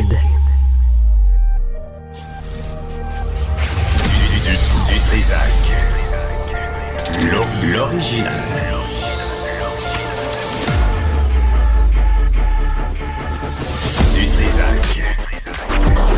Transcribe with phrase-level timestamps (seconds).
[0.00, 0.06] Du,
[4.94, 5.40] du, Trisac.
[7.74, 8.32] L'original.
[14.14, 15.02] Du Trisac.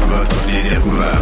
[0.08, 1.18] Votre plaisir coupable.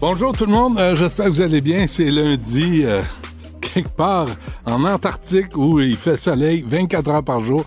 [0.00, 1.86] Bonjour tout le monde, euh, j'espère que vous allez bien.
[1.86, 3.02] C'est lundi, euh,
[3.60, 4.28] quelque part
[4.64, 7.66] en Antarctique où il fait soleil 24 heures par jour.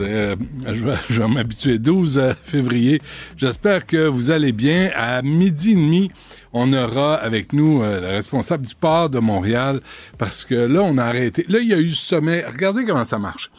[0.00, 0.36] Euh,
[0.72, 1.78] je vais, m'habituer.
[1.78, 3.00] 12 euh, février.
[3.36, 4.90] J'espère que vous allez bien.
[4.94, 6.10] À midi et demi,
[6.52, 9.80] on aura avec nous euh, le responsable du port de Montréal
[10.18, 11.44] parce que là, on a arrêté.
[11.48, 12.44] Là, il y a eu ce sommet.
[12.46, 13.50] Regardez comment ça marche.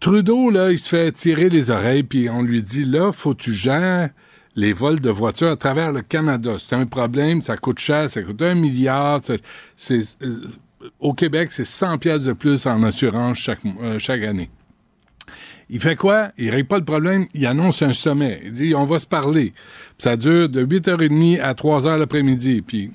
[0.00, 3.52] Trudeau, là, il se fait tirer les oreilles, puis on lui dit, là, faut tu
[3.52, 4.10] gères
[4.56, 6.54] les vols de voitures à travers le Canada.
[6.58, 9.20] C'est un problème, ça coûte cher, ça coûte un milliard.
[9.76, 10.00] C'est,
[10.98, 13.60] au Québec, c'est 100 pièces de plus en assurance chaque,
[13.98, 14.50] chaque année.
[15.74, 16.32] Il fait quoi?
[16.36, 18.42] Il règle pas le problème, il annonce un sommet.
[18.44, 19.54] Il dit, on va se parler.
[19.96, 22.60] Ça dure de 8h30 à 3h l'après-midi.
[22.60, 22.90] Puis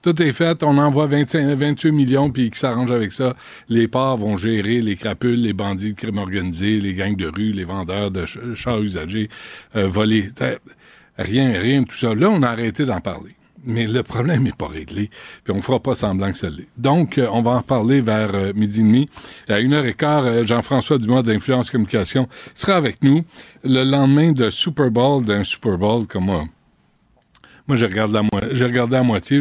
[0.00, 3.34] tout est fait, on envoie 25, 28 millions, puis qui s'arrange avec ça.
[3.68, 7.50] Les ports vont gérer les crapules, les bandits de crime organisé, les gangs de rue,
[7.50, 9.28] les vendeurs de chars usagers,
[9.74, 10.28] euh, volés.
[11.18, 12.14] Rien, rien tout ça.
[12.14, 13.32] Là, on a arrêté d'en parler
[13.68, 15.10] mais le problème n'est pas réglé,
[15.44, 16.66] puis on fera pas semblant que ça l'est.
[16.76, 19.08] Donc, euh, on va en parler vers euh, midi et demi.
[19.46, 23.22] À une heure et quart, euh, Jean-François Dumas d'Influence Communication sera avec nous
[23.62, 26.48] le lendemain de Super Bowl, d'un Super Bowl comme
[27.68, 27.76] moi.
[27.76, 28.18] J'ai regardé,
[28.64, 29.40] regardé à moitié.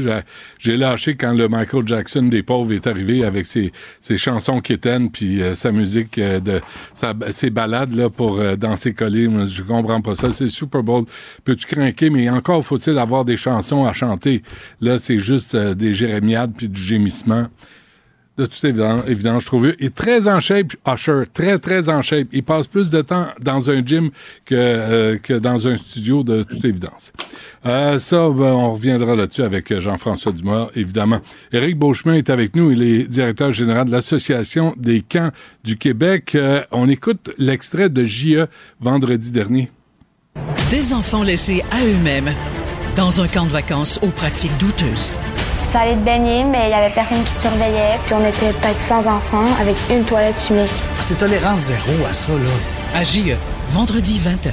[0.59, 5.09] J'ai lâché quand le Michael Jackson des pauvres est arrivé avec ses, ses chansons quétaines
[5.09, 6.61] puis euh, sa musique euh, de
[7.31, 9.27] ses balades là pour euh, danser collé.
[9.27, 10.31] Moi, je comprends pas ça.
[10.31, 11.05] C'est Super Bowl.
[11.43, 12.09] Peux-tu craquer?
[12.09, 14.43] Mais encore faut-il avoir des chansons à chanter.
[14.81, 17.47] Là, c'est juste des jérémiades puis du gémissement
[18.37, 19.73] de toute évidence, je trouve.
[19.79, 22.27] Il est très en shape, Usher, très, très en shape.
[22.31, 24.09] Il passe plus de temps dans un gym
[24.45, 27.11] que, euh, que dans un studio, de toute évidence.
[27.65, 31.19] Euh, ça, ben, on reviendra là-dessus avec Jean-François Dumas, évidemment.
[31.51, 32.71] Éric Beauchemin est avec nous.
[32.71, 35.31] Il est directeur général de l'Association des camps
[35.63, 36.33] du Québec.
[36.35, 38.45] Euh, on écoute l'extrait de JE
[38.79, 39.71] vendredi dernier.
[40.69, 42.31] Des enfants laissés à eux-mêmes
[42.95, 45.11] dans un camp de vacances aux pratiques douteuses.
[45.59, 47.97] Tu peux aller te baigner, mais il y avait personne qui te surveillait.
[48.05, 50.69] Puis on était peut-être 100 enfants avec une toilette chimique.
[50.95, 52.99] C'est tolérance zéro à ça, là.
[52.99, 53.35] À JE,
[53.69, 54.51] vendredi 20h.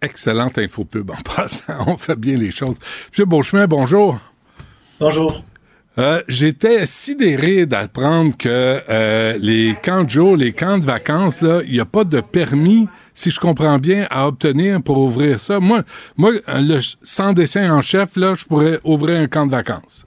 [0.00, 1.74] Excellente info pub en passant.
[1.86, 2.76] On fait bien les choses.
[3.10, 4.18] Monsieur Beauchemin, bonjour.
[5.00, 5.42] Bonjour.
[5.98, 11.60] Euh, J'étais sidéré d'apprendre que euh, les camps de jour, les camps de vacances, là,
[11.66, 15.58] il n'y a pas de permis si je comprends bien, à obtenir pour ouvrir ça.
[15.58, 15.82] Moi,
[16.16, 20.06] moi le, sans dessin en chef, là, je pourrais ouvrir un camp de vacances.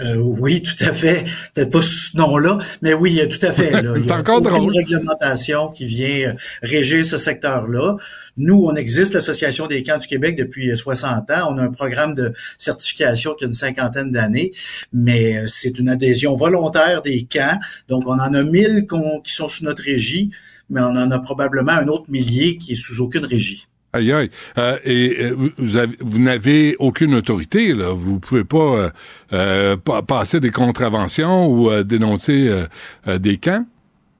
[0.00, 1.24] Euh, oui, tout à fait.
[1.54, 3.70] Peut-être pas ce nom-là, mais oui, tout à fait.
[3.72, 4.72] C'est encore Il y a drôle.
[4.72, 7.96] une réglementation qui vient euh, régir ce secteur-là.
[8.36, 11.48] Nous, on existe, l'Association des camps du Québec, depuis 60 ans.
[11.50, 14.52] On a un programme de certification qui a une cinquantaine d'années,
[14.92, 17.58] mais euh, c'est une adhésion volontaire des camps.
[17.88, 18.86] Donc, on en a mille
[19.24, 20.30] qui sont sous notre régie,
[20.70, 23.66] mais on en a probablement un autre millier qui est sous aucune régie.
[23.94, 24.30] Aïe aïe.
[24.56, 27.90] Euh, et euh, vous, avez, vous n'avez aucune autorité, là.
[27.90, 28.90] Vous pouvez pas
[29.32, 32.66] euh, passer des contraventions ou dénoncer
[33.06, 33.66] des camps?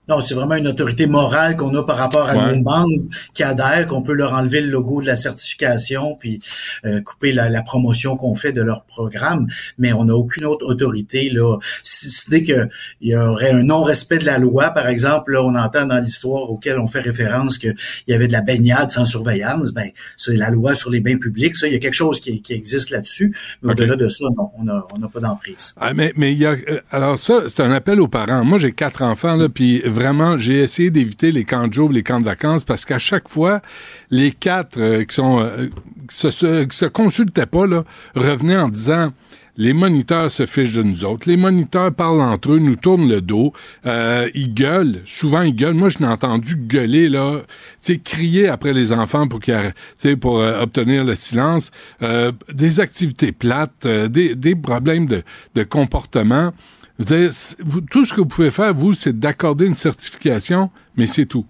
[0.08, 2.56] Non, c'est vraiment une autorité morale qu'on a par rapport à Ouais.
[2.56, 3.04] nos membres
[3.34, 6.40] qui adhèrent, qu'on peut leur enlever le logo de la certification, puis
[6.84, 9.46] euh, couper la, la promotion qu'on fait de leur programme,
[9.78, 11.30] mais on n'a aucune autre autorité.
[11.30, 11.56] Là.
[11.84, 12.68] Si ce n'est qu'il
[13.00, 16.78] y aurait un non-respect de la loi, par exemple, là, on entend dans l'histoire auquel
[16.80, 17.74] on fait référence qu'il
[18.08, 21.56] y avait de la baignade sans surveillance, ben c'est la loi sur les bains publics,
[21.56, 24.48] ça, il y a quelque chose qui, qui existe là-dessus, mais au-delà de ça, non,
[24.58, 25.74] on n'a on n'a pas d'emprise.
[25.80, 28.44] Ah, mais mais il y a euh, alors ça c'est un appel aux parents.
[28.44, 32.02] Moi j'ai quatre enfants là puis vraiment j'ai essayé d'éviter les camps de jour, les
[32.02, 33.62] camps de vacances parce qu'à chaque fois
[34.10, 35.68] les quatre euh, qui sont euh,
[36.08, 39.12] qui se, se, se consultaient pas là revenaient en disant
[39.56, 41.28] les moniteurs se fichent de nous autres.
[41.28, 43.52] Les moniteurs parlent entre eux, nous tournent le dos.
[43.84, 45.02] Euh, ils gueulent.
[45.04, 45.74] Souvent, ils gueulent.
[45.74, 47.40] Moi, je l'ai entendu gueuler, là.
[47.82, 49.74] Tu sais, crier après les enfants pour, qu'ils
[50.20, 51.70] pour euh, obtenir le silence.
[52.02, 55.22] Euh, des activités plates, euh, des, des problèmes de,
[55.54, 56.52] de comportement.
[56.98, 61.46] Vous- tout ce que vous pouvez faire, vous, c'est d'accorder une certification, mais c'est tout.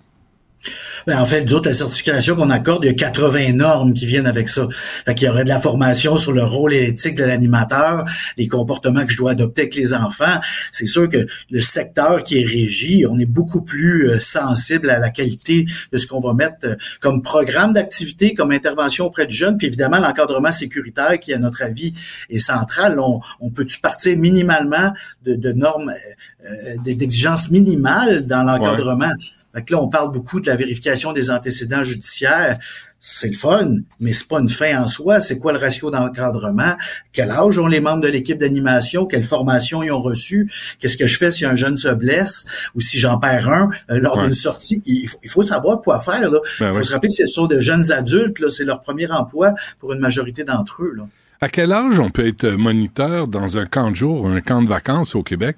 [1.06, 4.06] Ben, en fait, nous autres, la certification qu'on accorde, il y a 80 normes qui
[4.06, 4.69] viennent avec ça.
[5.05, 8.05] Fait qu'il y aurait de la formation sur le rôle éthique de l'animateur,
[8.37, 10.41] les comportements que je dois adopter avec les enfants.
[10.70, 14.99] C'est sûr que le secteur qui est régi, on est beaucoup plus euh, sensible à
[14.99, 19.35] la qualité de ce qu'on va mettre euh, comme programme d'activité, comme intervention auprès du
[19.35, 21.94] jeune, puis évidemment l'encadrement sécuritaire qui, à notre avis,
[22.31, 22.99] est central.
[23.00, 24.93] On, on peut-tu partir minimalement
[25.25, 29.12] de, de normes, euh, euh, d'exigences minimales dans l'encadrement?
[29.54, 32.58] Fait que là, on parle beaucoup de la vérification des antécédents judiciaires.
[33.04, 33.69] C'est le fun,
[33.99, 35.20] mais c'est pas une fin en soi.
[35.20, 36.75] C'est quoi le ratio d'encadrement?
[37.12, 39.06] Quel âge ont les membres de l'équipe d'animation?
[39.06, 40.49] Quelle formation ils ont reçu?
[40.78, 42.46] Qu'est-ce que je fais si un jeune se blesse
[42.76, 43.70] ou si j'en perds un?
[43.90, 44.25] Euh, lors Ouais.
[44.25, 44.82] d'une sortie?
[44.87, 46.31] Il faut, il faut savoir quoi faire.
[46.31, 46.38] Là.
[46.60, 46.84] Ben il faut oui.
[46.84, 48.38] se rappeler que ce sont de jeunes adultes.
[48.38, 48.50] Là.
[48.50, 50.93] C'est leur premier emploi pour une majorité d'entre eux.
[50.96, 51.02] Là.
[51.40, 54.69] À quel âge on peut être moniteur dans un camp de jour, un camp de
[54.69, 55.56] vacances au Québec?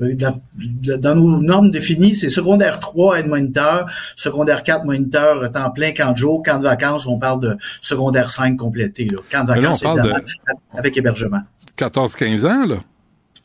[0.00, 3.86] Euh, dans- nos normes définies, c'est secondaire 3 être moniteur,
[4.16, 8.30] secondaire 4 moniteur temps plein, camp de jour, camp de vacances, on parle de secondaire
[8.30, 9.06] 5 complété.
[9.08, 9.18] Là.
[9.30, 10.18] Camp de là, vacances, de- évidemment,
[10.74, 11.40] avec hébergement.
[11.76, 12.76] 14-15 ans, là?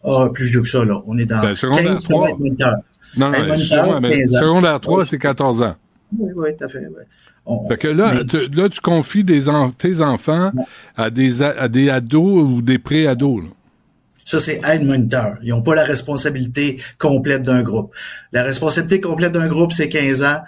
[0.03, 1.01] Ah, plus vieux que ça, là.
[1.07, 2.29] On est dans Ben, secondaire 15 trois.
[2.29, 2.75] être moniteur.
[3.17, 4.39] Non, non, moniteur, mais 15 ans.
[4.39, 5.75] secondaire 3, Ouais, c'est 14 ans.
[6.17, 6.87] Oui, oui, tout à fait.
[7.45, 10.51] On- Fait que là, tu, là, tu confies des en- tes enfants
[10.97, 13.43] à des, a- à des ados ou des pré-ados.
[14.27, 15.37] Ça, c'est aide moniteur.
[15.41, 17.93] Ils n'ont pas la responsabilité complète d'un groupe.
[18.33, 20.41] La responsabilité complète d'un groupe, c'est 15 ans,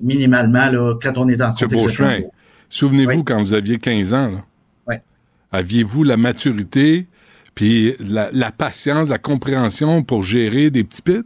[0.00, 2.26] minimalement, là, quand on est en contexte de
[2.68, 3.24] souvenez-vous Oui.
[3.24, 4.44] quand vous aviez 15 ans, là,
[4.86, 5.02] Ouais.
[5.50, 7.08] aviez-vous la maturité
[7.56, 11.22] puis la, la patience, la compréhension pour gérer des petits pits?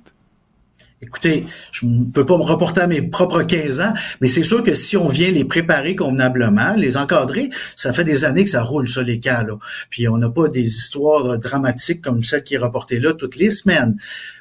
[1.00, 4.64] Écoutez, je ne peux pas me reporter à mes propres 15 ans, mais c'est sûr
[4.64, 8.64] que si on vient les préparer convenablement, les encadrer, ça fait des années que ça
[8.64, 9.58] roule, ça, les cas, là.
[9.90, 13.36] Puis on n'a pas des histoires euh, dramatiques comme celle qui est reportée là toutes
[13.36, 13.96] les semaines.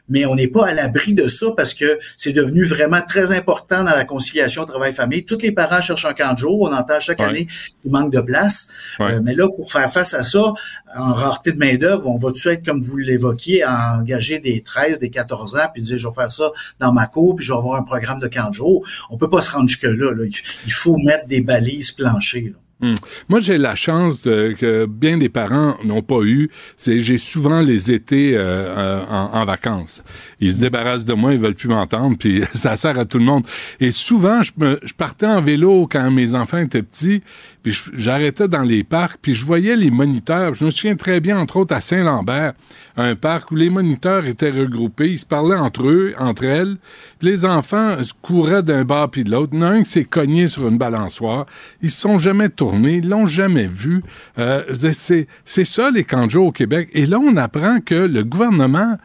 [0.09, 3.83] Mais on n'est pas à l'abri de ça parce que c'est devenu vraiment très important
[3.83, 5.25] dans la conciliation travail-famille.
[5.25, 6.62] Tous les parents cherchent un camp de jour.
[6.62, 7.25] On entend chaque Ouais.
[7.25, 7.48] année
[7.81, 8.68] qu'il manque de place.
[9.00, 9.13] Ouais.
[9.13, 10.54] Euh, mais là, pour faire face à ça,
[10.95, 15.09] en rareté de main-d'œuvre, on va-tu être, comme vous l'évoquiez, à engager des 13, des
[15.09, 17.77] 14 ans, puis dire, je vais faire ça dans ma cour, puis je vais avoir
[17.80, 18.86] un programme de camp de jour?
[19.09, 20.13] On peut pas se rendre jusque-là.
[20.13, 20.24] là.
[20.65, 22.54] Il faut mettre des balises planchées.
[22.54, 22.59] là.
[22.80, 22.94] Hmm.
[23.28, 26.50] Moi, j'ai la chance que bien des parents n'ont pas eu.
[26.86, 30.04] J'ai souvent les étés euh, euh, en, vacances.
[30.40, 33.24] Ils se débarrassent de moi, ils veulent plus m'entendre, puis ça sert à tout le
[33.24, 33.48] monde.
[33.80, 37.24] Et souvent, je partais en vélo quand mes enfants étaient petits,
[37.94, 40.54] j'arrêtais dans les parcs, puis je voyais les moniteurs.
[40.54, 42.54] Je me souviens très bien, entre autres, à Saint-Lambert,
[42.96, 46.78] un parc où les moniteurs étaient regroupés, ils se parlaient entre eux, entre elles,
[47.22, 49.52] les enfants couraient d'un bord puis de l'autre.
[49.54, 51.46] Il y en a s'est cogné sur une balançoire.
[51.81, 54.04] Ils se sont jamais tournés, ils l'ont jamais vu.
[54.38, 56.90] Euh, c'est, ça les jour au Québec.
[56.94, 58.98] Et là, on apprend que le gouvernement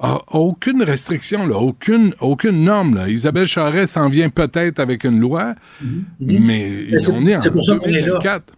[0.00, 2.94] a, a aucune restriction, là, aucune, aucune norme.
[2.94, 3.08] Là.
[3.08, 5.54] Isabelle Charest s'en vient peut-être avec une loi,
[6.20, 8.18] mais Mais c'est- on est en c'est pour ça qu'on est là.
[8.20, 8.52] 2024.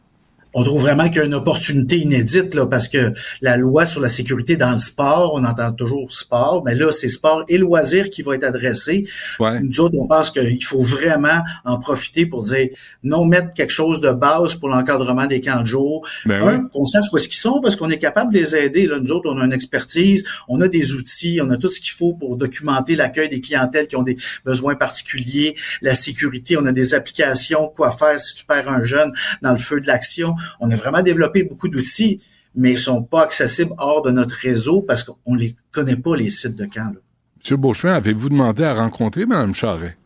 [0.55, 4.00] On trouve vraiment qu'il y a une opportunité inédite là, parce que la loi sur
[4.00, 8.11] la sécurité dans le sport, on entend toujours sport, mais là, c'est sport et loisirs
[8.11, 9.06] qui va être adressé.
[9.38, 9.61] Ouais.
[9.61, 12.69] Nous autres, on pense qu'il faut vraiment en profiter pour dire
[13.02, 16.06] non mettre quelque chose de base pour l'encadrement des camps de jour.
[16.26, 18.87] Ben qu'on sache où est-ce qu'ils sont parce qu'on est capable de les aider.
[18.87, 18.99] Là.
[18.99, 21.93] Nous autres, on a une expertise, on a des outils, on a tout ce qu'il
[21.93, 26.73] faut pour documenter l'accueil des clientèles qui ont des besoins particuliers, la sécurité, on a
[26.73, 29.12] des applications, quoi faire si tu perds un jeune
[29.43, 30.35] dans le feu de l'action.
[30.61, 32.21] On a vraiment développé beaucoup d'outils,
[32.55, 36.31] mais ils sont pas accessibles hors de notre réseau parce qu'on les connaît pas, les
[36.31, 36.93] sites de camp.
[36.95, 37.01] là.
[37.39, 39.97] Monsieur Beauchemin, avez-vous demandé à rencontrer Mme Charret?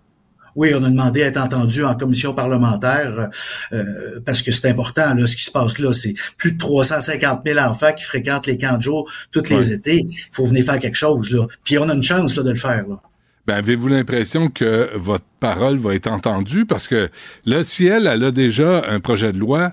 [0.57, 3.29] Oui, on a demandé à être entendu en commission parlementaire
[3.73, 3.85] euh,
[4.25, 5.13] parce que c'est important.
[5.15, 8.57] Là, ce qui se passe là, c'est plus de 350 000 enfants qui fréquentent les
[8.57, 9.73] camps de jour tous les Ouais.
[9.75, 10.05] étés.
[10.07, 11.29] Il faut venir faire quelque chose.
[11.33, 11.47] Là.
[11.65, 12.87] Puis on a une chance là, de le faire.
[12.89, 13.01] Là.
[13.49, 16.67] Ben, avez-vous l'impression que votre parole va être entendue?
[16.67, 17.11] Parce que
[17.47, 19.73] là, si elle, elle a déjà un projet de loi,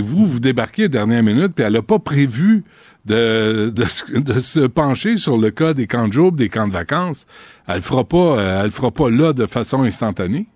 [0.00, 2.64] vous, vous débarquez à la dernière minute, puis elle n'a pas prévu
[3.04, 7.26] de, de, se- pencher sur le cas des camps de jour, des camps de vacances,
[7.68, 8.04] elle le fera
[8.38, 10.46] euh, fera pas là de façon instantanée.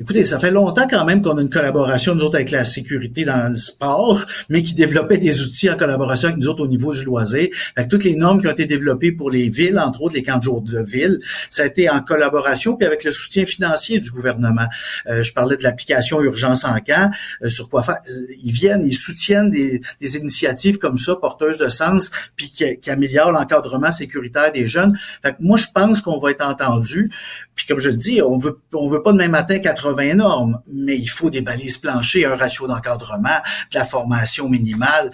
[0.00, 3.24] Écoutez, ça fait longtemps quand même qu'on a une collaboration, nous autres, avec la sécurité
[3.24, 6.92] dans le sport, mais qui développait des outils en collaboration avec nous autres au niveau
[6.92, 7.48] du loisir.
[7.76, 10.38] Que toutes les normes qui ont été développées pour les villes, entre autres les camps
[10.38, 11.18] de jour de ville,
[11.50, 14.68] ça a été en collaboration, puis avec le soutien financier du gouvernement.
[15.08, 17.10] Euh, je parlais de l'application Urgence en camp,
[17.42, 17.98] euh, sur quoi faire.
[18.08, 22.78] Euh, Ils viennent, ils soutiennent des, des initiatives comme ça, porteuses de sens, puis qui,
[22.78, 24.96] qui améliorent l'encadrement sécuritaire des jeunes.
[25.22, 27.10] Fait que moi, je pense qu'on va être entendu.
[27.58, 30.96] Puis comme je le dis, on veut on veut pas demain matin 80 normes, mais
[30.96, 33.40] il faut des balises planchées, un ratio d'encadrement,
[33.72, 35.10] de la formation minimale.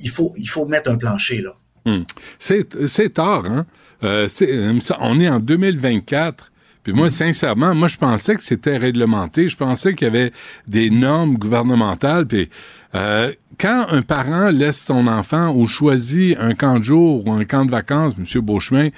[0.00, 1.54] Il faut il faut mettre un plancher là.
[1.86, 2.02] Hmm.
[2.40, 3.64] C'est, tard, hein?
[4.02, 6.50] Euh, euh, on est en 2024.
[6.82, 9.48] Puis moi, sincèrement, moi, je pensais que c'était réglementé.
[9.48, 10.32] Je pensais qu'il y avait
[10.66, 12.26] des normes gouvernementales.
[12.26, 12.50] Puis
[12.96, 17.44] euh, quand un parent laisse son enfant ou choisit un camp de jour ou un
[17.44, 18.40] camp de vacances, M.
[18.40, 18.88] Beauchemin,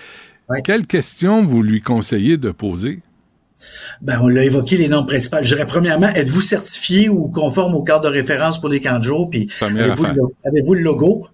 [0.48, 0.62] Ouais.
[0.62, 3.00] quelles questions vous lui conseillez de poser?
[4.00, 5.44] Ben, on l'a évoqué, les normes principales.
[5.44, 9.04] Je dirais premièrement, êtes-vous certifié ou conforme au cadre de référence pour les camps de
[9.04, 9.28] jour?
[9.30, 11.26] Puis avez-vous le, logo?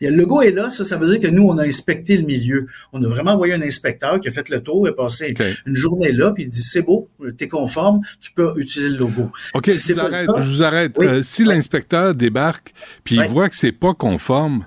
[0.00, 0.42] le logo?
[0.42, 2.66] Est là, ça, ça veut dire que nous, on a inspecté le milieu.
[2.92, 5.32] On a vraiment envoyé un inspecteur qui a fait le tour et passé
[5.64, 9.30] une journée là, puis il dit c'est beau, t'es conforme, tu peux utiliser le logo.
[9.54, 10.26] OK, Si je vous arrête.
[10.26, 10.92] cas- Je vous arrête.
[10.98, 11.06] Oui.
[11.06, 12.72] Euh, si l'inspecteur débarque
[13.04, 14.66] puis il voit que c'est pas conforme,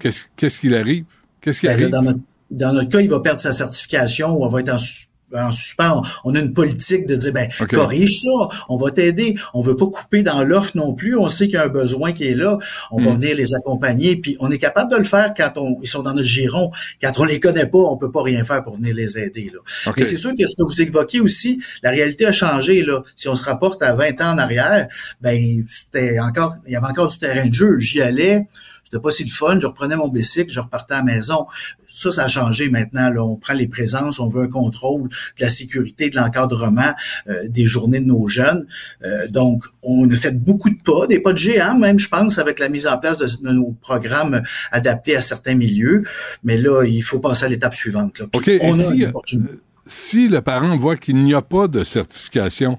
[0.00, 1.04] qu'est-ce qu'il arrive?
[1.40, 1.88] Qu'est-ce qui Ben là, arrive?
[1.90, 2.18] dans, notre,
[2.50, 5.52] dans notre cas, il va perdre sa certification ou on va être en, su- en
[5.52, 6.00] suspens.
[6.24, 9.34] On a une politique de dire, ben, corrige ça, on va t'aider.
[9.52, 11.18] On veut pas couper dans l'offre non plus.
[11.18, 12.56] On sait qu'il y a un besoin qui est là.
[12.90, 13.04] On Hmm.
[13.04, 14.16] va venir les accompagner.
[14.16, 16.70] Puis on est capable de le faire quand on, ils sont dans notre giron.
[17.02, 19.50] Quand on les connaît pas, on peut pas rien faire pour venir les aider.
[19.52, 19.60] Là.
[19.98, 22.82] Mais c'est sûr que ce que vous évoquez aussi, la réalité a changé.
[22.82, 23.02] Là.
[23.14, 24.88] Si on se rapporte à 20 ans en arrière,
[25.20, 27.78] ben c'était encore, il y avait encore du terrain de jeu.
[27.78, 28.46] J'y allais.
[28.90, 29.58] C'était pas si le fun.
[29.60, 31.46] Je reprenais mon bicycle, je repartais à la maison.
[31.88, 33.10] Ça, ça a changé maintenant.
[33.10, 33.22] Là.
[33.22, 36.94] On prend les présences, on veut un contrôle de la sécurité, de l'encadrement
[37.28, 38.66] euh, des journées de nos jeunes.
[39.04, 42.38] Euh, donc, on a fait beaucoup de pas, des pas de géants même, je pense,
[42.38, 44.42] avec la mise en place de, de nos programmes
[44.72, 46.02] adaptés à certains milieux.
[46.42, 48.18] Mais là, il faut passer à l'étape suivante.
[48.18, 48.26] Là.
[48.32, 48.38] On
[48.72, 49.54] a si, une euh, opportunité.
[49.86, 52.78] Si le parent voit qu'il n'y a pas de certification,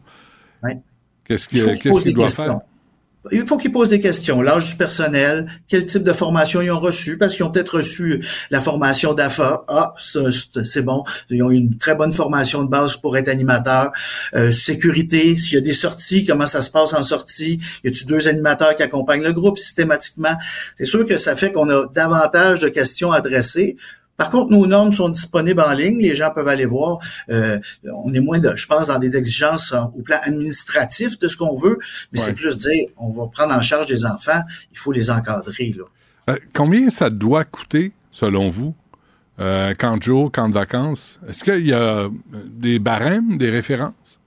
[1.25, 2.43] qu'est-ce Il qu'il qu'il des doit questions.
[2.45, 2.59] faire?
[3.31, 4.41] Il faut qu'ils posent des questions.
[4.41, 8.25] L'âge du personnel, quel type de formation ils ont reçu, parce qu'ils ont peut-être reçu
[8.49, 9.65] la formation d'AFA.
[9.67, 11.03] Ah, c'est- bon.
[11.29, 13.91] Ils ont une très bonne formation de base pour être animateur.
[14.35, 17.59] Euh, sécurité, s'il y a des sorties, comment ça se passe en sortie?
[17.83, 20.37] Y a-tu deux animateurs qui accompagnent le groupe systématiquement?
[20.77, 23.75] C'est sûr que ça fait qu'on a davantage de questions adressées.
[24.19, 26.99] Par contre, nos normes sont disponibles en ligne, les gens peuvent aller voir.
[27.31, 27.57] Euh,
[28.03, 31.37] on est moins, de, je pense, dans des exigences euh, au plan administratif de ce
[31.37, 31.79] qu'on veut,
[32.11, 32.25] mais Ouais.
[32.25, 35.73] c'est plus dire, on va prendre en charge des enfants, il faut les encadrer.
[35.77, 35.85] Là.
[36.29, 38.75] Euh, combien ça doit coûter, selon vous,
[39.39, 41.19] euh, camp de jour, camp de vacances?
[41.27, 42.09] Est-ce qu'il y a euh,
[42.45, 44.18] des barèmes, des références?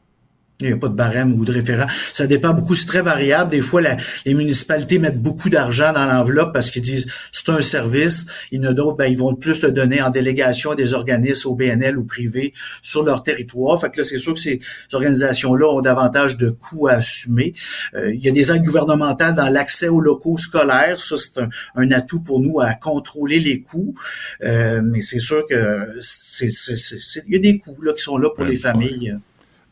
[0.63, 1.87] Il n'y a pas de barème ou de référent.
[2.13, 3.51] Ça dépend beaucoup, c'est très variable.
[3.51, 7.63] Des fois, la- les municipalités mettent beaucoup d'argent dans l'enveloppe parce qu'ils disent c'est un
[7.63, 8.27] service.
[8.51, 10.95] Il y en a d'autres, ben, ils vont plus le donner en délégation à des
[10.95, 12.53] organismes au BNL ou privés
[12.83, 13.81] sur leur territoire.
[13.81, 14.61] Fait que là, c'est sûr que ces
[14.93, 17.55] organisations-là ont davantage de coûts à assumer.
[17.95, 21.01] Euh, il y a des aides gouvernementales dans l'accès aux locaux scolaires.
[21.01, 23.95] Ça, c'est un, un atout pour nous à contrôler les coûts.
[24.43, 27.93] Euh, mais c'est sûr que c'est, c'est- c'est- c'est- il y a des coûts là,
[27.93, 29.17] qui sont là pour Ouais, les familles.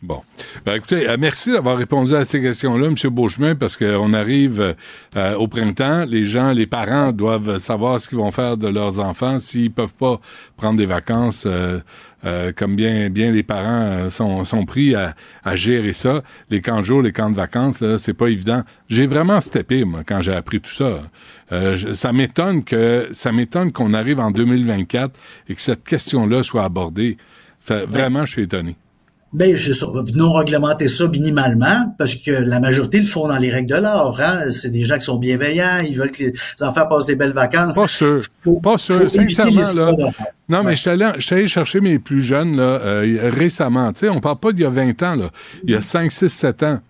[0.03, 0.23] Bon.
[0.65, 2.95] Ben, écoutez, euh, merci d'avoir répondu à ces questions-là, M.
[3.11, 4.75] Beauchemin, parce qu'on arrive
[5.15, 6.07] euh, au printemps.
[6.09, 9.93] Les gens, les parents doivent savoir ce qu'ils vont faire de leurs enfants s'ils peuvent
[9.95, 10.19] pas
[10.57, 11.45] prendre des vacances.
[11.47, 11.81] euh,
[12.27, 16.23] euh, comme bien bien les parents euh, sont, sont pris à, à gérer ça.
[16.51, 18.63] Les camps de jour, les camps de vacances, là, c'est pas évident.
[18.89, 21.03] J'ai vraiment steppé, moi, quand j'ai appris tout ça.
[21.53, 25.13] Euh, je- ça m'étonne que ça m'étonne qu'on arrive en 2024
[25.49, 27.17] et que cette question-là soit abordée.
[27.63, 28.77] Ça, Vraiment, je suis étonné.
[29.33, 29.87] Ben, c'est ça.
[29.95, 34.21] Venons réglementer ça minimalement, parce que la majorité le font dans les règles de l'art.
[34.21, 34.51] Hein?
[34.51, 37.77] C'est des gens qui sont bienveillants, ils veulent que les enfants passent des belles vacances.
[37.77, 38.23] Pas sûr.
[38.41, 39.09] Faut- pas sûr.
[39.09, 39.93] Sincèrement, là.
[40.49, 40.77] Non, mais Ouais.
[40.77, 43.93] je suis allé, je suis allé chercher mes plus jeunes, là, euh, récemment.
[43.93, 45.31] Tu sais, on parle pas d'il y a 20 ans, là.
[45.65, 46.81] Il y a 5, 6, 7 ans.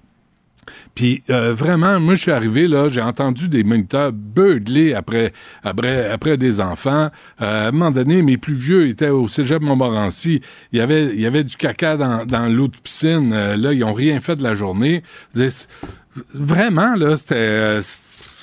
[0.94, 6.10] Puis euh, vraiment, moi, je suis arrivé là, j'ai entendu des moniteurs beugler après, après,
[6.10, 7.10] après des enfants.
[7.40, 10.40] Euh, à un moment donné, mes plus vieux étaient au Cégep Montmorency.
[10.72, 13.32] Il y avait, il y avait du caca dans, dans l'eau de piscine.
[13.32, 15.02] Euh, là, ils ont rien fait de la journée.
[16.34, 17.34] Vraiment, là, c'était...
[17.36, 17.82] euh,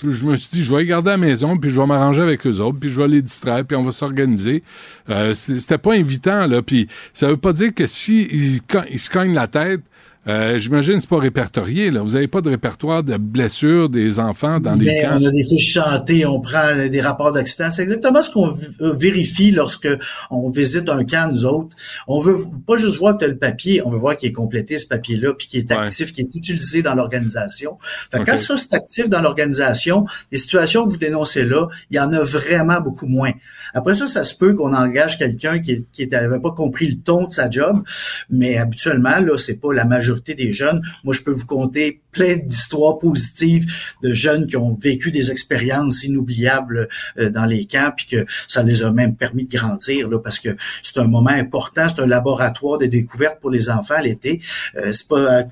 [0.03, 2.45] je me suis dit, je vais garder à la maison, puis je vais m'arranger avec
[2.45, 4.63] eux autres, puis je vais les distraire, puis on va s'organiser.
[5.09, 6.61] Euh, c'était pas invitant, là.
[6.61, 9.81] Puis ça veut pas dire que si ils se cognent la tête,
[10.27, 12.01] euh, j'imagine c'est pas répertorié, là.
[12.01, 15.17] Vous avez pas de répertoire de blessures des enfants dans les Mais camps?
[15.21, 17.69] on a des fiches santé, on prend des rapports d'accident.
[17.71, 18.49] C'est exactement ce qu'on
[18.81, 19.87] euh, vérifie lorsque
[20.29, 21.75] on visite un camp, nous autres.
[22.07, 24.79] On veut pas juste voir que as le papier, on veut voir qu'il est complété,
[24.79, 25.77] ce papier-là, puis qu'il est Ouais.
[25.77, 27.77] actif, qu'il est utilisé dans l'organisation.
[28.11, 28.29] Fait que Ok.
[28.31, 32.11] quand ça, c'est actif dans l'organisation, les situations que vous dénoncez là, il y en
[32.13, 33.31] a vraiment beaucoup moins.
[33.73, 37.25] Après ça, ça se peut qu'on engage quelqu'un qui, qui n'avait pas compris le ton
[37.27, 37.83] de sa job,
[38.29, 40.81] mais habituellement, là, c'est pas la majorité des jeunes.
[41.03, 43.71] Moi, je peux vous conter plein d'histoires positives
[44.03, 46.87] de jeunes qui ont vécu des expériences inoubliables
[47.19, 50.39] euh, dans les camps, puis que ça les a même permis de grandir, là, parce
[50.39, 50.49] que
[50.81, 54.41] c'est un moment important, c'est un laboratoire de découverte pour les enfants l'été.
[54.75, 55.43] Euh, c'est pas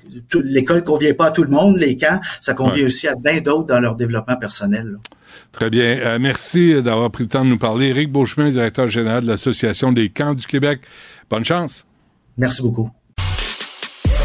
[0.42, 2.84] l'école convient pas à tout le monde, les camps, ça convient Ouais.
[2.84, 4.86] aussi à bien d'autres dans leur développement personnel.
[4.86, 4.98] là.
[5.52, 5.84] Très bien.
[5.98, 7.86] Euh, merci d'avoir pris le temps de nous parler.
[7.86, 10.80] Éric Beauchemin, directeur général de l'Association des camps du Québec.
[11.30, 11.86] Bonne chance.
[12.36, 12.90] Merci beaucoup.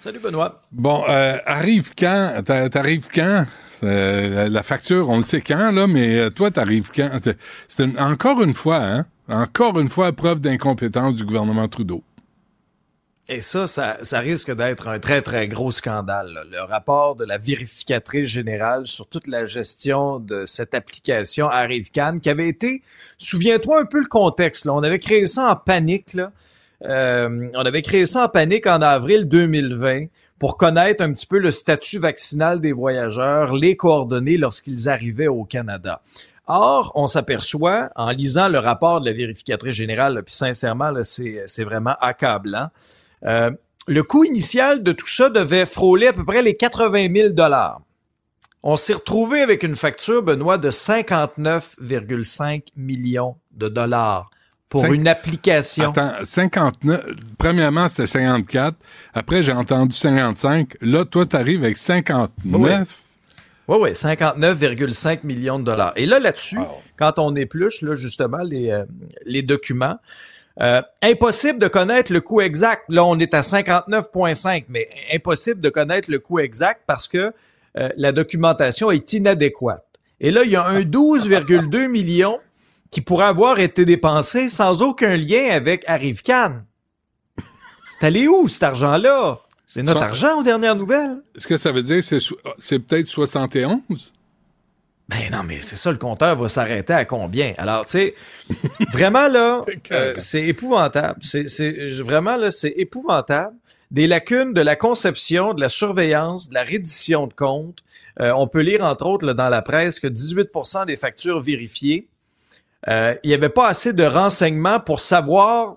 [0.00, 0.62] Salut Benoît.
[0.72, 2.42] Bon, euh, arrive quand?
[2.44, 3.46] T'a- T'arrives quand?
[3.84, 7.10] Euh, la facture, on le sait quand, là, mais euh, toi, t'arrives quand?
[7.68, 9.06] C'est une- encore une fois, hein?
[9.28, 12.02] Encore une fois, preuve d'incompétence du gouvernement Trudeau.
[13.30, 16.32] Et ça, ça, ça risque d'être un très, très gros scandale.
[16.32, 16.44] là.
[16.50, 22.30] Le rapport de la vérificatrice générale sur toute la gestion de cette application ArriveCan qui
[22.30, 22.82] avait été,
[23.18, 24.72] souviens-toi un peu le contexte, là.
[24.72, 26.14] on avait créé ça en panique.
[26.14, 26.32] Là.
[26.84, 30.06] Euh, on avait créé ça en panique en avril 2020
[30.38, 35.44] pour connaître un petit peu le statut vaccinal des voyageurs, les coordonnées lorsqu'ils arrivaient au
[35.44, 36.00] Canada.
[36.46, 41.96] Or, on s'aperçoit, en lisant le rapport de la vérificatrice générale, puis sincèrement, c'est vraiment
[42.00, 42.68] accablant,
[43.24, 43.50] euh,
[43.86, 47.80] le coût initial de tout ça devait frôler à peu près les 80 000 dollars.
[48.62, 54.30] On s'est retrouvé avec une facture, Benoît, de 59,5 millions de dollars
[54.68, 55.90] pour Cinq- une application.
[55.90, 57.02] Attends, 59.
[57.38, 58.76] Premièrement, c'était 54.
[59.14, 60.74] Après, j'ai entendu 55.
[60.80, 63.02] Là, toi, t'arrives avec 59.
[63.68, 65.92] Oui, oui, 59,5 millions de dollars.
[65.96, 66.58] Et là, là-dessus,
[66.96, 68.84] quand on épluche, là, justement, les, euh,
[69.26, 69.98] les documents,
[70.60, 72.84] euh, impossible de connaître le coût exact.
[72.88, 77.32] Là, on est à 59,5, mais impossible de connaître le coût exact parce que
[77.78, 79.84] euh, la documentation est inadéquate.
[80.20, 82.40] Et là, il y a un 12,2 millions
[82.90, 86.62] qui pourrait avoir été dépensé sans aucun lien avec Arrivecan.
[87.90, 89.40] C'est allé où, cet argent-là?
[89.66, 91.18] C'est notre argent aux dernières nouvelles.
[91.36, 92.18] Est-ce que ça veut dire que
[92.58, 94.14] c'est, peut-être 71?
[95.10, 97.52] Ben non, mais c'est ça, le compteur va s'arrêter à combien?
[97.58, 98.14] Alors, tu sais,
[98.92, 101.18] vraiment là, euh, c'est épouvantable.
[101.22, 103.54] C'est, c'est vraiment là, c'est épouvantable.
[103.90, 107.82] Des lacunes de la conception, de la surveillance, de la reddition de comptes.
[108.20, 112.08] Euh, on peut lire entre autres là, dans la presse que 18% des factures vérifiées,
[112.86, 115.76] euh, il n'y avait pas assez de renseignements pour savoir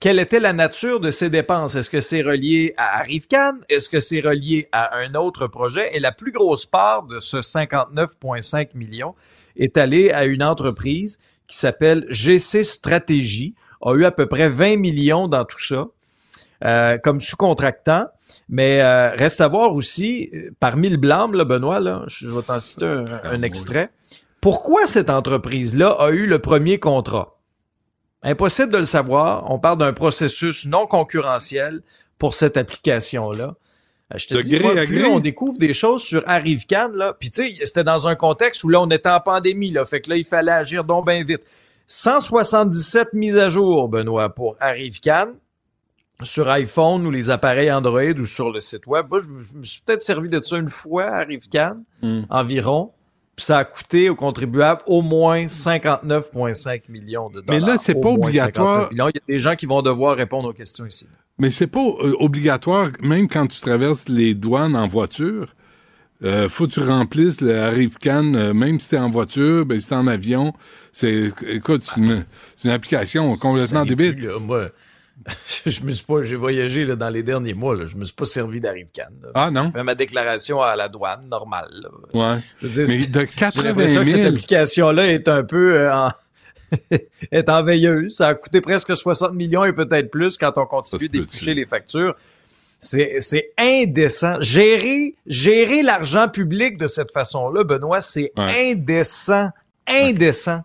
[0.00, 1.76] quelle était la nature de ces dépenses.
[1.76, 3.54] Est-ce que c'est relié à Arrivecan?
[3.70, 5.96] Est-ce que c'est relié à un autre projet?
[5.96, 9.14] Et la plus grosse part de ce 59,5 millions
[9.56, 14.76] est allée à une entreprise qui s'appelle GC Stratégie, a eu à peu près 20
[14.76, 15.86] millions dans tout ça,
[16.64, 18.06] euh, comme sous-contractant.
[18.48, 22.60] Mais euh, reste à voir aussi, parmi le blâme, là, Benoît, là, je vais t'en
[22.60, 23.90] citer un, un extrait.
[24.44, 27.38] Pourquoi cette entreprise-là a eu le premier contrat?
[28.22, 29.50] Impossible de le savoir.
[29.50, 31.80] On parle d'un processus non concurrentiel
[32.18, 33.54] pour cette application-là.
[34.12, 37.30] Euh, Je te De dis, moi, plus on découvre des choses sur ArriveCan, là, puis
[37.30, 40.10] tu sais, c'était dans un contexte où là, on était en pandémie, là, fait que
[40.10, 41.40] là, il fallait agir donc bien vite.
[41.86, 45.28] 177 mises à jour, Benoît, pour ArriveCan
[46.22, 49.06] sur iPhone ou les appareils Android ou sur le site web.
[49.08, 52.24] Moi, je me, je me suis peut-être servi de ça une fois ArriveCan, Hmm.
[52.28, 52.92] environ.
[53.36, 57.74] Puis ça a coûté aux contribuables au moins 59,5 millions de Mais dollars.
[57.74, 58.88] là, c'est pas obligatoire.
[58.88, 59.08] 59 millions.
[59.08, 61.08] Il y a des gens qui vont devoir répondre aux questions ici.
[61.38, 65.54] Mais c'est pas euh, obligatoire, même quand tu traverses les douanes en voiture.
[66.22, 69.88] Euh, faut que tu remplisses le Arrive-Can, euh, même si t'es en voiture, ben, si
[69.88, 70.52] t'es en avion.
[70.92, 74.14] C'est, écoute, c'est une, application complètement débile.
[74.14, 74.38] plus, là.
[74.38, 74.68] Moi,
[75.66, 77.74] je me suis pas, j'ai voyagé là, dans les derniers mois.
[77.74, 77.86] Là.
[77.86, 79.08] Je me suis pas servi d'ArriveCan.
[79.34, 79.66] Ah non?
[79.66, 81.70] J'ai fait ma déclaration à la douane, normale.
[81.82, 82.34] là.
[82.34, 82.40] Ouais.
[82.60, 85.78] Je veux dire, Mais de J'ai 80 l'impression que cette 000, application-là est un peu
[85.80, 86.10] euh, en...
[87.32, 88.16] est en veilleuse.
[88.16, 92.14] Ça a coûté presque 60 millions et peut-être plus quand on continue d'éplucher les factures.
[92.80, 94.36] C'est, c'est indécent.
[94.42, 98.72] Gérer, gérer l'argent public de cette façon-là, Benoît, c'est Ouais.
[98.72, 99.48] indécent.
[99.86, 100.62] Indécent.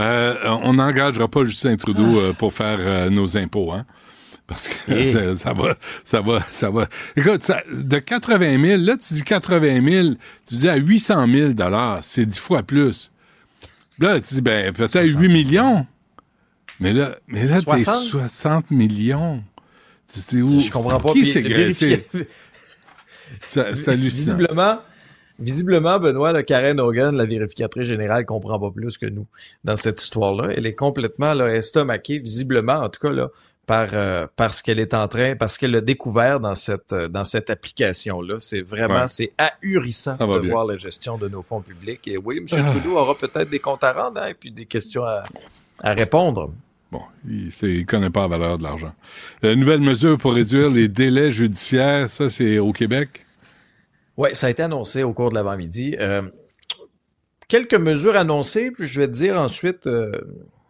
[0.00, 3.84] Euh, on n'engagera pas Justin Trudeau euh, pour faire euh, nos impôts, hein?
[4.46, 6.86] Parce que ça, ça va, ça va, ça va.
[7.16, 10.08] Écoute, ça- de 80 000, là, tu dis 80 000,
[10.46, 11.52] tu dis à 800 000
[12.02, 13.10] c'est 10 fois plus.
[13.98, 15.86] Là, tu dis, ben, peut-être 8 millions.
[16.80, 18.02] Mais là, mais là, t'es 60?
[18.04, 19.42] 60 millions.
[20.12, 20.60] Tu dis où?
[20.60, 21.12] Je comprends pas.
[21.12, 22.04] Qui s'est graissé?
[23.40, 24.36] C'est hallucinant.
[24.36, 24.78] Visiblement,
[25.38, 29.26] visiblement, Benoît, là, Karen Hogan, la vérificatrice générale, comprend pas plus que nous
[29.64, 30.52] dans cette histoire-là.
[30.56, 33.30] Elle est complètement là, estomaquée, visiblement, en tout cas, là,
[33.66, 37.24] par, euh, parce qu'elle est en train, parce qu'elle l'a découvert dans cette, euh, dans
[37.24, 38.36] cette application-là.
[38.38, 39.06] C'est vraiment, Ouais.
[39.08, 40.50] c'est ahurissant de bien.
[40.50, 42.06] voir la gestion de nos fonds publics.
[42.06, 42.46] Et oui, M.
[42.52, 42.70] Ah.
[42.72, 45.22] Trudeau aura peut-être des comptes à rendre, hein, et puis des questions à,
[45.82, 46.52] à répondre.
[46.92, 48.92] Bon, il ne connaît pas la valeur de l'argent.
[49.42, 53.23] Euh, nouvelle mesure pour réduire les délais judiciaires, ça, c'est au Québec?
[54.16, 55.96] Oui, ça a été annoncé au cours de l'avant-midi.
[55.98, 56.22] Euh,
[57.48, 60.12] quelques mesures annoncées, puis je vais te dire ensuite euh,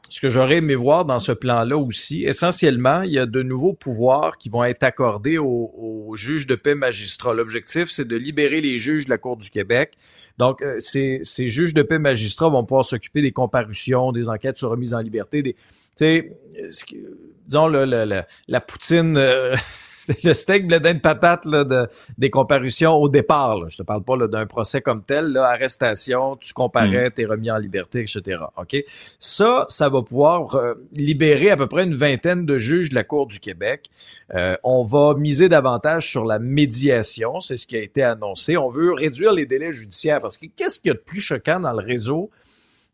[0.09, 3.75] ce que j'aurais aimé voir dans ce plan-là aussi, essentiellement, il y a de nouveaux
[3.75, 5.71] pouvoirs qui vont être accordés aux,
[6.17, 7.35] juges de paix magistrats.
[7.35, 9.95] L'objectif, c'est de libérer les juges de la Cour du Québec.
[10.39, 14.57] Donc, euh, ces, ces juges de paix magistrats vont pouvoir s'occuper des comparutions, des enquêtes
[14.57, 15.59] sur remise en liberté, des, tu
[15.97, 16.39] sais,
[17.47, 19.19] disons, le, le- la poutine...
[20.25, 21.89] le steak blé de patate là, de,
[22.19, 23.61] des comparutions au départ.
[23.61, 23.67] Là.
[23.69, 27.51] Je te parle pas là, d'un procès comme tel, là, arrestation, tu comparais, t'es remis
[27.51, 28.43] en liberté, etc.
[28.57, 28.77] Ok,
[29.19, 33.05] ça, ça va pouvoir euh, libérer à peu près une vingtaine de juges de la
[33.05, 33.91] Cour du Québec.
[34.35, 38.57] Euh, on va miser davantage sur la médiation, c'est ce qui a été annoncé.
[38.57, 41.61] On veut réduire les délais judiciaires parce que qu'est-ce qu'il y a de plus choquant
[41.61, 42.31] dans le réseau?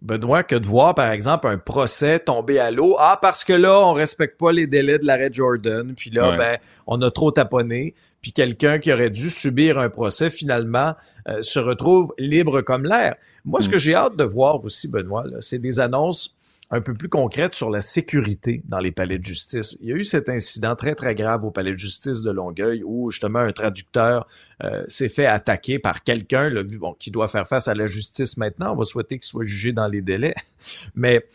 [0.03, 2.97] Benoît, que de voir, par exemple, un procès tomber à l'eau.
[2.99, 5.93] Ah, parce que là, on respecte pas les délais de l'arrêt Jordan.
[5.95, 6.37] Puis là, Ouais.
[6.39, 7.95] ben, on a trop taponné.
[8.23, 10.95] Puis quelqu'un qui aurait dû subir un procès, finalement,
[11.29, 13.17] euh, se retrouve libre comme l'air.
[13.45, 16.37] Moi, ce que j'ai hâte de voir aussi, Benoît, là, c'est des annonces
[16.73, 19.77] un peu plus concrètes sur la sécurité dans les palais de justice.
[19.81, 22.83] Il y a eu cet incident très, très grave au palais de justice de Longueuil
[22.85, 24.29] où, justement, un traducteur
[24.63, 26.53] euh, s'est fait attaquer par quelqu'un
[27.01, 28.73] qui doit faire face à la justice maintenant.
[28.73, 30.35] On va souhaiter qu'il soit jugé dans les délais.
[30.95, 31.27] Mais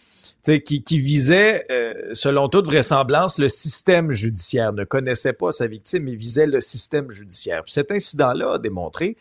[0.64, 6.04] qui, qui visait, euh, selon toute vraisemblance, le système judiciaire, ne connaissait pas sa victime,
[6.04, 7.64] mais visait le système judiciaire.
[7.64, 9.18] Puis cet incident-là a démontré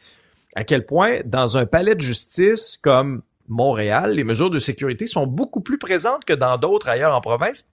[0.55, 5.27] à quel point, dans un palais de justice comme Montréal, les mesures de sécurité sont
[5.27, 7.69] beaucoup plus présentes que dans d'autres ailleurs en province,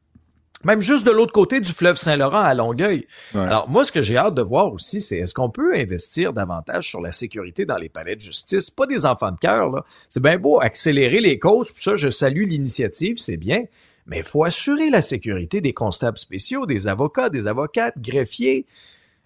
[0.63, 3.07] même juste de l'autre côté du fleuve Saint-Laurent à Longueuil.
[3.33, 3.41] Ouais.
[3.41, 6.87] Alors, moi, ce que j'ai hâte de voir aussi, c'est est-ce qu'on peut investir davantage
[6.87, 8.69] sur la sécurité dans les palais de justice?
[8.69, 9.83] Pas des enfants de cœur, là.
[10.09, 13.63] C'est bien beau accélérer les causes, puis ça, je salue l'initiative, c'est bien.
[14.05, 18.65] Mais il faut assurer la sécurité des constables spéciaux, des avocats, des avocates, greffiers.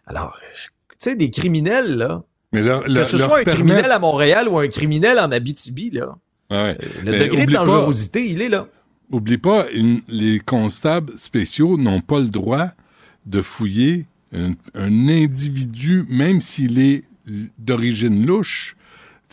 [0.05, 2.23] Alors, tu sais, des criminels, là.
[2.53, 5.89] Mais leur, Que ce soit un permettre- criminel à Montréal ou un criminel en Abitibi,
[5.89, 6.15] là.
[6.51, 6.77] Ouais.
[7.03, 8.67] Le Mais degré de pas- dangerosité, il est là.
[9.11, 12.69] Oublie pas, une- les constables spéciaux n'ont pas le droit
[13.25, 14.05] de fouiller
[14.35, 17.03] un, un individu, même s'il est
[17.59, 18.75] d'origine louche.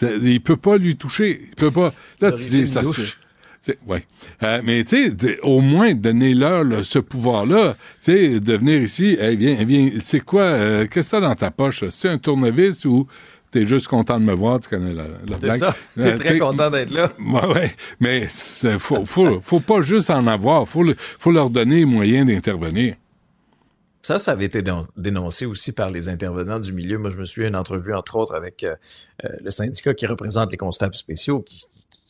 [0.01, 1.43] Il peut pas lui toucher.
[1.51, 1.95] Il peut pas.
[2.21, 2.97] Là, tu dis, ça se louche.
[3.13, 3.17] fait.
[3.61, 4.05] T'sais, ouais.
[4.43, 9.17] Euh, mais tu sais, au moins donner-leur là, ce pouvoir-là, tu sais, de venir ici,
[9.21, 11.85] hey, viens, viens, c'est quoi, euh, qu'est-ce que t'as dans ta poche?
[11.91, 13.07] C'est un tournevis ou
[13.53, 15.59] t'es juste content de me voir, tu connais la, la C'est blague?
[15.61, 15.77] ça.
[15.99, 17.13] Euh, T'es tu très content d'être là.
[17.21, 17.77] Ouais, ouais.
[18.01, 18.27] Mais
[18.79, 20.67] faut, faut, faut pas juste en avoir.
[20.67, 22.97] Faut, le- faut leur donner les moyens d'intervenir.
[24.05, 26.99] Ça, ça avait été dé- dénoncé aussi par les intervenants du milieu.
[26.99, 28.75] Moi, je me suis une entrevue, entre autres, avec euh,
[29.25, 31.65] euh, le syndicat qui représente les constables spéciaux, qui,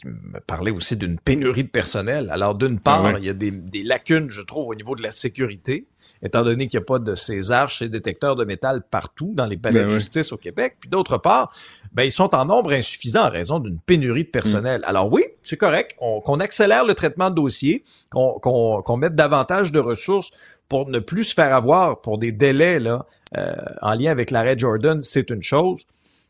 [0.05, 2.29] me parlait aussi d'une pénurie de personnel.
[2.33, 3.19] Alors, d'une part, Ah ouais.
[3.21, 5.87] il y a des, des lacunes, je trouve, au niveau de la sécurité,
[6.23, 9.47] étant donné qu'il n'y a pas de ces arches, ces détecteurs de métal partout dans
[9.47, 10.77] les palais Ben de justice au Québec.
[10.81, 11.53] Puis d'autre part,
[11.93, 14.81] ben, ils sont en nombre insuffisant en raison d'une pénurie de personnel.
[14.83, 14.85] Mm.
[14.85, 19.79] Alors oui, c'est correct, on- qu'on accélère le traitement de dossiers, qu'on mette davantage de
[19.81, 20.31] ressources
[20.69, 23.07] pour ne plus se faire avoir pour des délais là,
[23.37, 25.83] euh, en lien avec l'arrêt Jordan, c'est une chose.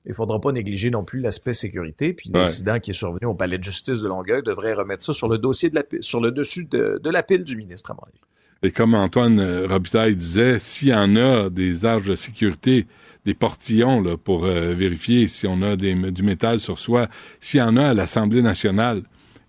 [0.04, 2.12] Il faudra pas négliger non plus l'aspect sécurité.
[2.12, 2.40] Puis Ouais.
[2.40, 5.38] l'incident qui est survenu au palais de justice de Longueuil devrait remettre ça sur le
[5.38, 8.18] dossier de la sur le dessus de, de la pile du ministre à mon avis.
[8.62, 12.86] Et comme Antoine euh, Robitaille disait, s'il y en a des arches de sécurité,
[13.24, 17.08] des portillons là, pour euh, vérifier si on a des, du métal sur soi,
[17.40, 19.02] s'il y en a à l'Assemblée nationale,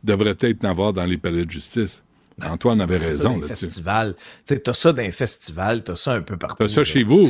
[0.03, 2.03] devrait peut-être en avoir dans les palais de justice.
[2.41, 3.65] Antoine avait ça raison là-dessus.
[3.65, 4.15] festivals.
[4.47, 6.57] Tu t'as ça dans les festivals, t'as ça un peu partout.
[6.63, 6.83] T'as ça là.
[6.83, 7.29] chez vous.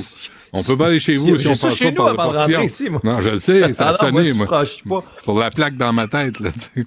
[0.54, 2.20] On peut pas aller chez vous si on ça passe chez pas nous par le
[2.20, 2.62] avant de portillon.
[2.62, 3.02] ici, moi.
[3.04, 5.04] Non, je le sais, ça a moi, sonné, tu moi.
[5.26, 6.86] Pour la plaque dans ma tête, là, tu sais.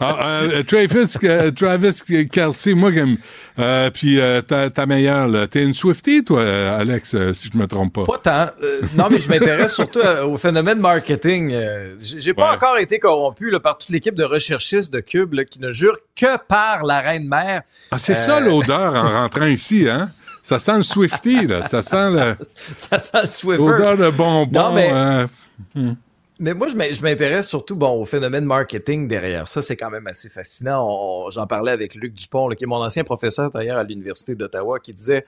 [0.00, 2.90] Ah, euh, Travis, euh, Travis Kelsey, moi,
[3.58, 5.46] euh, puis euh, ta, ta meilleure, là.
[5.46, 8.04] T'es une Swiftie, toi, euh, Alex, euh, si je me trompe pas?
[8.04, 8.66] Pas tant.
[8.96, 11.54] Non, mais je m'intéresse surtout au phénomène marketing.
[12.02, 12.56] J'ai pas Ouais.
[12.56, 15.96] encore été corrompu là, par toute l'équipe de recherchistes de Cube là, qui ne jure
[16.16, 17.62] que par la reine mère.
[17.90, 20.10] Ah, c'est ça l'odeur en rentrant ici, hein?
[20.42, 21.62] Ça sent le Swiftie, là.
[21.62, 22.36] Ça sent le-
[22.76, 23.62] Ça sent le Swiffer.
[23.62, 24.50] l'odeur de bonbons.
[24.60, 25.26] Non, mais- euh,
[26.40, 29.60] Mais moi, je m'in- je m'intéresse surtout bon, au phénomène marketing derrière ça.
[29.62, 31.28] C'est quand même assez fascinant.
[31.30, 34.78] J'en parlais avec Luc Dupont, là, qui est mon ancien professeur d'ailleurs à l'Université d'Ottawa,
[34.78, 35.24] qui disait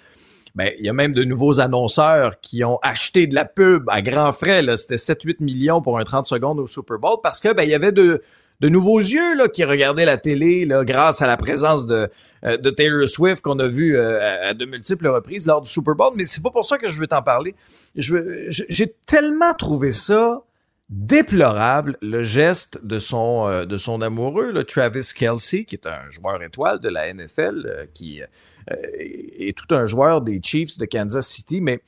[0.55, 4.03] ben, il y a même de nouveaux annonceurs qui ont acheté de la pub à
[4.03, 4.65] grands frais.
[4.77, 7.75] C'était 7-8 millions pour un 30 secondes au Super Bowl parce que ben, il y
[7.75, 8.23] avait de,
[8.61, 12.09] de nouveaux yeux là, qui regardaient la télé là, grâce à la présence de,
[12.45, 15.71] euh, de Taylor Swift qu'on a vu euh, à- à de multiples reprises lors du
[15.71, 16.13] Super Bowl.
[16.17, 17.55] Mais c'est pas pour ça que je veux t'en parler.
[17.97, 20.43] J'ai tellement trouvé ça
[20.91, 26.11] déplorable le geste de son euh, de son amoureux, le Travis Kelsey, qui est un
[26.11, 30.85] joueur étoile de la NFL, euh, qui euh, est tout un joueur des Chiefs de
[30.87, 31.61] Kansas City.
[31.61, 31.81] Mais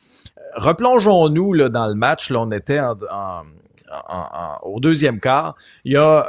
[0.55, 2.31] replongeons-nous là, dans le match.
[2.31, 3.43] Là, on était en, en-
[4.09, 6.25] en- en- au deuxième quart, il y a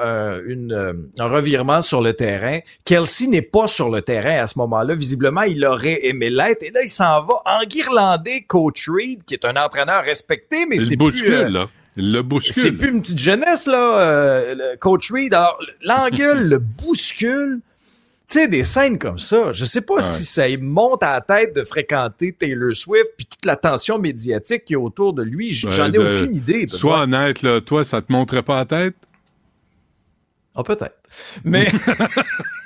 [0.45, 2.59] une, un revirement sur le terrain.
[2.85, 4.95] Kelsey n'est pas sur le terrain à ce moment-là.
[4.95, 6.63] Visiblement, il aurait aimé l'être.
[6.63, 10.81] Et là, il s'en va enguirlander Coach Reed, qui est un entraîneur respecté, mais Il
[10.81, 11.05] c'est plus...
[11.05, 11.67] bouscule, là.
[11.95, 12.77] Le c'est bouscule.
[12.77, 15.33] plus une petite jeunesse, là, euh, le Coach Reed.
[15.33, 17.59] Alors, l'engueule, le bouscule.
[18.29, 21.53] Tu sais, des scènes comme ça, je sais pas si ça monte à la tête
[21.55, 25.51] de fréquenter Taylor Swift puis toute l'attention médiatique qui est autour de lui.
[25.53, 26.65] J'en ai Euh, aucune idée.
[26.67, 28.95] Sois honnête, là, toi, ça te montrait pas la tête?
[30.55, 30.95] Ah, peut-être.
[31.43, 31.67] Mais.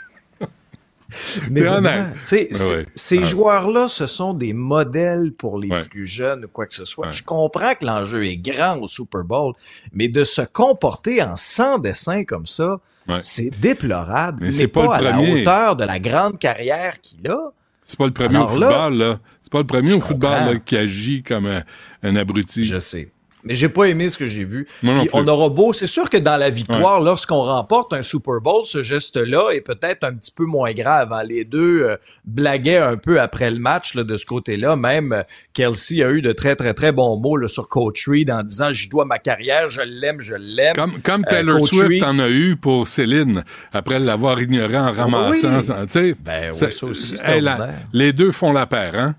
[1.52, 2.86] Mais Ouais, ouais.
[2.96, 3.24] ces Ouais.
[3.24, 7.12] joueurs-là, ce sont des modèles pour les plus jeunes ou quoi que ce soit.
[7.12, 9.54] Je comprends que l'enjeu est grand au Super Bowl,
[9.94, 12.80] mais de se comporter en sans dessin comme ça,
[13.22, 14.40] c'est déplorable.
[14.42, 15.34] Mais c'est pas pas, le à premier.
[15.36, 17.52] la hauteur de la grande carrière qu'il a.
[17.86, 19.20] C'est pas le premier Alors au football, là.
[19.42, 21.64] C'est pas le premier au football là, qui agit comme un,
[22.04, 22.66] un abruti.
[22.66, 23.14] Je sais.
[23.48, 24.68] Mais j'ai pas aimé ce que j'ai vu.
[24.82, 28.66] Puis on aura beau, c'est sûr que dans la victoire, lorsqu'on remporte un Super Bowl,
[28.66, 31.12] ce geste-là est peut-être un petit peu moins grave.
[31.14, 31.24] hein.
[31.24, 34.76] Les deux euh, blaguaient un peu après le match là, de ce côté-là.
[34.76, 38.30] Même euh, Kelsey a eu de très très très bons mots là, sur Coach Reed
[38.32, 40.76] en disant j'y dois ma carrière, je l'aime, je l'aime.
[40.76, 44.92] Comme, comme Euh, Taylor Swift Reed- en a eu pour Céline, après l'avoir ignoré en
[44.92, 45.58] ramassant.
[45.58, 45.64] oui.
[45.64, 48.96] ça, Tu sais, Ben oui, c'est- ça aussi, hey, la- les deux font la paire,
[48.98, 49.16] hein?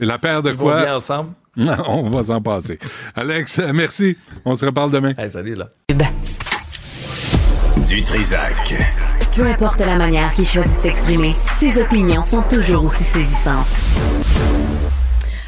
[0.00, 0.96] La paire de Ils vont bien quoi?
[0.96, 1.30] ensemble.
[1.86, 2.78] On va s'en passer.
[3.16, 4.16] Alex, merci.
[4.44, 5.12] On se reparle demain.
[5.18, 5.68] Hey, salut là.
[7.88, 8.74] Du Trisac.
[9.34, 13.66] Peu importe la manière qu'il choisit de s'exprimer, ses opinions sont toujours aussi saisissantes.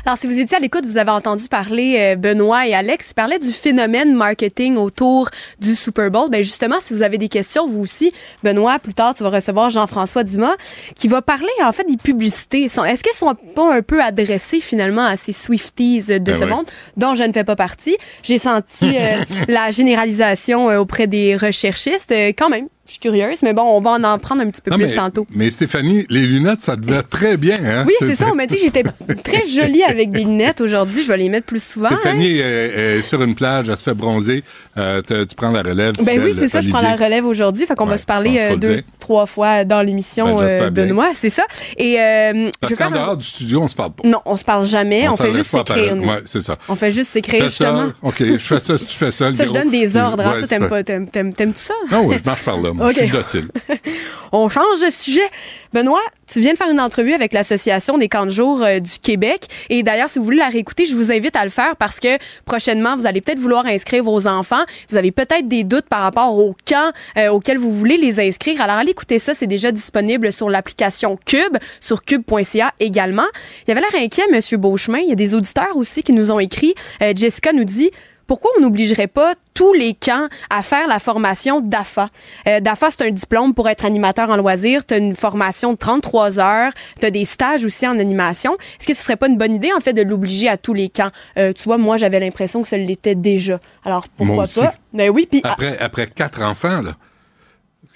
[0.06, 3.14] Alors, si vous étiez à l'écoute, vous avez entendu parler euh, Benoît et Alex, ils
[3.14, 5.28] parlaient du phénomène marketing autour
[5.60, 6.30] du Super Bowl.
[6.30, 9.68] Ben justement, si vous avez des questions, vous aussi, Benoît, plus tard, tu vas recevoir
[9.68, 10.56] Jean-François Dumas,
[10.94, 12.64] qui va parler en fait des publicités.
[12.64, 16.50] Est-ce qu'elles sont pas un peu adressées finalement à ces Swifties de Ben ce oui.
[16.50, 16.64] monde,
[16.96, 17.96] dont je ne fais pas partie?
[18.22, 22.12] J'ai senti euh, la généralisation euh, auprès des recherchistes.
[22.38, 24.72] Quand même, je suis curieuse, mais bon, on va en, en prendre un petit peu
[24.72, 25.24] Non, plus mais, tantôt.
[25.32, 27.84] mais Stéphanie, les lunettes, ça te va très bien, hein?
[27.86, 28.26] Oui, c'est ça.
[28.32, 28.82] On m'a dit que j'étais
[29.22, 31.04] très jolie avec des lunettes aujourd'hui.
[31.04, 31.86] Je vais les mettre plus souvent.
[31.92, 31.96] hein.
[32.00, 34.42] Stéphanie est, est sur une plage, elle se fait bronzer.
[34.76, 35.94] Euh, te- tu prends la relève.
[36.04, 37.64] Ben oui, c'est ça, je prends la relève aujourd'hui.
[37.64, 38.82] Fait qu'on Ouais, va se parler euh, deux, dire.
[38.98, 40.70] trois fois dans l'émission, Ben, euh.
[40.70, 41.44] Benoît, c'est ça.
[41.76, 44.08] Et euh, Parce qu'en dehors du studio, on se parle pas.
[44.08, 45.06] Non, on se parle jamais.
[45.08, 45.96] On, fait s'adresse juste s'écrire.
[45.96, 46.56] Ouais, c'est ça.
[46.68, 47.92] On fait juste s'écrire, justement.
[48.02, 49.32] OK, je fais ça si tu fais ça.
[49.32, 50.26] Ça, je donne des ordres.
[50.26, 50.34] hein.
[50.40, 51.74] Ça, t'aimes pas- pas, t'aimes, t'aimes, t'aimes ça?
[51.92, 52.70] Non, je marche par là.
[52.80, 52.96] Moi, OK.
[52.96, 53.48] Je suis docile.
[54.32, 55.28] On change de sujet.
[55.72, 58.98] Benoît, tu viens de faire une entrevue avec l'Association des camps de jour euh, du
[59.02, 59.46] Québec.
[59.68, 62.08] Et d'ailleurs, si vous voulez la réécouter, je vous invite à le faire parce que
[62.44, 64.62] prochainement, vous allez peut-être vouloir inscrire vos enfants.
[64.88, 68.60] Vous avez peut-être des doutes par rapport au camp euh, auquel vous voulez les inscrire.
[68.60, 69.34] Alors, allez écouter ça.
[69.34, 73.26] C'est déjà disponible sur l'application Cube, sur cube.ca également.
[73.66, 75.00] Il y avait l'air inquiet, Monsieur Beauchemin.
[75.00, 76.74] Il y a des auditeurs aussi qui nous ont écrit.
[77.02, 77.90] Euh, Jessica nous dit
[78.30, 82.10] pourquoi on n'obligerait pas tous les camps à faire la formation DAFA?
[82.46, 84.86] Euh, DAFA, c'est un diplôme pour être animateur en loisirs.
[84.86, 86.70] Tu as une formation de 33 heures.
[87.00, 88.56] Tu as des stages aussi en animation.
[88.78, 90.88] Est-ce que ce serait pas une bonne idée, en fait, de l'obliger à tous les
[90.88, 91.10] camps?
[91.38, 93.58] Euh, tu vois, moi, j'avais l'impression que ça l'était déjà.
[93.84, 94.74] Alors, pourquoi pas?
[94.92, 95.40] Ben oui, puis...
[95.42, 96.92] Après, après quatre enfants, là.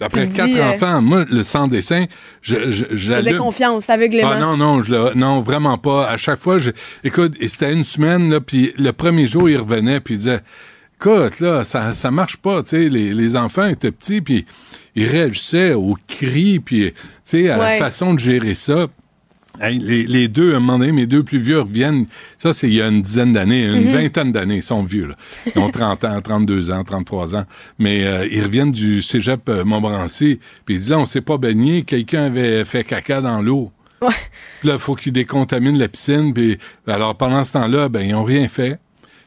[0.00, 2.06] Après quatre dis, euh, enfants, moi, le sans dessin,
[2.42, 4.30] je, je, je faisais confiance aveuglément.
[4.34, 6.08] Ah non, non, je non, vraiment pas.
[6.08, 6.72] À chaque fois, je,
[7.04, 10.40] écoute, et c'était une semaine, là, puis le premier jour, il revenait, puis il disait,
[11.00, 14.44] écoute, là, ça, ça marche pas, tu sais, les, les enfants étaient petits, puis
[14.96, 17.78] ils réagissaient aux cris, puis, tu sais, à Ouais.
[17.78, 18.86] la façon de gérer ça.
[19.60, 22.06] Hey, les, les deux, à un moment donné, mes deux plus vieux reviennent.
[22.38, 24.56] Ça, c'est il y a une dizaine d'années, une vingtaine d'années.
[24.56, 25.14] Ils sont vieux, là.
[25.54, 27.44] Ils ont 30 ans, 32 ans, 33 ans.
[27.78, 30.40] Mais euh, ils reviennent du cégep euh, Montmorency.
[30.64, 31.82] Puis ils disent, là, on s'est pas baigné.
[31.82, 33.70] Quelqu'un avait fait caca dans l'eau.
[34.02, 34.08] Ouais.
[34.60, 36.34] Puis là, il faut qu'ils décontaminent la piscine.
[36.34, 38.78] Puis, alors, pendant ce temps-là, ben, ils ont rien fait.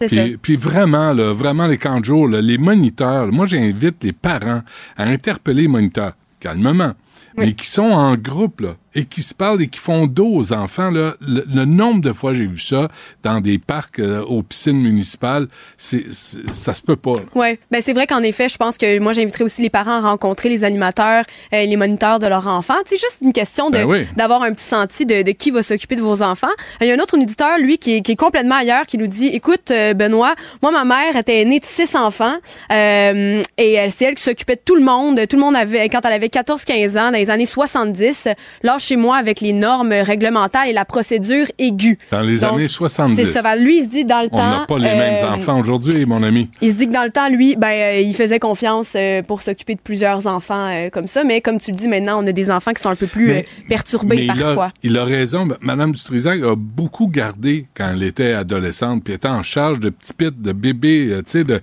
[0.01, 0.07] Ça.
[0.07, 4.03] Puis, puis vraiment, là, vraiment, les camps de jour, là, les moniteurs, là, moi, j'invite
[4.03, 4.61] les parents
[4.95, 6.93] à interpeller les moniteurs, calmement,
[7.35, 10.53] mais qui sont en groupe, là, et qui se parlent et qui font dos aux
[10.53, 11.15] enfants, là.
[11.21, 12.87] Le, le nombre de fois j'ai vu ça
[13.23, 15.47] dans des parcs, euh, aux piscines municipales,
[15.77, 17.13] c'est, ça se peut pas.
[17.35, 20.01] Oui, ben c'est vrai qu'en effet, je pense que moi j'inviterais aussi les parents à
[20.01, 21.23] rencontrer les animateurs,
[21.53, 22.75] euh, les moniteurs de leurs enfants.
[22.85, 24.05] C'est juste une question de Ben oui.
[24.15, 26.47] d'avoir un petit senti de, de qui va s'occuper de vos enfants.
[26.81, 28.97] Euh, Il y a un autre auditeur, lui, qui est, qui est complètement ailleurs, qui
[28.97, 32.35] nous dit "Écoute, euh, Benoît, moi ma mère était née de six enfants
[32.71, 35.19] et elle c'est elle qui s'occupait de tout le monde.
[35.27, 38.27] Tout le monde avait quand elle avait 14-15 ans dans les années 70,
[38.63, 41.97] l'âge moi avec les normes réglementaires et la procédure aiguë.
[42.11, 43.15] Dans les Donc, années 70.
[43.17, 43.55] C'est ça.
[43.55, 44.49] Lui, il se dit dans le On temps.
[44.59, 46.49] n'a pas les mêmes euh, enfants aujourd'hui, mon ami.
[46.61, 49.41] Il se dit que dans le temps, lui, ben, euh, il faisait confiance euh, pour
[49.41, 51.23] s'occuper de plusieurs enfants comme ça.
[51.23, 53.27] Mais comme tu le dis, maintenant, on a des enfants qui sont un peu plus
[53.27, 54.71] Mais- perturbés il a, parfois.
[54.83, 55.45] il a raison.
[55.45, 59.89] Ben, Madame Dutrisac a beaucoup gardé quand elle était adolescente, puis était en charge de
[59.89, 61.09] petits pits, de bébés.
[61.17, 61.59] tu sais, de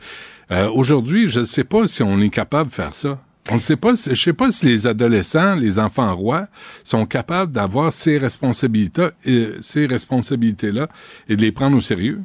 [0.52, 3.18] euh, aujourd'hui, je ne sais pas si on est capable de faire ça.
[3.50, 3.94] On ne sait pas.
[3.94, 6.46] Je sais pas si les adolescents, les enfants rois,
[6.83, 10.88] sont capables d'avoir ces responsabilités, euh, ces responsabilités-là,
[11.28, 12.22] et de les prendre au sérieux.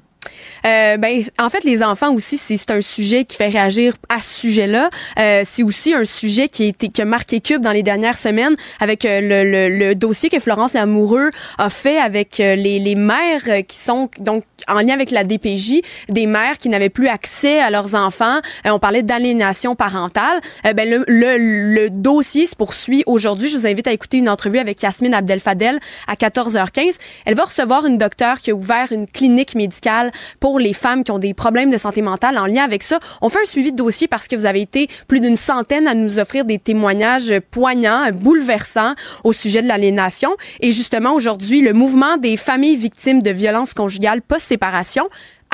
[0.65, 4.39] Euh, ben, en fait, les enfants aussi, c'est un sujet qui fait réagir à ce
[4.41, 4.89] sujet-là.
[5.17, 8.17] Euh, c'est aussi un sujet qui a, été, qui a marqué Cube dans les dernières
[8.17, 12.79] semaines avec euh, le, le- le dossier que Florence Lamoureux a fait avec euh, les,
[12.79, 16.89] les mères euh, qui sont donc en lien avec la DPJ, des mères qui n'avaient
[16.89, 18.39] plus accès à leurs enfants.
[18.65, 20.41] On parlait d'aliénation parentale.
[20.75, 21.37] Ben, le, le,
[21.73, 23.47] le dossier se poursuit aujourd'hui.
[23.47, 26.97] Je vous invite à écouter une entrevue avec Yasmine Abdel-Fadel à 14h15.
[27.25, 31.11] Elle va recevoir une docteure qui a ouvert une clinique médicale pour les femmes qui
[31.11, 32.99] ont des problèmes de santé mentale en lien avec ça.
[33.21, 35.95] On fait un suivi de dossier parce que vous avez été plus d'une centaine à
[35.95, 40.35] nous offrir des témoignages poignants, bouleversants au sujet de l'aliénation.
[40.59, 45.07] Et justement, aujourd'hui, le mouvement des familles victimes de violences conjugales post-séparation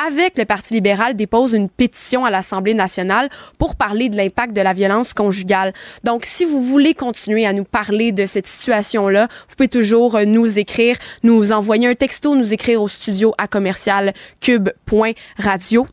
[0.03, 4.61] avec le Parti libéral, dépose une pétition à l'Assemblée nationale pour parler de l'impact de
[4.61, 5.73] la violence conjugale.
[6.03, 10.25] Donc, si vous voulez continuer à nous parler de cette situation-là, vous pouvez toujours euh,
[10.25, 15.87] nous écrire, nous envoyer un texto, nous écrire au studio à commercial cube.radio.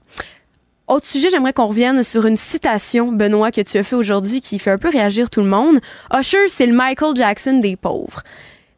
[0.88, 4.58] Autre sujet, j'aimerais qu'on revienne sur une citation, Benoît, que tu as fait aujourd'hui qui
[4.58, 5.78] fait un peu réagir tout le monde.
[6.12, 8.22] Usher, c'est le Michael Jackson des pauvres.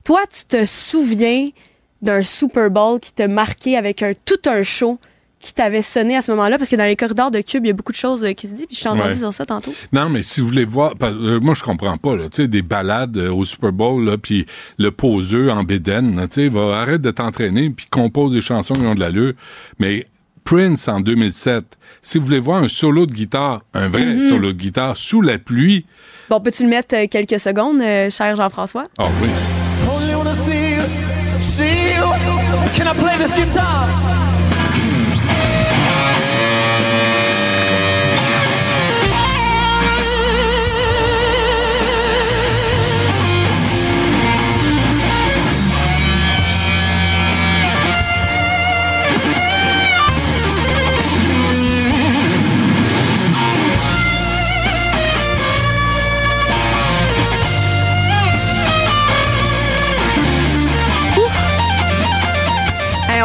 [0.04, 1.48] Toi, tu te souviens
[2.02, 4.98] d'un Super Bowl qui t'a marqué avec un, tout un show
[5.44, 6.58] qui t'avait sonné à ce moment-là?
[6.58, 8.48] Parce que dans les corridors de Cube, il y a beaucoup de choses euh, qui
[8.48, 9.14] se disent, puis je t'ai entendu Ouais.
[9.16, 9.74] dire ça tantôt.
[9.92, 12.48] Non, mais si vous voulez voir, parce- euh, moi je comprends pas là, tu sais
[12.48, 14.46] des balades euh, au Super Bowl là, puis
[14.78, 18.80] le poseux en bédaine, tu sais, va arrête de t'entraîner puis compose des chansons qui
[18.82, 19.34] ont de l'allure.
[19.78, 20.06] Mais
[20.44, 21.64] Prince en 2007,
[22.02, 24.28] si vous voulez voir un solo de guitare, un vrai Mhm.
[24.28, 25.86] solo de guitare sous la pluie,
[26.30, 28.88] Bon, peux-tu le mettre euh, quelques secondes, euh, cher Jean-François?
[28.98, 29.28] ah oui.
[32.76, 33.86] Can I play this guitar?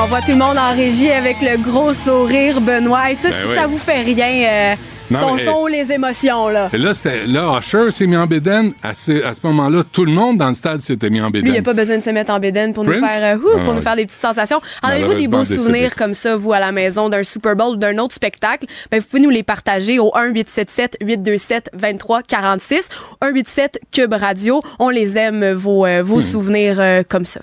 [0.02, 3.12] On voit tout le monde en régie avec le gros sourire, Benoît.
[3.12, 3.56] Et ça, Ben si oui.
[3.56, 4.76] ça vous fait rien, euh,
[5.12, 6.70] Non, mais- sont où les émotions, là?
[6.72, 6.92] Là,
[7.28, 8.72] là, Usher s'est mis en bédaine.
[8.84, 11.42] À ce, à ce moment-là, tout le monde dans le stade s'était mis en bédaine.
[11.46, 13.40] Lui, il n'y a pas besoin de se mettre en bédaine pour nous faire, euh,
[13.40, 14.62] ouh, Ah, pour nous faire des petites sensations.
[14.84, 17.78] En avez-vous des beaux souvenirs comme ça, vous, à la maison, d'un Super Bowl ou
[17.78, 18.68] d'un autre spectacle?
[18.92, 22.88] Ben, vous pouvez nous les partager au 1-877-827-2346.
[23.22, 24.62] 187 Cube Radio.
[24.80, 26.06] On les aime, vos, euh, Hmm.
[26.06, 27.42] vos souvenirs euh, comme ça.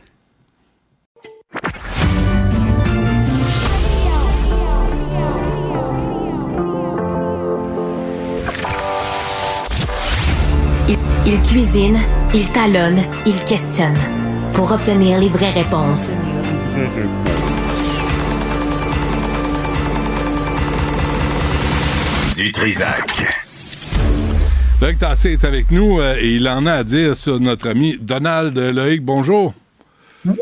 [11.27, 11.99] Il, cuisine,
[12.35, 13.97] il talonne, il questionne
[14.55, 16.13] pour obtenir les vraies réponses.
[22.37, 23.23] Du Trisac.
[24.83, 27.97] Loïc Tassé est avec nous euh, et il en a à dire sur notre ami
[27.99, 29.03] Donald Loïc.
[29.03, 29.55] Bonjour.
[30.23, 30.37] Moi?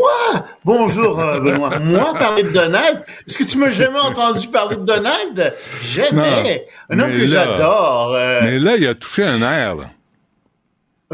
[0.64, 1.78] Bonjour, euh, Benoît.
[1.80, 3.02] Moi, parler de Donald?
[3.28, 5.54] Est-ce que tu m'as jamais entendu parler de Donald?
[5.82, 6.64] Jamais.
[6.90, 8.12] Un homme que j'adore.
[8.16, 9.76] euh, Mais là, il a touché un air.
[9.76, 9.84] Là.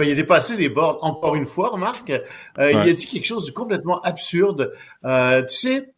[0.00, 2.11] Il a dépassé les bornes encore une fois, remarque.
[2.11, 4.72] Euh, Il a dit quelque chose de complètement absurde.
[5.05, 5.92] Euh, tu sais,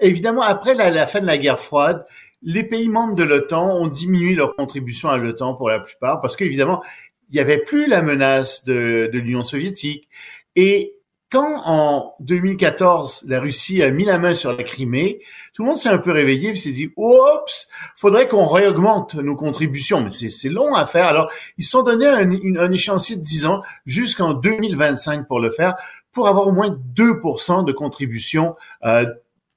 [0.00, 2.06] évidemment, après la, la fin de la guerre froide,
[2.42, 6.36] les pays membres de l'OTAN ont diminué leur contribution à l'OTAN pour la plupart, parce
[6.36, 6.82] qu'évidemment,
[7.30, 10.08] il n'y avait plus la menace de, de l'Union soviétique.
[10.54, 10.95] Et
[11.30, 15.20] quand en 2014, la Russie a mis la main sur la Crimée,
[15.52, 19.34] tout le monde s'est un peu réveillé et s'est dit, oups, faudrait qu'on réaugmente nos
[19.34, 20.00] contributions.
[20.02, 21.06] Mais c'est- long à faire.
[21.06, 25.50] Alors, ils se sont donné un, un échéancier de 10 ans jusqu'en 2025 pour le
[25.50, 25.74] faire,
[26.12, 29.04] pour avoir au moins 2% de contribution euh,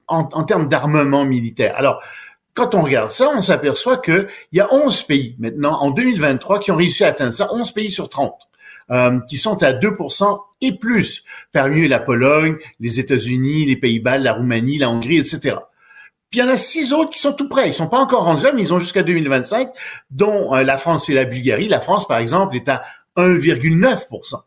[0.07, 1.75] en, en termes d'armement militaire.
[1.77, 2.01] Alors,
[2.55, 6.59] quand on regarde ça, on s'aperçoit que il y a 11 pays maintenant en 2023
[6.59, 8.48] qui ont réussi à atteindre ça, 11 pays sur 30.
[8.91, 14.17] Euh, qui sont à 2% et plus, parmi eux la Pologne, les États-Unis, les Pays-Bas,
[14.17, 15.57] la Roumanie, la Hongrie, etc.
[16.29, 17.69] Puis il y en a six autres qui sont tout près.
[17.69, 19.69] Ils sont pas encore rendus là, mais ils ont jusqu'à 2025,
[20.11, 21.67] dont euh, la France et la Bulgarie.
[21.67, 22.83] La France, par exemple, est à
[23.17, 24.43] 1,9%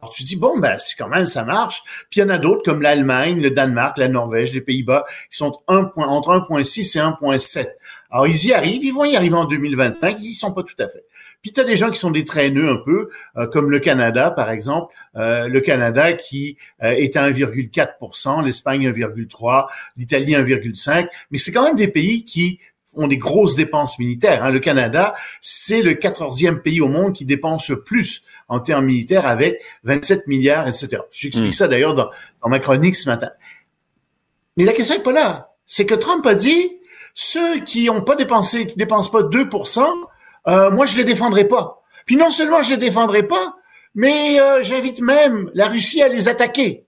[0.00, 1.82] Alors tu dis bon ben c'est quand même ça marche.
[2.10, 5.36] Puis il y en a d'autres comme l'Allemagne, le Danemark, la Norvège, les Pays-Bas qui
[5.36, 7.68] sont entre 1.6 et 1.7.
[8.10, 10.74] Alors ils y arrivent, ils vont y arriver en 2025, ils y sont pas tout
[10.80, 11.04] à fait.
[11.42, 14.30] Puis tu as des gens qui sont des traîneux un peu, euh, comme le Canada
[14.30, 19.66] par exemple, euh, le Canada qui euh, est à 1,4%, l'Espagne 1,3%,
[19.96, 22.60] l'Italie 1,5%, mais c'est quand même des pays qui
[22.94, 24.42] ont des grosses dépenses militaires.
[24.42, 24.50] Hein.
[24.50, 29.26] Le Canada, c'est le quatorzième pays au monde qui dépense le plus en termes militaires
[29.26, 31.02] avec 27 milliards, etc.
[31.10, 31.52] J'explique Mm.
[31.52, 32.10] ça d'ailleurs dans,
[32.42, 33.30] dans ma chronique ce matin.
[34.56, 35.52] Mais la question est pas là.
[35.66, 36.78] C'est que Trump a dit,
[37.14, 39.84] ceux qui ont pas dépensé, qui dépensent pas 2%,
[40.48, 41.82] euh, moi je les défendrai pas.
[42.06, 43.56] Puis non seulement je les défendrai pas,
[43.94, 46.86] mais euh, j'invite même la Russie à les attaquer.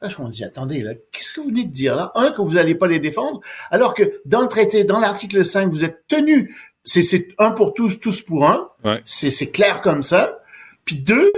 [0.00, 2.10] Là, on dit, attendez, là, qu'est-ce que vous venez de dire là?
[2.16, 5.70] Un, que vous n'allez pas les défendre, alors que dans le traité, dans l'article 5,
[5.70, 6.52] vous êtes tenu,
[6.84, 8.68] c'est, un pour tous, tous pour un.
[8.84, 9.00] Ouais.
[9.04, 10.40] C'est, c'est clair comme ça.
[10.84, 11.30] Puis deux,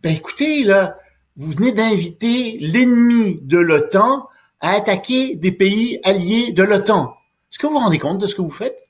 [0.00, 0.98] ben écoutez, là,
[1.36, 4.28] vous venez d'inviter l'ennemi de l'OTAN
[4.60, 7.16] à attaquer des pays alliés de l'OTAN.
[7.50, 8.89] Est-ce que vous vous rendez compte de ce que vous faites?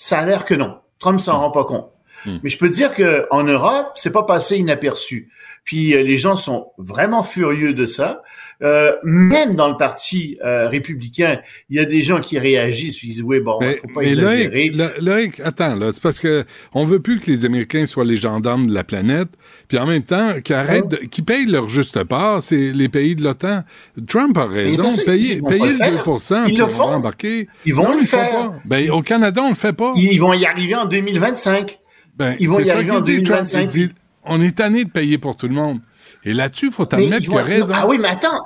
[0.00, 0.80] Ça a l'air que non.
[1.00, 1.90] Trump s'en rend pas compte.
[2.28, 2.38] Hmm.
[2.42, 5.30] Mais je peux te dire que en Europe, c'est pas passé inaperçu.
[5.64, 8.22] Puis euh, les gens sont vraiment furieux de ça.
[8.60, 11.38] Euh, même dans le parti euh, républicain,
[11.70, 14.08] il y a des gens qui réagissent ils disent oui bon, Mais, faut pas mais
[14.08, 14.68] exagérer.
[14.70, 18.04] Loïc, Lo- Loïc, attends, là, c'est parce que on veut plus que les Américains soient
[18.04, 19.28] les gendarmes de la planète,
[19.68, 23.22] puis en même temps, arrêtent, de- qu'ils payent leur juste part, c'est les pays de
[23.22, 23.62] l'OTAN.
[24.08, 26.04] Trump a raison, payer, payer le le faire.
[26.04, 26.82] 2%, Ils le on font.
[26.88, 27.46] embarquer.
[27.64, 28.30] Ils vont Non, le ils faire.
[28.32, 28.54] pas.
[28.64, 29.92] Ben, au Canada, on le fait pas.
[29.94, 31.78] Ils vont y arriver en 2025.
[32.18, 33.48] Ben, ils vont c'est y ça arriver qu'il en dit, Trump.
[33.48, 33.60] 2025.
[33.60, 33.94] Il dit,
[34.24, 35.80] on est tanné de payer pour tout le monde.
[36.24, 37.74] Et là-dessus, il faut Mais admettre ils qu'il a raison.
[37.76, 38.44] Ah oui, mais attends.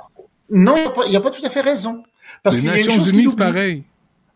[0.49, 2.03] Non, il il a pas tout à fait raison.
[2.43, 3.83] Parce les Nations Unies, c'est pareil.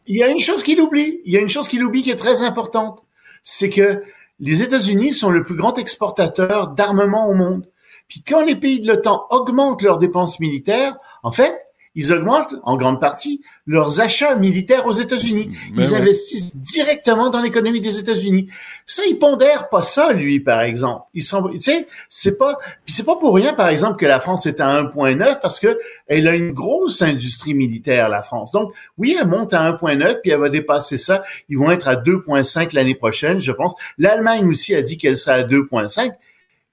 [0.07, 1.19] Il y a une chose qu'il oublie.
[1.25, 3.05] Il y a une chose qu'il oublie qui est très importante.
[3.43, 4.03] C'est que
[4.39, 7.67] les États-Unis sont le plus grand exportateur d'armement au monde.
[8.07, 11.55] Puis quand les pays de l'OTAN augmentent leurs dépenses militaires, en fait,
[11.97, 15.49] ils augmentent en grande partie leurs achats militaires aux États-Unis.
[15.73, 15.97] Mais Ils ouais.
[15.97, 18.51] investissent directement dans l'économie des États-Unis.
[18.85, 21.05] Ça, il pondère pas ça, lui, par exemple.
[21.15, 24.19] Ils sont, tu sais, c'est pas, puis c'est pas pour rien, par exemple, que la
[24.19, 28.51] France est à 1.9 parce que elle a une grosse industrie militaire, la France.
[28.51, 31.23] Donc, oui, elle monte à 1.9 puis elle va dépasser ça.
[31.49, 33.73] Ils vont être à 2.5 l'année prochaine, je pense.
[33.97, 36.11] L'Allemagne aussi a dit qu'elle serait à 2.5.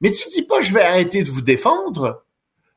[0.02, 2.23] Mais tu dis pas, je vais arrêter de vous défendre.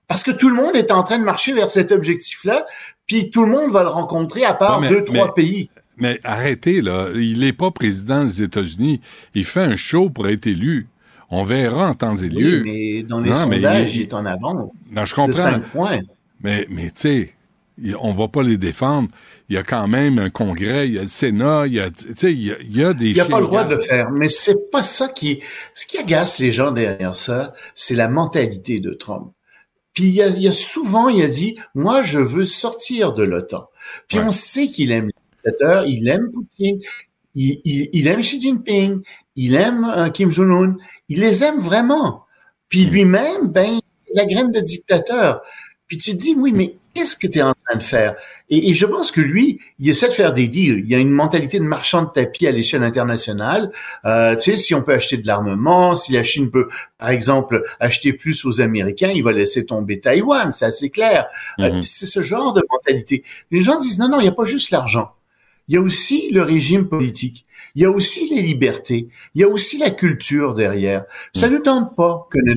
[0.08, 2.66] Parce que tout le monde est en train de marcher vers cet objectif-là,
[3.08, 5.70] puis tout le monde va le rencontrer à part Ouais, mais- deux, trois mais- pays.
[6.00, 7.08] Mais arrêtez, là.
[7.16, 9.02] Il n'est pas président des États-Unis.
[9.34, 10.88] Il fait un show pour être élu.
[11.32, 12.64] On verra en temps et Oui, lieu.
[12.64, 14.78] mais dans les Non, sondages, il- il, est en avance.
[14.92, 15.42] Non, je De comprends.
[15.42, 16.00] 5 points.
[16.42, 17.34] Mais, mais tu sais,
[18.00, 19.08] on va pas les défendre.
[19.50, 21.90] Il y a quand même un congrès, il y a le Sénat, il y a,
[21.90, 23.64] tu sais, il y a, il y a des Il n'y a pas le droit
[23.64, 24.12] de le faire.
[24.12, 25.42] Mais c'est pas ça qui,
[25.74, 29.32] ce qui agace les gens derrière ça, c'est la mentalité de Trump.
[29.98, 33.14] Puis il y a, il y a souvent, il a dit, moi, je veux sortir
[33.14, 33.68] de l'OTAN.
[34.08, 34.26] Puis Ouais.
[34.26, 35.14] on sait qu'il aime les
[35.52, 36.80] dictateurs, il aime Poutine,
[37.34, 39.02] il, il, il aime Xi Jinping,
[39.36, 40.76] il aime euh, Kim Jong-un,
[41.10, 42.26] il les aime vraiment.
[42.70, 45.42] Puis lui-même, ben, c'est la graine de dictateur.
[45.88, 48.16] Puis tu te dis, oui, mais qu'est-ce que tu es en train de faire?
[48.50, 50.80] Et, et je pense que lui, il essaie de faire des deals.
[50.80, 53.72] Il y a une mentalité de marchand de tapis à l'échelle internationale.
[54.06, 56.68] Euh, tu sais, si on peut acheter de l'armement, si la Chine peut,
[56.98, 61.28] par exemple, acheter plus aux Américains, il va laisser tomber Taïwan, c'est assez clair.
[61.60, 61.84] Euh, Mhm.
[61.84, 63.24] c'est ce genre de mentalité.
[63.52, 65.12] Les gens disent, non, non, il n'y a pas juste l'argent.
[65.68, 67.46] Il y a aussi le régime politique.
[67.76, 69.10] Il y a aussi les libertés.
[69.36, 71.04] Il y a aussi la culture derrière.
[71.36, 72.56] Ça ne tente pas que nos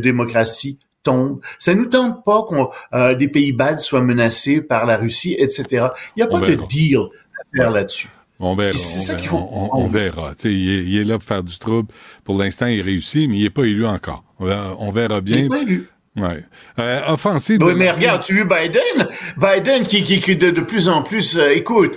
[1.03, 1.41] tombent.
[1.59, 5.89] Ça nous tente pas qu'on euh, des pays baltes soient menacés par la Russie, etc.
[6.17, 8.09] Il n'y a pas de deal à faire là-dessus.
[8.43, 8.73] On verra.
[8.73, 10.33] C'est on ça qu'il faut On, on verra.
[10.45, 11.89] Il, est, il est là pour faire du trouble.
[12.25, 14.25] Pour l'instant, il réussit, mais il n'est pas élu encore.
[14.39, 15.45] On verra, on verra Il bien.
[15.45, 15.89] est pas élu.
[16.17, 16.43] Ouais.
[16.79, 17.63] Euh, offensive.
[17.63, 19.09] Oui, mais regarde, tu as vu Biden?
[19.37, 21.93] Biden qui, qui, qui de, de plus en plus, euh, écoute,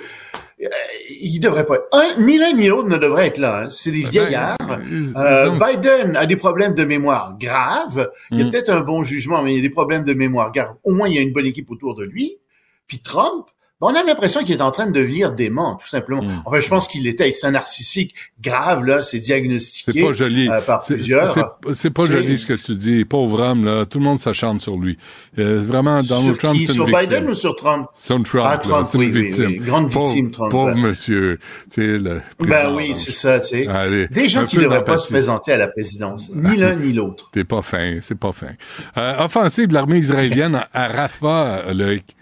[1.09, 3.63] il devrait pas être, un, ni l'un ni l'autre ne devrait être là.
[3.63, 3.69] hein.
[3.69, 4.57] C'est des Ben, vieillards.
[4.89, 8.09] ils- ils Euh, Biden a des problèmes de mémoire graves.
[8.31, 8.49] Il y a Mm.
[8.51, 10.75] peut-être un bon jugement, mais il y a des problèmes de mémoire graves.
[10.83, 12.37] Au moins, il y a une bonne équipe autour de lui.
[12.87, 13.53] Puis Trump, ben,
[13.85, 16.23] on a l'impression qu'il est en train de devenir dément, tout simplement.
[16.23, 16.41] Mm.
[16.45, 20.49] Enfin, je pense qu'il était, c'est un narcissique grave, là, c'est diagnostiqué C'est pas joli.
[20.49, 21.27] euh, par C'est- plusieurs.
[21.73, 23.05] c'est- pas joli ce que tu dis.
[23.05, 23.85] Pauvre homme, là.
[23.85, 24.97] Tout le monde s'acharne sur lui.
[25.39, 26.65] Euh, vraiment, Donald sur Trump, qui?
[26.65, 27.03] c'est une Sur victime.
[27.09, 27.87] Biden ou sur Trump?
[27.93, 29.45] Son Trump, Ah, là, Trump, c'est une oui, oui, victime.
[29.47, 29.55] oui.
[29.57, 31.39] Grande Pauvre- victime, Trump, Pauvre monsieur.
[31.71, 33.67] Tu sais, le Ben oui, c'est ça, tu sais.
[33.67, 37.29] Allez, Des gens qui devraient pas se présenter à la présidence, ni l'un ni l'autre.
[37.31, 38.51] T'es pas fin, c'est pas fin.
[38.97, 42.15] Euh, offensive de l'armée israélienne à- Rafah, Loïc.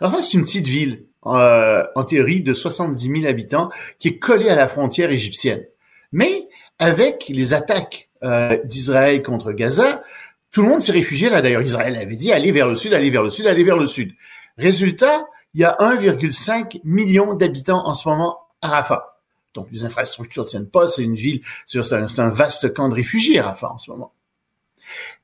[0.00, 4.48] Enfin, c'est une petite ville, euh, en théorie, de 70 000 habitants, qui est collée
[4.48, 5.64] à la frontière égyptienne.
[6.12, 10.02] Mais avec les attaques euh, d'Israël contre Gaza,
[10.50, 11.40] tout le monde s'est réfugié là.
[11.40, 13.86] D'ailleurs, Israël avait dit allez vers le sud, allez vers le sud, allez vers le
[13.86, 14.12] sud.
[14.58, 19.18] Résultat, il y a 1,5 million d'habitants en ce moment à Rafah.
[19.54, 23.72] Donc les infrastructures tiennent pas, c'est une ville, c'est un, vaste camp de réfugiés Rafah
[23.72, 24.12] en ce moment.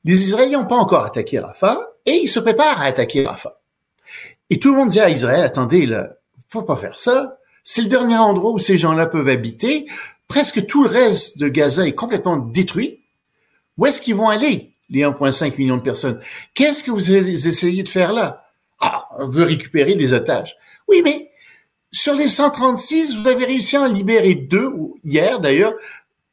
[0.03, 3.58] Les Israéliens n'ont pas encore attaqué Rafah et ils se préparent à attaquer Rafah.
[4.49, 6.13] Et tout le monde dit à Israël attendez, là,
[6.49, 7.37] faut pas faire ça.
[7.63, 9.87] C'est le dernier endroit où ces gens-là peuvent habiter.
[10.27, 13.01] Presque tout le reste de Gaza est complètement détruit.
[13.77, 16.19] Où est-ce qu'ils vont aller, les 1,5 millions de personnes?
[16.53, 18.45] Qu'est-ce que vous allez essayer de faire là?
[18.79, 20.55] Ah, on veut récupérer des otages.
[20.87, 21.31] Oui, mais
[21.91, 24.71] sur les 136, vous avez réussi à en libérer deux,
[25.03, 25.73] hier d'ailleurs.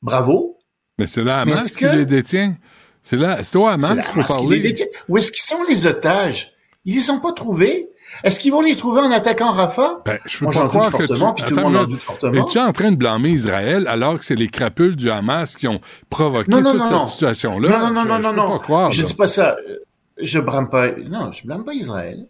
[0.02, 0.58] Bravo.
[0.98, 2.56] Mais c'est là Hamas qui les détient.
[3.02, 4.74] C'est là, c'est au Hamas qu'il faut parler.
[5.08, 6.54] Où est-ce qu'ils sont les otages?
[6.84, 7.90] Ils les ont pas trouvés.
[8.24, 10.02] Est-ce qu'ils vont les trouver en attaquant Rafah?
[10.04, 11.44] Ben, je peux Moi, pas croire que tu...
[11.46, 12.46] Tout le monde en doute fortement.
[12.46, 15.80] Es-tu en train de blâmer Israël alors que c'est les crapules du Hamas qui ont
[16.10, 17.68] provoqué non, non, toute non, cette situation-là?
[17.68, 18.48] Non, non, non, je, non, je non.
[18.50, 19.08] Pas croire, je là.
[19.08, 19.56] dis pas ça.
[20.18, 20.92] Je blâme pas.
[20.92, 22.26] Non, je blâme pas Israël.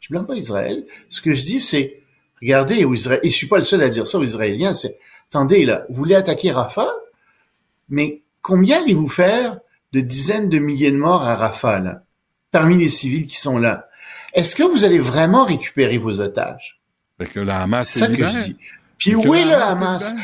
[0.00, 0.84] Je blâme pas Israël.
[1.08, 2.00] Ce que je dis, c'est,
[2.40, 4.96] regardez, aux Israéliens, et je suis pas le seul à dire ça aux Israéliens, c'est,
[5.30, 6.92] attendez, là, vous voulez attaquer Rafah,
[7.88, 9.58] mais combien allez-vous faire
[9.92, 12.02] de dizaines de milliers de morts à Rafah, là,
[12.52, 13.87] parmi les civils qui sont là?
[14.34, 16.80] Est-ce que vous allez vraiment récupérer vos otages?
[17.32, 18.56] Que le Hamas C'est ça est que je dis.
[18.96, 20.14] Puis où est le Hamas.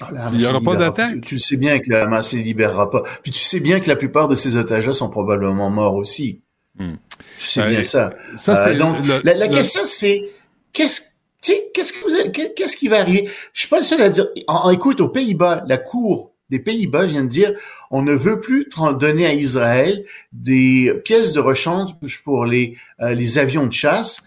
[0.00, 1.12] Ah, Hamas Il y aura pas d'attaque.
[1.14, 3.02] Tu, tu le sais bien que le Hamas ne les libérera pas.
[3.22, 6.40] Puis tu sais bien que la plupart de ces otages-là sont probablement morts aussi.
[6.78, 6.94] Hmm.
[7.38, 8.12] Tu sais Euh, bien ça.
[8.36, 10.30] ça, Euh, c'est donc le- la, la le- question c'est
[10.72, 11.00] qu'est-ce
[11.40, 13.30] qu'est-ce que vous avez- qu'est- qu'est-ce qui va arriver?
[13.54, 14.26] Je suis pas le seul à dire.
[14.48, 17.52] En, en- écoute, aux Pays-Bas, la Cour des Pays-Bas vient de dire
[17.90, 18.68] on ne veut plus
[18.98, 21.90] donner à Israël des pièces de rechange
[22.24, 24.22] pour les euh, les avions de chasse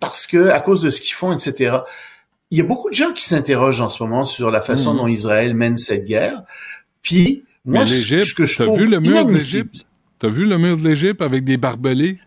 [0.00, 1.78] parce que à cause de ce qu'ils font, etc.
[2.50, 4.98] Il y a beaucoup de gens qui s'interrogent en ce moment sur la façon Mhm.
[4.98, 6.42] dont Israël mène cette guerre.
[7.02, 9.86] Puis moi, ce- que je t'as vu le mur de l'Égypte?
[10.18, 12.18] T'as vu le mur de l'Égypte avec des barbelés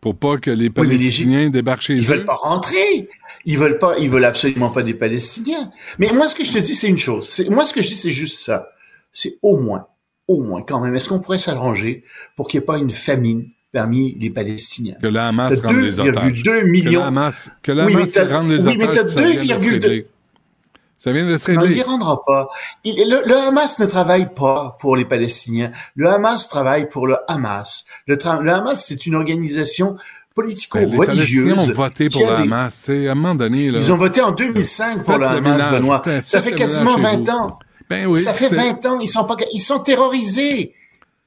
[0.00, 2.16] pour pas que les Oui, Palestiniens débarquent chez Ils eux?
[2.16, 3.08] veulent pas rentrer.
[3.46, 5.70] Ils veulent pas, ils veulent absolument pas des Palestiniens.
[5.98, 7.42] Mais moi, ce que je te dis, c'est une chose.
[7.48, 8.68] Moi, ce que je dis, c'est juste ça.
[9.12, 9.86] C'est au moins,
[10.28, 12.04] au moins, quand même, est-ce qu'on pourrait s'arranger
[12.36, 14.94] pour qu'il n'y ait pas une famine parmi les Palestiniens?
[15.02, 16.42] Que le Hamas rende les otages.
[16.42, 17.02] 2,2 Que le millions.
[17.02, 19.10] Hamas, que mais Hamas rende les oui, mais otages.
[19.10, 20.06] ça vient de se 2,2 régler.
[20.96, 21.76] Ça vient de se Non, il ne régler.
[21.76, 22.50] les rendra pas.
[22.84, 25.72] Il- le, le Hamas ne travaille pas pour les Palestiniens.
[25.96, 27.84] Le Hamas travaille pour le Hamas.
[28.06, 31.46] Le, Hamas, c'est une organisation Ben, les politico-religieuse.
[31.54, 32.74] Palestiniens ont voté pour le des- Hamas.
[32.74, 33.78] Sais, à un moment donné, là.
[33.78, 35.72] Ils ont voté en 2005 pour le Hamas, ménage.
[35.80, 36.02] Benoît.
[36.04, 37.30] Faites- Ça fait quasiment ménage chez 20 vous.
[37.30, 37.58] ans.
[37.90, 40.74] Ben oui, ça fait c'est- 20 ans, ils sont pas, ils sont terrorisés.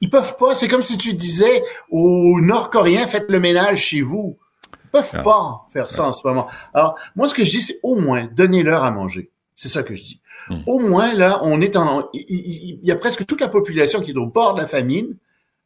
[0.01, 0.55] Ils peuvent pas.
[0.55, 4.37] C'est comme si tu disais aux Nord-Coréens, faites le ménage chez vous.
[4.85, 5.19] Ils peuvent Ah.
[5.23, 6.47] pas faire ça en ce moment.
[6.73, 9.29] Alors, moi, ce que je dis, c'est au moins, donnez-leur à manger.
[9.55, 10.19] C'est ça que je dis.
[10.49, 10.57] Hmm.
[10.67, 14.01] Au moins, là, on est en, il- il il y a presque toute la population
[14.01, 15.15] qui est au bord de la famine,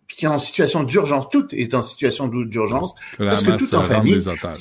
[0.07, 1.29] puis qui est en situation d'urgence.
[1.29, 2.93] Tout est en situation d'urgence.
[3.17, 4.57] Que Presque Hamas tout en otages.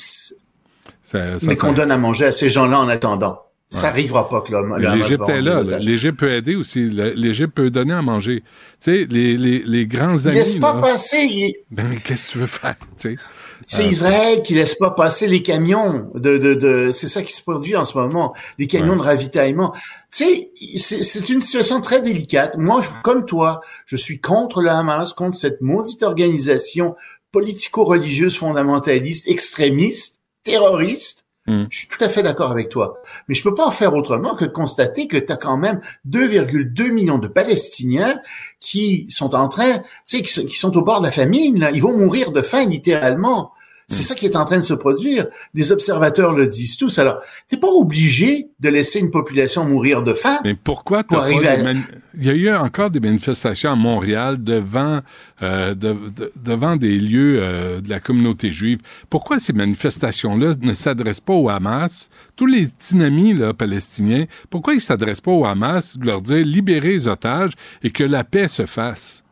[1.02, 3.40] Ça- ça- Mais qu'on donne à manger à ces gens-là en attendant.
[3.68, 3.88] Ça Ouais.
[3.88, 5.62] arrivera pas que Hamas L'Égypte est là.
[5.80, 6.88] L'Égypte peut aider aussi.
[6.88, 8.40] L'Égypte peut donner à manger.
[8.42, 8.44] Tu
[8.78, 10.36] sais, les, les, les grands Il amis.
[10.36, 11.52] laisse pas là, passer.
[11.72, 12.76] Ben, mais qu'est-ce que tu veux faire?
[12.96, 13.16] Tu sais?
[13.64, 17.32] C'est Euh, Israël qui laisse pas passer les camions de, de, de c'est ça qui
[17.32, 18.98] se produit en ce moment, les camions Ouais.
[18.98, 19.72] de ravitaillement.
[20.14, 22.52] Tu sais, c'est, c'est une situation très délicate.
[22.56, 26.94] Moi, je- comme toi, je suis contre le Hamas, contre cette maudite organisation
[27.32, 31.25] politico-religieuse fondamentaliste, extrémiste, terroriste.
[31.46, 31.64] Hmm.
[31.70, 33.00] Je suis tout à fait d'accord avec toi.
[33.28, 35.80] Mais je peux pas en faire autrement que de constater que tu as quand même
[36.08, 38.20] 2,2 millions de Palestiniens
[38.60, 41.70] qui sont en train, tu sais, qui, sont- au bord de la famine, là.
[41.72, 43.52] Ils vont mourir de faim, littéralement.
[43.88, 45.26] C'est ça qui est en train de se produire.
[45.54, 46.98] Les observateurs le disent tous.
[46.98, 50.40] Alors, t'es pas obligé de laisser une population mourir de faim.
[50.42, 51.72] Mais pourquoi Pour arriver à-
[52.16, 55.02] Il y a eu encore des manifestations à Montréal devant
[55.42, 58.78] euh, de- de- devant des lieux euh, de la communauté juive.
[59.08, 62.08] Pourquoi ces manifestations-là ne s'adressent pas au Hamas?
[62.34, 66.88] Tous les dynamis là, palestiniens, pourquoi ils s'adressent pas au Hamas, de leur dire libérez
[66.94, 67.52] les otages
[67.84, 69.22] et que la paix se fasse?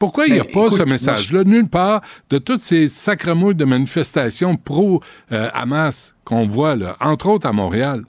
[0.00, 3.54] Pourquoi il n'y a Mais pas écoute, ce message-là nulle part de toutes ces sacremouilles
[3.54, 8.04] de manifestations pro-Hamas qu'on voit, là, entre autres à Montréal?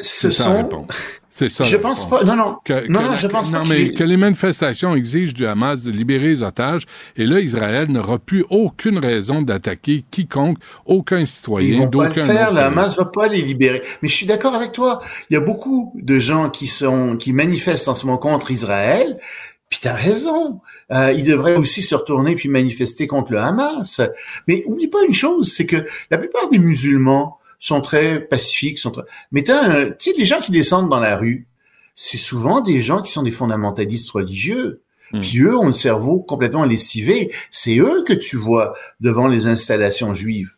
[0.00, 0.88] Ce C'est ça la sont.
[1.32, 1.62] C'est ça.
[1.62, 2.10] je pense réponse.
[2.20, 4.16] pas, non, non, Que- non, que non, la- je pense non, pas mais que les
[4.16, 9.40] manifestations exigent du Hamas de libérer les otages, et là, Israël n'aura plus aucune raison
[9.40, 12.60] d'attaquer quiconque, aucun Ils citoyen vont pas le d'aucun faire, le.
[12.60, 13.80] Hamas va pas les libérer.
[14.02, 15.00] Mais je suis d'accord avec toi.
[15.30, 19.16] Il y a beaucoup de gens qui sont, qui manifestent en ce moment contre Israël.
[19.68, 20.60] Puis t'as raison.
[20.92, 24.00] Euh, ils devraient aussi se retourner puis manifester contre le Hamas.
[24.48, 28.90] Mais oublie pas une chose, c'est que la plupart des musulmans sont très pacifiques, sont
[28.90, 29.02] très...
[29.30, 31.46] mais t'as un- tu sais, les gens qui descendent dans la rue,
[31.94, 34.82] c'est souvent des gens qui sont des fondamentalistes religieux.
[35.12, 35.20] Hmm.
[35.20, 37.32] Puis eux ont le cerveau complètement lessivé.
[37.50, 40.50] C'est eux que tu vois devant les installations juives,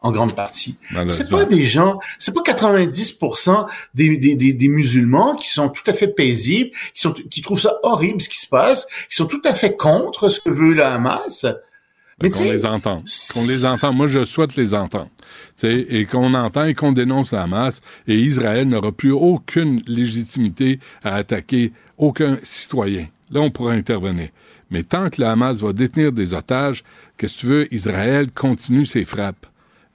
[0.00, 0.76] en grande partie.
[1.08, 5.82] C'est pas des gens, c'est pas 90% des, des, des, des musulmans qui sont tout
[5.86, 9.26] à fait paisibles, qui sont, qui trouvent ça horrible ce qui se passe, qui sont
[9.26, 11.44] tout à fait contre ce que veut le Hamas.
[12.20, 13.04] Qu'on les entende.
[13.32, 13.96] Qu'on les entende.
[13.96, 15.08] Moi, je souhaite les entendre.
[15.56, 17.80] Tu sais, et qu'on entend et qu'on dénonce la masse.
[18.06, 23.06] Et Israël n'aura plus aucune légitimité à attaquer aucun citoyen.
[23.30, 24.28] Là, on pourra intervenir.
[24.70, 26.84] Mais tant que le Hamas va détenir des otages,
[27.16, 29.46] qu'est-ce que tu veux, Israël continue ses frappes.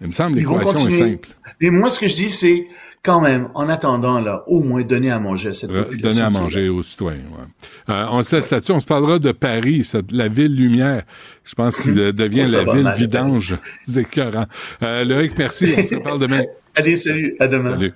[0.02, 1.30] Il me semble l'équation est simple.
[1.62, 2.68] Et moi, ce que je dis, c'est
[3.06, 6.10] quand même, en attendant, là, au moins donner à manger à cette Re- population.
[6.10, 7.20] Donner à manger aux citoyens.
[7.38, 7.94] ouais.
[7.94, 8.72] Euh, on se laisse là-dessus.
[8.72, 11.04] On se parlera de Paris, cette- la ville lumière.
[11.44, 13.58] Je pense qu'il euh, devient la ville mal, vidange.
[13.88, 14.46] C'est écœurant.
[14.82, 15.72] Euh, Loïc, merci.
[15.78, 16.42] On se parle demain.
[16.76, 17.72] Allez, salut, à demain.
[17.72, 17.94] Salut.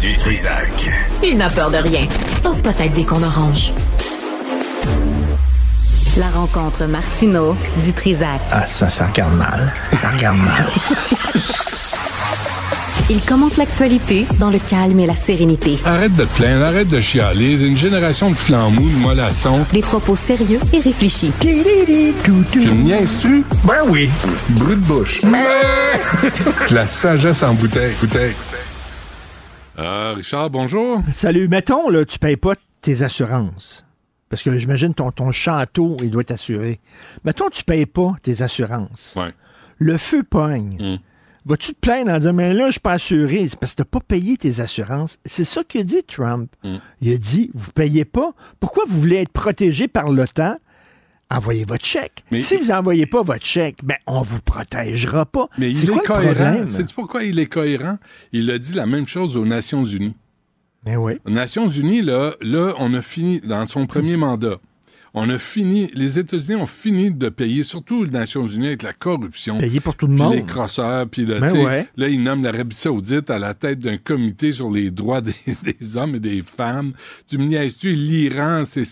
[0.00, 0.90] Du Trisac.
[1.24, 2.06] Il n'a peur de rien,
[2.36, 3.72] sauf peut-être des qu'on orange.
[6.18, 8.40] La rencontre Martino du Trisac.
[8.50, 9.72] Ah, ça, ça regarde mal.
[10.00, 10.66] Ça regarde mal.
[13.10, 15.78] Il commente l'actualité dans le calme et la sérénité.
[15.84, 17.52] Arrête de te plaindre, arrête de chialer.
[17.64, 19.64] Une génération de flambous, de mollassons.
[19.72, 21.32] Des propos sérieux et réfléchis.
[21.40, 23.44] Tu me niaises-tu?
[23.64, 24.10] Ben oui.
[24.50, 25.20] Brut de bouche.
[26.72, 27.94] La sagesse en bouteille.
[28.00, 28.34] bouteille.
[29.78, 31.00] Ah, Richard, bonjour.
[31.12, 31.48] Salut.
[31.48, 33.85] Mettons, là, tu payes pas tes assurances.
[34.28, 36.80] Parce que j'imagine ton, ton château, il doit être assuré.
[37.24, 39.14] Mettons, tu payes pas tes assurances.
[39.16, 39.32] Ouais.
[39.78, 40.76] Le feu pogne.
[40.80, 40.98] Mm.
[41.44, 43.46] Vas-tu te plaindre en disant, mais là, je suis pas assuré?
[43.48, 45.18] C'est parce que t'as pas payé tes assurances.
[45.24, 46.50] C'est ça que dit Trump.
[46.64, 46.76] Mm.
[47.02, 48.32] Il a dit, vous payez pas.
[48.58, 50.56] Pourquoi vous voulez être protégé par l'OTAN?
[51.30, 52.24] Envoyez votre chèque.
[52.30, 55.48] Mais- si vous envoyez pas votre chèque, ben, on vous protégera pas.
[55.58, 56.66] Mais C'est il quoi est le cohérent?
[56.66, 57.98] Sais-tu pourquoi il est cohérent?
[58.32, 60.14] Il a dit la même chose aux Nations Unies.
[60.88, 61.14] Oui.
[61.24, 64.56] Aux Nations Unies, là, là, on a fini, dans son premier mandat,
[65.14, 68.92] on a fini, les États-Unis ont fini de payer, surtout les Nations Unies avec la
[68.92, 69.56] corruption.
[69.58, 70.34] Payer pour tout le puis monde.
[70.34, 71.88] les crosseurs, puis là, Ben ouais.
[71.96, 75.32] là, ils nomment l'Arabie Saoudite à la tête d'un comité sur les droits des,
[75.62, 76.92] des hommes et des femmes.
[77.28, 78.84] Tu me niaises-tu, l'Iran, c'est,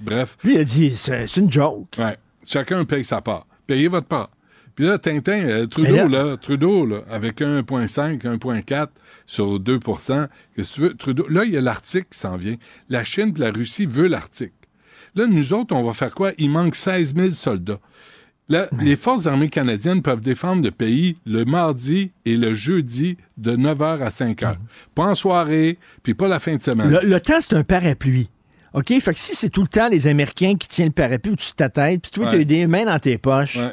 [0.00, 0.36] Bref.
[0.44, 1.86] Lui, il a dit, c'est une joke.
[1.98, 2.16] Ouais.
[2.46, 3.46] Chacun paye sa part.
[3.66, 4.30] Payez votre part.
[4.74, 8.88] Puis là, Tintin, euh, Trudeau, là, là- Trudeau, là, avec 1,5, 1,4
[9.28, 10.08] sur 2 qu'est-ce
[10.56, 10.94] que tu veux?
[10.94, 12.56] Trudeau, là, il y a l'Arctique qui s'en vient.
[12.88, 14.54] La Chine et la Russie veulent l'Arctique.
[15.14, 16.32] Là, nous autres, on va faire quoi?
[16.38, 17.78] Il manque 16 000 soldats.
[18.48, 23.54] Là, les forces armées canadiennes peuvent défendre le pays le mardi et le jeudi de
[23.54, 24.54] 9h à 5h.
[24.94, 26.88] Pas en soirée, puis pas la fin de semaine.
[26.90, 28.30] Le, le temps, c'est un parapluie.
[28.72, 28.86] OK?
[28.88, 31.56] Fait que si c'est tout le temps les Américains qui tiennent le parapluie au-dessus de
[31.56, 32.30] ta tête, puis toi, Ouais.
[32.36, 33.72] tu as des mains dans tes poches, Ouais.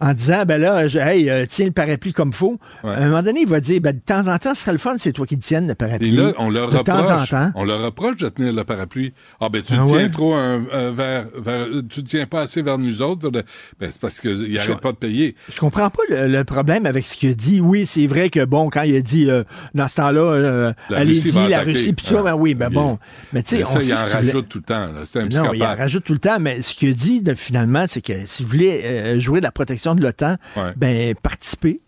[0.00, 2.90] En disant, ben là, je- hey, euh, tiens le parapluie comme faut, Ouais.
[2.90, 4.78] à un moment donné, il va dire, ben de temps en temps, ce serait le
[4.78, 6.10] fun, c'est toi qui le tiennes, le Et parapluie.
[6.12, 7.50] là, on leur de temps en reproche, temps.
[7.54, 9.12] on leur reproche de tenir le parapluie.
[9.40, 10.10] Ah ben tu Ah tiens ouais?
[10.10, 13.30] trop un, un vers, vers- tu tiens pas assez vers nous autres.
[13.30, 13.42] Ben
[13.80, 15.34] c'est parce qu'ils n'arrêtent pas de payer.
[15.52, 17.60] Je comprends pas le, le problème avec ce qu'il a dit.
[17.60, 19.42] Oui, c'est vrai que, bon, quand il a dit, euh,
[19.74, 21.62] dans ce temps-là, euh, allez-y, va la.
[21.62, 22.98] Russie, puis Ah, ben oui, ben bon.
[23.32, 24.86] Mais tu sais, on ça, sait il en rajoute tout le temps.
[25.04, 27.34] C'est un Non, il en rajoute tout le temps, mais ce qu'il a dit, de-
[27.34, 30.72] finalement, c'est que si vous voulez euh, jouer de la protection de l'OTAN, Ouais.
[30.76, 31.80] ben, participez.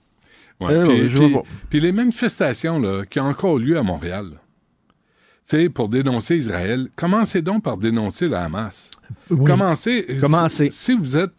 [0.60, 6.36] Ouais, Euh, puis, les manifestations là, qui ont encore lieu à Montréal, là, pour dénoncer
[6.36, 8.90] Israël, commencez donc par dénoncer le Hamas.
[9.30, 9.44] Oui.
[9.46, 10.06] Commencez.
[10.20, 10.70] Commencez.
[10.70, 11.32] Si, si vous êtes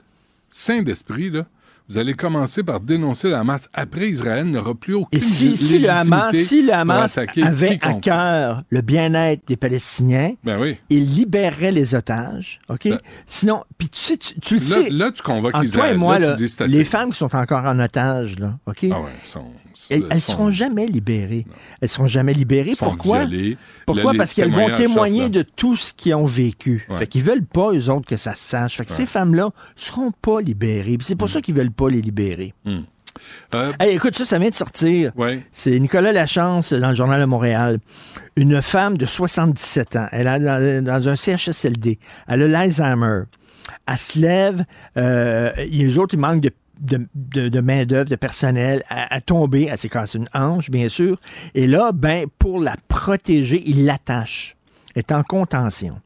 [0.49, 1.45] sain d'esprit, là,
[1.91, 3.67] vous allez commencer par dénoncer le Hamas.
[3.73, 7.43] Après, Israël n'aura plus aucune Et si, si le Hamas, si le pour Hamas attaquer
[7.43, 10.77] avait à cœur le bien-être des Palestiniens, Ben oui.
[10.89, 12.87] il libérerait les otages, OK?
[12.89, 15.95] Ben- Sinon, puis tu sais, tu, tu le sais, là, tu convoques entre toi Israël.
[15.95, 18.85] et moi, Là, là, les femmes qui sont encore en otage, là, OK?
[18.91, 19.51] Ah ouais, sont-
[19.89, 21.45] elles, sont- seront jamais libérées.
[21.81, 22.73] Elles seront jamais libérées.
[22.77, 23.25] Pourquoi?
[23.85, 24.13] Pourquoi?
[24.15, 26.85] Parce qu'elles vont témoigner de tout ce qu'ils ont vécu.
[26.89, 26.97] Ouais.
[26.99, 28.77] Fait qu'ils veulent pas, eux autres, que ça se sache.
[28.77, 30.97] Fait que ces femmes-là seront pas libérées.
[31.01, 31.17] C'est Mm.
[31.17, 32.53] pour ça qu'ils veulent pas les libérer.
[33.55, 35.11] Euh, Hey, écoute, ça, ça vient de sortir.
[35.17, 35.41] ouais.
[35.51, 37.79] C'est Nicolas Lachance dans le Journal de Montréal.
[38.37, 40.07] Une femme de 77 ans.
[40.11, 41.99] Elle est dans, un CHSLD.
[42.27, 43.23] Elle a l'Alzheimer.
[43.87, 44.63] Elle se lève.
[44.97, 46.51] Euh, les autres, ils manquent de,
[46.81, 48.83] de, de- de main-d'œuvre, de personnel.
[48.89, 49.67] A tombé.
[49.71, 51.17] Elle s'est cassée une hanche, bien sûr.
[51.55, 54.55] Et là, ben, pour la protéger, il l'attache.
[54.95, 55.99] Elle est en contention.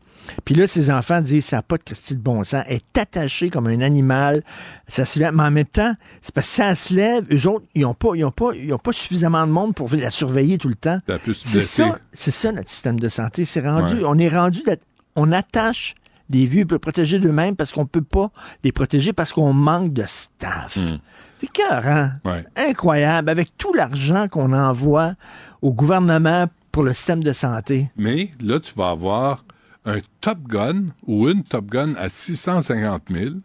[0.44, 2.64] Puis là, ses enfants disent, ça n'a pas de Christie de bon sens.
[2.68, 4.44] Elle est attachée comme un animal.
[4.88, 5.34] Ça se lève.
[5.36, 7.26] Mais en même temps, c'est parce que ça se lève.
[7.32, 9.88] Eux autres, ils n'ont pas, ils ont pas, ils ont pas suffisamment de monde pour
[9.96, 11.00] la surveiller tout le temps.
[11.44, 13.46] C'est ça, c'est ça notre système de santé.
[13.46, 14.04] C'est rendu, Ouais.
[14.06, 15.94] on est rendu, d'être- on attache
[16.30, 18.32] les vieux peuvent protéger d'eux-mêmes parce qu'on peut pas
[18.64, 20.78] les protéger parce qu'on manque de staff.
[20.78, 20.98] Hmm.
[21.38, 22.46] C'est carré, Ouais.
[22.56, 25.14] incroyable, avec tout l'argent qu'on envoie
[25.62, 27.90] au gouvernement pour le système de santé.
[27.98, 29.44] Mais là, tu vas avoir
[29.86, 33.36] un Top Gun ou une Top Gun à 650 000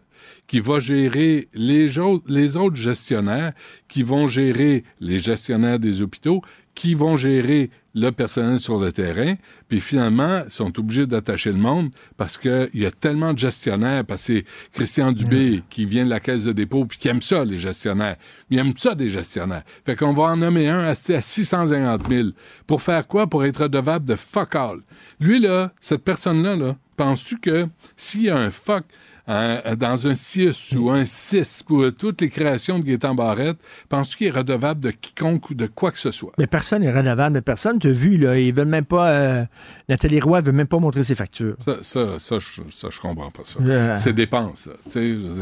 [0.51, 3.53] qui va gérer les, autres- les autres gestionnaires,
[3.87, 6.41] qui vont gérer les gestionnaires des hôpitaux,
[6.75, 9.35] qui vont gérer le personnel sur le terrain,
[9.69, 14.03] puis finalement, ils sont obligés d'attacher le monde parce qu'il y a tellement de gestionnaires,
[14.03, 17.21] parce que c'est Christian Dubé qui vient de la caisse de dépôt, puis qui aime
[17.21, 18.17] ça, les gestionnaires.
[18.49, 19.63] Il aime ça, des gestionnaires.
[19.85, 22.27] Fait qu'on va en nommer un à, à 650 000.
[22.67, 23.25] Pour faire quoi?
[23.27, 24.79] Pour être redevable de fuck all.
[25.21, 28.83] Lui, là, cette personne-là, là, penses-tu que s'il y a un fuck
[29.29, 33.57] euh, dans un 6 ou un 6 pour toutes les créations de Gaétan Barrette,
[33.89, 36.31] penses-tu qu'il est redevable de quiconque ou de quoi que ce soit?
[36.37, 38.37] Mais personne n'est redevable, mais personne t'a vu, là.
[38.39, 39.09] Ils veulent même pas.
[39.11, 39.45] euh,
[39.89, 41.55] Nathalie Roy veut même pas montrer ses factures.
[41.65, 43.59] Ça, ça, ça, je, ça, je comprends pas ça.
[43.61, 43.95] Euh.
[43.95, 44.73] C'est dépenses, là.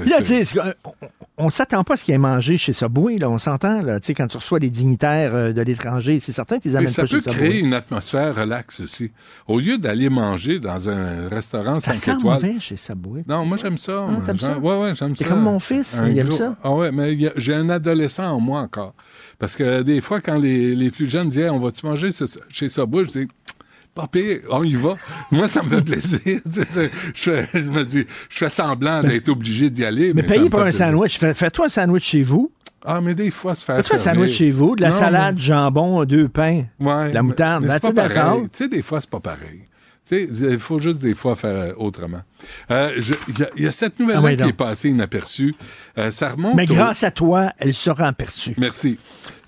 [0.06, 0.92] Là, on,
[1.46, 3.30] on s'attend pas à ce qu'il ait mangé chez Subway, là.
[3.30, 4.00] On s'entend, là.
[4.00, 6.90] Tu sais, quand tu reçois des dignitaires euh, de l'étranger, c'est certain qu'ils Mais amènent
[6.90, 7.60] ça pas peut chez créer Subway.
[7.68, 9.12] une atmosphère relaxe aussi.
[9.48, 12.42] Au lieu d'aller manger dans un restaurant Ça 5 sent étoiles.
[12.42, 13.24] mauvais chez Subway.
[13.28, 14.06] Non, moi j'aime ça.
[14.08, 14.54] Ah, t'aimes ça?
[14.54, 15.30] J'aime- Ouais, ouais, j'aime C'est ça.
[15.32, 16.56] comme mon fils, Un il aime gros- ça?
[16.64, 18.94] Ah ouais, mais a- j'ai un adolescent en moi encore.
[19.40, 22.70] Parce que des fois, quand les, les plus jeunes disaient On va-tu manger ce- chez
[22.70, 23.06] Subway?
[23.06, 23.28] Je dis
[23.96, 24.94] pas pire, on y va.
[25.32, 26.20] Moi, ça me fait plaisir.
[27.14, 27.32] Je,
[27.64, 30.14] me dis, je fais semblant d'être obligé d'y aller.
[30.14, 30.86] Mais ça payez pour un plaisir.
[30.88, 31.18] sandwich.
[31.18, 32.52] Fais- Fais-toi un sandwich chez vous.
[32.86, 35.38] Ah, mais des fois, se faire Fais-toi un sandwich chez vous, de la Non, salade,
[35.38, 37.64] jambon, deux pains, Ouais, de la moutarde.
[37.66, 38.44] mais c'est pas pareil.
[38.44, 39.64] Tu sais, des fois, c'est pas pareil.
[40.12, 42.22] Il faut juste des fois faire euh, autrement.
[42.72, 42.92] Euh,
[43.28, 45.54] Il y, a- il y a cette nouvelle-là Ah oui, qui est passée inaperçue.
[45.98, 48.56] Euh, ça remonte Mais au- grâce à toi, elle sera aperçue.
[48.58, 48.98] Merci.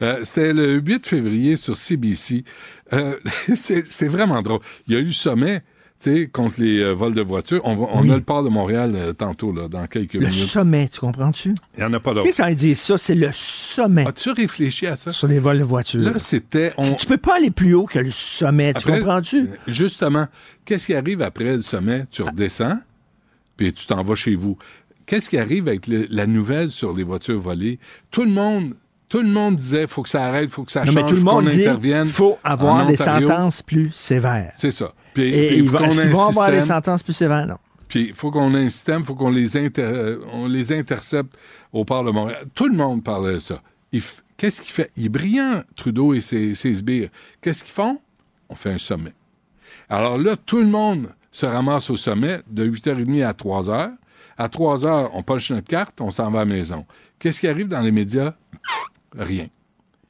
[0.01, 2.43] Euh, C'était le 8 février sur CBC.
[2.93, 3.18] Euh,
[3.55, 4.59] c'est c'est vraiment drôle.
[4.88, 5.64] Il y a eu le sommet
[6.04, 7.62] sais, contre les euh, vols de voitures.
[7.64, 8.12] On, va- on Oui.
[8.12, 10.34] a le port de Montréal euh, tantôt, là, dans quelques Le minutes.
[10.34, 11.54] sommet, tu comprends-tu?
[11.76, 12.28] Il n'y en a pas Tu d'autre.
[12.36, 15.12] sais, quand ils disent ça, c'est le sommet As-tu réfléchi à ça?
[15.14, 16.02] sur les vols de voitures.
[16.02, 16.74] Là, c'était...
[16.78, 19.49] on- Tu peux pas aller plus haut que le sommet, tu comprends-tu?
[19.68, 20.28] Justement,
[20.66, 22.06] qu'est-ce qui arrive après le sommet?
[22.12, 22.80] Tu redescends,
[23.58, 24.58] puis tu t'en vas chez vous.
[25.06, 27.80] Qu'est-ce qui arrive avec le- la nouvelle sur les voitures volées?
[28.12, 28.76] Tout le monde,
[29.10, 31.16] tout le monde disait, faut que ça arrête, faut que ça Non, change, mais tout
[31.16, 32.04] le monde qu'on dit intervienne.
[32.06, 34.52] qu'il faut avoir des sentences plus sévères.
[34.56, 34.93] C'est ça.
[35.14, 37.45] Puis, Et vont- est-ce qu'ils avoir des sentences plus sévères?
[37.47, 37.57] Non.
[37.88, 41.36] Puis il faut qu'on ait un système, il faut qu'on les, inter- on les intercepte
[41.74, 41.84] au
[42.14, 42.45] Montréal.
[42.55, 43.62] Tout le monde parlait de ça.
[43.91, 44.01] Il
[44.38, 44.89] Qu'est-ce qu'il fait?
[44.95, 47.09] Il est brillant, Trudeau et ses, ses sbires.
[47.41, 47.99] Qu'est-ce qu'ils font?
[48.49, 49.14] On fait un sommet.
[49.89, 53.91] Alors là, tout le monde se ramasse au sommet de 8h30 à 3h.
[54.38, 56.86] À 3h, on poche notre carte, on s'en va à la maison.
[57.20, 58.34] Qu'est-ce qui arrive dans les médias?
[59.16, 59.47] Rien.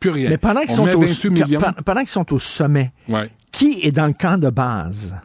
[0.02, 0.30] Plus rien.
[0.30, 1.62] Mais pendant qu'ils On sont, au, 28 millions.
[1.62, 3.30] pe- pendant qu'ils sont au sommet, Ouais.
[3.54, 5.16] qui est dans le camp de base?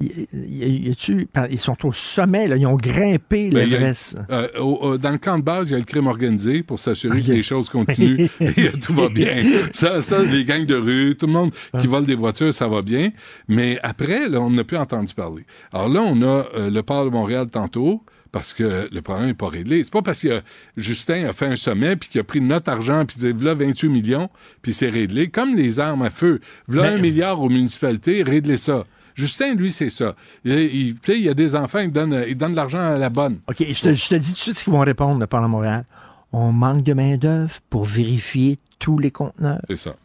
[0.00, 4.16] Ils sont au sommet, là, ils ont grimpé Ben, l'Everest.
[4.30, 7.18] euh, au- dans le camp de base, il y a le crime organisé pour s'assurer
[7.18, 7.26] Ok.
[7.26, 9.42] que les choses continuent et tout va bien.
[9.72, 11.50] Ça, ça, les gangs de rue, tout le monde
[11.80, 13.10] qui vole des voitures, ça va bien.
[13.48, 15.44] Mais après, là, on n'a plus entendu parler.
[15.72, 18.02] Alors là, on a euh, le port de Montréal tantôt
[18.32, 19.82] parce que le problème n'est pas réglé.
[19.84, 20.40] C'est pas parce que
[20.76, 23.88] Justin a fait un sommet puis qu'il a pris notre argent puis dit voilà 28
[23.88, 24.28] millions
[24.62, 25.28] puis c'est réglé.
[25.28, 28.84] Comme les armes à feu, voilà Mais- un milliard aux municipalités, réglez ça.
[29.14, 30.14] Justin, lui, c'est ça.
[30.44, 33.10] Il, il, il y a des enfants qui donnent, ils donnent de l'argent à la
[33.10, 33.38] bonne.
[33.48, 35.56] OK, je te, je te dis tout de suite ce qu'ils vont répondre, le Parlement
[35.58, 35.84] Montréal.
[36.32, 39.60] On manque de main-d'œuvre pour vérifier tous les conteneurs.
[39.68, 39.96] C'est ça.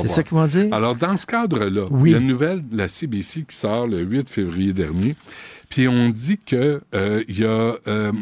[0.00, 0.72] C'est ça qu'ils vont dire?
[0.72, 2.10] Alors, dans ce cadre-là, Oui.
[2.10, 5.14] il y a une nouvelle de la CBC qui sort le 8 février dernier.
[5.68, 8.12] Puis on dit que euh, il y a euh,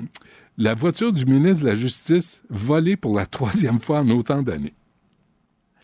[0.58, 4.74] la voiture du ministre de la Justice volée pour la troisième fois en autant d'années.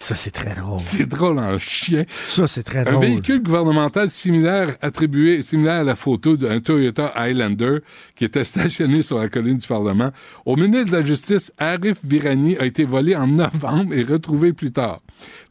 [0.03, 0.79] Ça, c'est très drôle.
[0.79, 2.07] C'est drôle en chien.
[2.29, 3.01] Ça, c'est très Un drôle.
[3.05, 7.81] véhicule gouvernemental similaire attribué, similaire à la photo d'un Toyota Highlander
[8.17, 10.11] qui était stationné sur la colline du Parlement,
[10.47, 14.71] au ministre de la Justice, Arif Virani, a été volé en novembre et retrouvé plus
[14.73, 15.03] tard.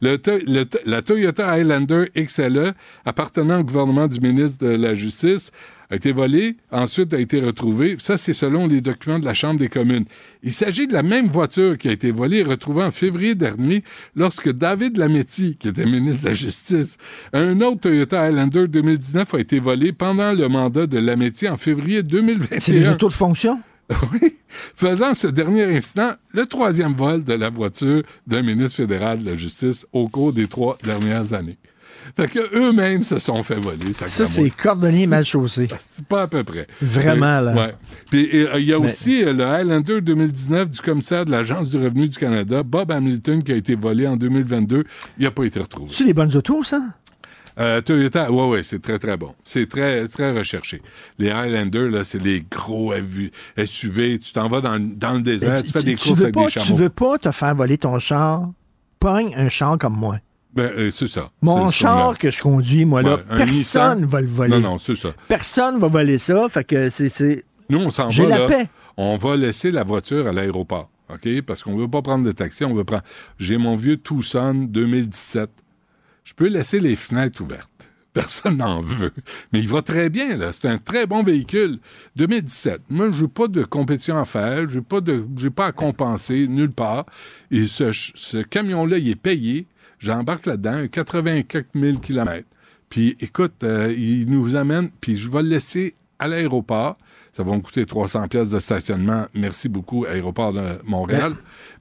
[0.02, 2.72] Le To- le To- la Toyota Highlander XLE,
[3.04, 5.52] appartenant au gouvernement du ministre de la Justice,
[5.90, 7.96] a été volé, ensuite a été retrouvé.
[7.98, 10.04] Ça, c'est selon les documents de la Chambre des communes.
[10.42, 13.82] Il s'agit de la même voiture qui a été volée et retrouvée en février dernier
[14.14, 16.96] lorsque David Lametti, qui était ministre de la Justice,
[17.32, 22.02] un autre Toyota Highlander 2019 a été volé pendant le mandat de Lametti en février
[22.02, 22.60] 2021.
[22.60, 23.60] C'est des autos de fonction?
[24.12, 24.36] Oui,
[24.76, 29.34] faisant ce dernier incident le troisième vol de la voiture d'un ministre fédéral de la
[29.34, 31.58] Justice au cours des trois dernières années.
[32.16, 33.92] Fait que eux-mêmes se sont fait voler.
[33.92, 35.68] Ça, c'est cordonnier mal chaussé.
[35.78, 36.66] C'est pas à peu près.
[36.80, 37.54] Vraiment, là.
[37.54, 37.74] Ouais.
[38.10, 41.70] Puis euh, il y a Mais- aussi euh, le Highlander 2019 du commissaire de l'Agence
[41.70, 44.84] du revenu du Canada, Bob Hamilton, qui a été volé en 2022.
[45.18, 45.90] Il n'a pas été retrouvé.
[45.92, 46.80] C'est des bonnes autos, ça?
[47.58, 49.34] Euh, Toyota, ouais, ouais, c'est très, très bon.
[49.44, 50.80] C'est très, très recherché.
[51.18, 52.94] Les Highlander, là, c'est les gros
[53.62, 54.18] SUV.
[54.18, 56.66] Tu t'en vas dans, dans le désert, tu, fais des courses avec pas, des chameaux.
[56.66, 58.48] Tu veux pas te faire voler ton char?
[58.98, 60.18] Pogne un char comme moi.
[60.54, 61.30] Ben, euh, c'est ça.
[61.42, 63.46] Mon char que je conduis, moi, là, Ouais, personne
[64.00, 64.04] Nissan.
[64.04, 64.50] va le voler.
[64.50, 65.10] Non, non, c'est ça.
[65.28, 66.48] Personne va voler ça.
[66.48, 67.44] Fait que c'est- c'est.
[67.68, 68.46] Nous, on s'en J'ai va, la là.
[68.46, 68.68] paix.
[68.96, 71.40] On va laisser la voiture à l'aéroport, OK?
[71.42, 73.04] Parce qu'on veut pas prendre de taxi, on veut prendre...
[73.38, 75.50] J'ai mon vieux Tucson 2017.
[76.24, 77.70] Je peux laisser les fenêtres ouvertes.
[78.12, 79.12] Personne n'en veut.
[79.52, 80.50] Mais il va très bien, là.
[80.52, 81.78] C'est un très bon véhicule.
[82.16, 82.82] 2017.
[82.90, 84.68] Moi, je n'ai pas de compétition à faire.
[84.68, 85.24] Je n'ai pas, de...
[85.54, 87.06] pas à compenser nulle part.
[87.52, 89.68] Et ce, ce camion-là, il est payé.
[90.00, 92.48] J'embarque là-dedans, 80 quelques mille kilomètres.
[92.88, 96.96] Puis, écoute, euh, il nous amène, puis je vais le laisser à l'aéroport.
[97.32, 99.26] Ça va me coûter 300 pièces de stationnement.
[99.34, 101.34] Merci beaucoup, Aéroport de Montréal.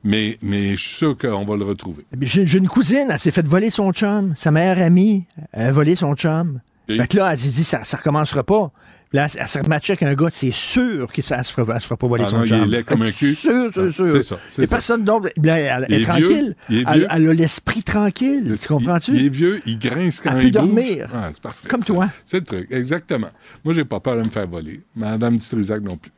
[0.03, 2.05] Mais, mais je suis sûr qu'on va le retrouver.
[2.22, 4.34] J'ai j'ai une cousine, elle s'est fait voler son chum.
[4.36, 6.59] Sa meilleure amie a volé son chum.
[6.88, 6.97] Et?
[6.97, 8.72] Fait que là, elle s'est dit, ça, ça recommencera pas.
[9.12, 11.82] Là, elle s'est rematchée avec un gars, c'est sûr que ça ne se, fera- elle
[11.82, 13.34] se fera pas voler Ah son non, il est laid comme un cul.
[13.36, 14.05] Sûr, sûr, Ah, sûr.
[14.12, 14.76] c'est ça, c'est Et ça.
[14.76, 15.30] personne d'autre.
[15.43, 16.28] Là, elle, est tranquille.
[16.28, 18.55] vieux, il est Elle, a l'esprit tranquille.
[18.62, 19.12] Tu comprends-tu?
[19.12, 20.68] Il, il est vieux, il grince quand Elle il peut bouge.
[20.76, 21.10] dormir.
[21.12, 21.68] Ah, c'est parfait.
[21.68, 21.88] Comme ça.
[21.88, 22.10] toi.
[22.24, 23.30] C'est le truc, exactement.
[23.66, 24.82] Moi, j'ai pas peur de me faire voler.
[24.95, 26.12] Madame Dutrisac non plus.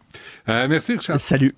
[0.49, 1.21] Euh, merci, Richard.
[1.21, 1.53] Salut.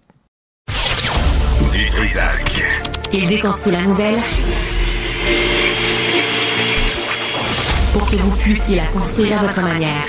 [0.67, 2.63] Du Trisac.
[3.11, 4.19] Il déconstruit la nouvelle
[7.91, 10.03] pour que vous puissiez la construire à votre manière.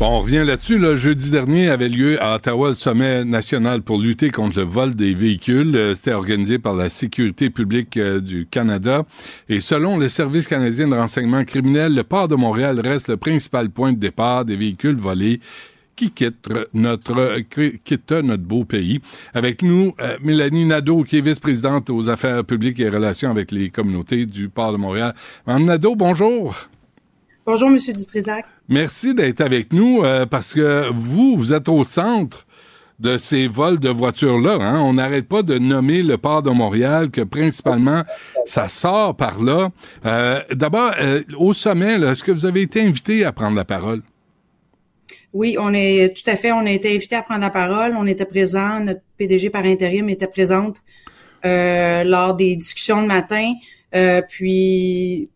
[0.00, 0.78] Bon, on revient là-dessus.
[0.78, 4.94] Là, jeudi dernier avait lieu à Ottawa le sommet national pour lutter contre le vol
[4.94, 5.76] des véhicules.
[5.76, 9.02] Euh, C'était organisé par la Sécurité publique euh, du Canada.
[9.50, 13.68] Et selon le Service canadien de renseignement criminel, le port de Montréal reste le principal
[13.68, 15.38] point de départ des véhicules volés
[15.96, 17.38] qui quittent notre,
[17.84, 19.00] quittent notre beau pays.
[19.34, 23.68] Avec nous, euh, Mélanie Nadeau, qui est vice-présidente aux affaires publiques et relations avec les
[23.68, 25.14] communautés du port de Montréal.
[25.46, 26.56] Madame Nadeau, bonjour.
[27.46, 28.44] Bonjour, Monsieur Dutrisac.
[28.68, 32.46] Merci d'être avec nous euh, parce que vous, vous êtes au centre
[32.98, 34.58] de ces vols de voitures-là.
[34.60, 34.80] Hein?
[34.82, 38.02] On n'arrête pas de nommer le port de Montréal, que principalement,
[38.44, 39.70] ça sort par là.
[40.04, 44.02] Euh, D'abord, euh, au sommet, est-ce que vous avez été invité à prendre la parole?
[45.32, 46.52] Oui, on est tout à fait.
[46.52, 47.94] On a été invité à prendre la parole.
[47.96, 48.80] On était présent.
[48.80, 50.82] Notre PDG par intérim était présente
[51.46, 53.54] euh, lors des discussions de matin.
[54.28, 55.30] Puis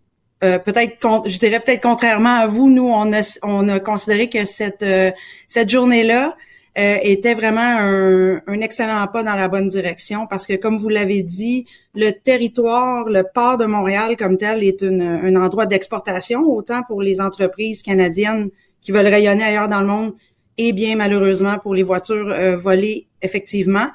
[0.44, 4.44] euh, peut-être, je dirais peut-être contrairement à vous, nous on a on a considéré que
[4.44, 5.10] cette euh,
[5.48, 6.36] cette journée-là
[6.76, 10.88] euh, était vraiment un, un excellent pas dans la bonne direction parce que comme vous
[10.88, 16.42] l'avez dit, le territoire, le port de Montréal comme tel est une, un endroit d'exportation
[16.42, 18.50] autant pour les entreprises canadiennes
[18.82, 20.14] qui veulent rayonner ailleurs dans le monde
[20.58, 23.88] et bien malheureusement pour les voitures euh, volées effectivement.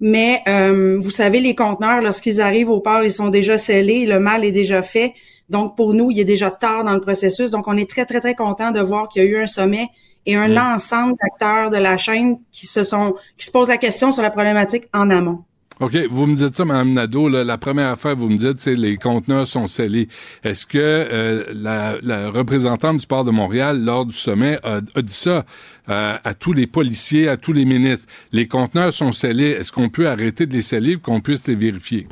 [0.00, 4.18] Mais euh, vous savez, les conteneurs, lorsqu'ils arrivent au port, ils sont déjà scellés, le
[4.18, 5.14] mal est déjà fait.
[5.48, 7.50] Donc pour nous, il est déjà tard dans le processus.
[7.50, 9.88] Donc on est très très très content de voir qu'il y a eu un sommet
[10.26, 14.10] et un ensemble d'acteurs de la chaîne qui se sont qui se posent la question
[14.12, 15.44] sur la problématique en amont.
[15.78, 17.28] OK, vous me dites ça, Mme Nadeau.
[17.28, 20.08] là, la première affaire, vous me dites, c'est les conteneurs sont scellés.
[20.42, 25.02] Est-ce que euh, la, la représentante du port de Montréal, lors du sommet, a, a
[25.02, 25.44] dit ça
[25.90, 28.06] euh, à tous les policiers, à tous les ministres?
[28.32, 29.50] Les conteneurs sont scellés.
[29.50, 32.06] Est-ce qu'on peut arrêter de les sceller pour qu'on puisse les vérifier?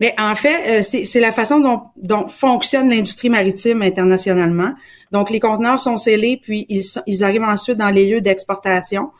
[0.00, 4.72] Mais en fait, euh, c'est la façon dont, dont fonctionne l'industrie maritime internationalement.
[5.10, 9.10] Donc, les conteneurs sont scellés, puis ils, ils arrivent ensuite dans les lieux d'exportation.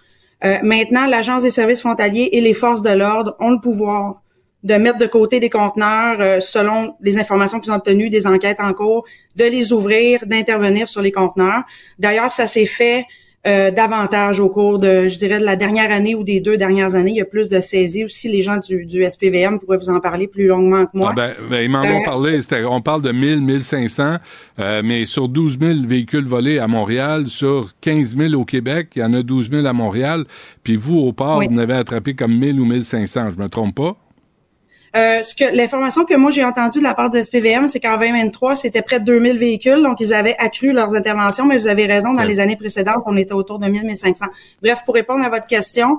[0.45, 4.23] Euh, maintenant, l'Agence des services frontaliers et les forces de l'ordre ont le pouvoir
[4.63, 8.61] de mettre de côté des conteneurs euh, selon les informations qu'ils ont obtenues, des enquêtes
[8.61, 9.05] en cours,
[9.37, 11.63] de les ouvrir, d'intervenir sur les conteneurs.
[11.99, 13.05] D'ailleurs, ça s'est fait
[13.47, 16.95] euh, davantage au cours de, je dirais, de la dernière année ou des deux dernières
[16.95, 17.11] années.
[17.11, 18.29] Il y a plus de saisies aussi.
[18.29, 21.09] Les gens du, du SPVM pourraient vous en parler plus longuement que moi.
[21.13, 22.41] Ah ben, ben, ils m'en ont Euh, parlé.
[22.41, 24.17] C'était- On parle de 1000, 1500,
[24.61, 29.01] euh, mais sur 12 000 véhicules volés à Montréal, sur 15 000 au Québec, il
[29.01, 30.25] y en a 12 000 à Montréal.
[30.63, 31.49] Puis vous, au port, Oui.
[31.51, 33.31] vous en avez attrapé comme 1000 ou 1500.
[33.37, 33.97] Je me trompe pas?
[34.95, 37.97] Euh, ce que l'information que moi j'ai entendue de la part du SPVM, c'est qu'en
[37.97, 41.87] 2023, c'était près de 2000 véhicules, donc ils avaient accru leurs interventions, mais vous avez
[41.87, 42.27] raison, dans Ouais.
[42.27, 44.27] les années précédentes, on était autour de 1000, 1500.
[44.63, 45.99] Bref, pour répondre à votre question,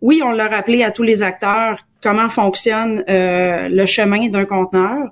[0.00, 5.10] oui, on l'a rappelé à tous les acteurs comment fonctionne euh, le chemin d'un conteneur.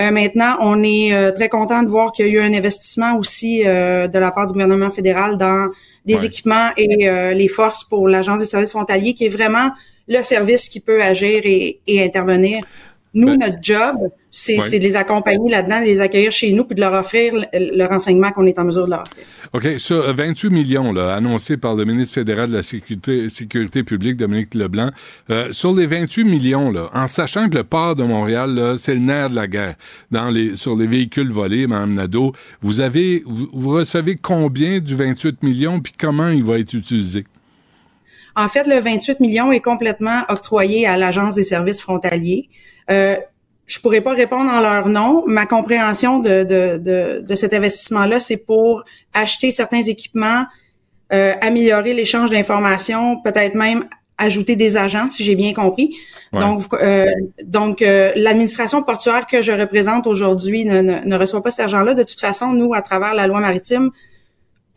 [0.00, 3.18] Euh, maintenant, on est euh, très content de voir qu'il y a eu un investissement
[3.18, 5.68] aussi euh, de la part du gouvernement fédéral dans
[6.06, 6.24] des Ouais.
[6.24, 9.70] équipements et euh, les forces pour l'Agence des services frontaliers, qui est vraiment
[10.08, 12.58] le service qui peut agir et, et intervenir
[13.12, 13.96] Nous, Ben- notre job,
[14.30, 14.64] c'est Ouais.
[14.68, 17.76] c'est de les accompagner là-dedans, de les accueillir chez nous, puis de leur offrir le,
[17.76, 19.24] le renseignement qu'on est en mesure de leur offrir.
[19.52, 23.82] OK, sur euh, 28 millions là, annoncés par le ministre fédéral de la Sécurité, Sécurité
[23.82, 24.90] publique, Dominique Leblanc,
[25.30, 28.94] euh, sur les 28 millions, là, en sachant que le port de Montréal, là, c'est
[28.94, 29.74] le nerf de la guerre
[30.12, 34.94] dans les, sur les véhicules volés, Mme Nadeau, vous avez, vous, vous recevez combien du
[34.94, 37.24] 28 millions, puis comment il va être utilisé?
[38.36, 42.48] En fait, le 28 millions est complètement octroyé à l'Agence des services frontaliers.
[42.90, 43.16] Euh,
[43.66, 45.24] je pourrais pas répondre en leur nom.
[45.26, 50.44] Ma compréhension de, de, de, de cet investissement-là, c'est pour acheter certains équipements,
[51.12, 53.84] euh, améliorer l'échange d'informations, peut-être même
[54.18, 55.96] ajouter des agents, si j'ai bien compris.
[56.32, 56.40] Ouais.
[56.40, 57.06] Donc, euh,
[57.44, 61.94] donc euh, l'administration portuaire que je représente aujourd'hui ne, ne, ne reçoit pas cet argent-là.
[61.94, 63.90] De toute façon, nous, à travers la loi maritime,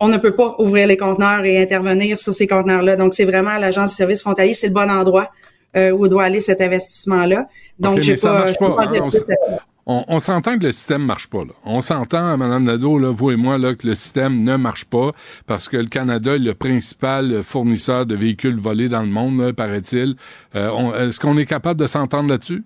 [0.00, 2.96] on ne peut pas ouvrir les conteneurs et intervenir sur ces conteneurs-là.
[2.96, 5.30] Donc, c'est vraiment l'agence de services frontaliers, c'est le bon endroit
[5.76, 7.46] euh, où doit aller cet investissement-là.
[7.78, 11.40] Donc, OK, j'ai pas, hein, on s'entend que le système marche pas.
[11.44, 11.52] Là.
[11.64, 15.12] On s'entend, Mme Nadeau, là, vous et moi, là, que le système ne marche pas
[15.46, 20.16] parce que le Canada est le principal fournisseur de véhicules volés dans le monde, paraît-il.
[20.54, 22.64] Euh, Est-ce qu'on est capable de s'entendre là-dessus?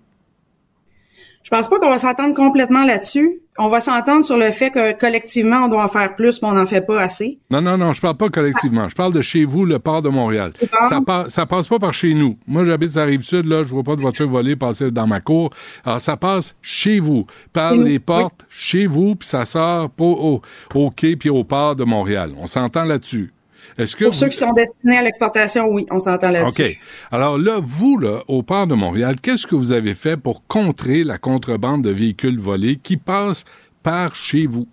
[1.43, 3.39] Je pense pas qu'on va s'entendre complètement là-dessus.
[3.57, 6.53] On va s'entendre sur le fait que collectivement, on doit en faire plus, mais on
[6.53, 7.39] n'en fait pas assez.
[7.49, 8.87] Non, non, non, je parle pas collectivement.
[8.87, 10.53] Je parle de chez vous, le port de Montréal.
[10.87, 12.37] Ça, pa- ça passe pas par chez nous.
[12.47, 15.07] Moi, j'habite sur la rive sud, là, je vois pas de voiture volée passer dans
[15.07, 15.49] ma cour.
[15.83, 20.41] Alors, ça passe chez vous, par les portes, chez vous, puis ça sort pas au,
[20.75, 22.31] au quai puis au port de Montréal.
[22.37, 23.33] On s'entend là-dessus.
[23.79, 26.61] Est-ce que Pour vous- ceux qui sont destinés à l'exportation, oui, on s'entend là-dessus.
[26.63, 26.77] OK.
[27.11, 31.03] Alors là, vous, là, au port de Montréal, qu'est-ce que vous avez fait pour contrer
[31.03, 33.45] la contrebande de véhicules volés qui passent
[33.81, 34.67] par chez vous?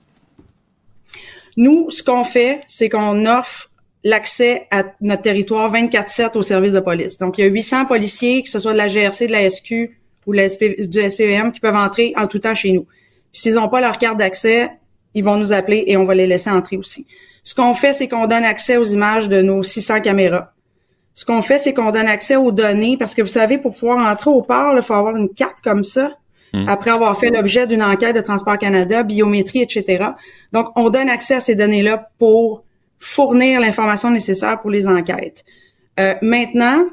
[1.56, 3.70] Nous, ce qu'on fait, c'est qu'on offre
[4.04, 7.18] l'accès à notre territoire 24-7 au service de police.
[7.18, 9.96] Donc, il y a 800 policiers, que ce soit de la GRC, de la SQ
[10.26, 12.82] ou de la SP du SPVM, qui peuvent entrer en tout temps chez nous.
[13.32, 14.70] Puis s'ils n'ont pas leur carte d'accès,
[15.14, 17.06] ils vont nous appeler et on va les laisser entrer aussi.
[17.46, 20.52] Ce qu'on fait, c'est qu'on donne accès aux images de nos 600 caméras.
[21.14, 24.04] Ce qu'on fait, c'est qu'on donne accès aux données, parce que vous savez, pour pouvoir
[24.04, 26.10] entrer au port, il faut avoir une carte comme ça,
[26.52, 26.68] Mm.
[26.68, 30.04] après avoir fait l'objet d'une enquête de Transport Canada, biométrie, etc.
[30.52, 32.64] Donc, on donne accès à ces données-là pour
[32.98, 35.44] fournir l'information nécessaire pour les enquêtes.
[36.00, 36.84] Euh, maintenant,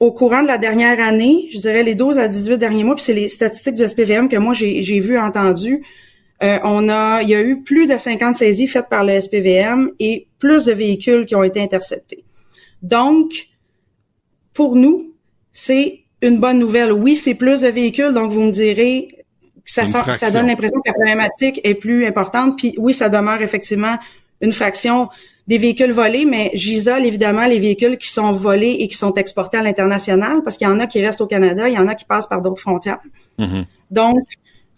[0.00, 3.04] au courant de la dernière année, je dirais les 12 à 18 derniers mois, puis
[3.04, 5.84] c'est les statistiques du SPVM que moi j'ai j'ai vu, entendu,
[6.42, 9.90] euh, on a, il y a eu plus de 50 saisies faites par le SPVM
[9.98, 12.24] et plus de véhicules qui ont été interceptés.
[12.82, 13.30] Donc,
[14.54, 15.14] pour nous,
[15.52, 16.92] c'est une bonne nouvelle.
[16.92, 19.08] Oui, c'est plus de véhicules, donc vous me direz
[19.64, 22.56] que ça, sort- ça donne l'impression que la problématique est plus importante.
[22.58, 23.96] Puis oui, ça demeure effectivement
[24.40, 25.08] une fraction
[25.46, 29.58] des véhicules volés, mais j'isole évidemment les véhicules qui sont volés et qui sont exportés
[29.58, 31.94] à l'international parce qu'il y en a qui restent au Canada, il y en a
[31.94, 33.00] qui passent par d'autres frontières.
[33.90, 34.18] Donc,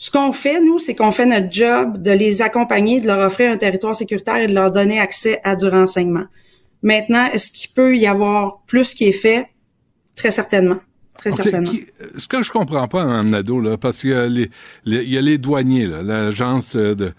[0.04, 3.52] ce qu'on fait, nous, c'est qu'on fait notre job de les accompagner, de leur offrir
[3.52, 6.24] un territoire sécuritaire et de leur donner accès à du renseignement.
[6.82, 9.46] Maintenant, est-ce qu'il peut y avoir plus qui est fait?
[10.16, 10.78] Très certainement.
[11.16, 11.70] Très certainement.
[11.70, 11.84] qui-
[12.16, 14.50] ce que je comprends pas, Mme Nadeau, là, parce qu'il y a les,
[14.84, 17.12] les- il y a les douaniers, là, l'agence euh, de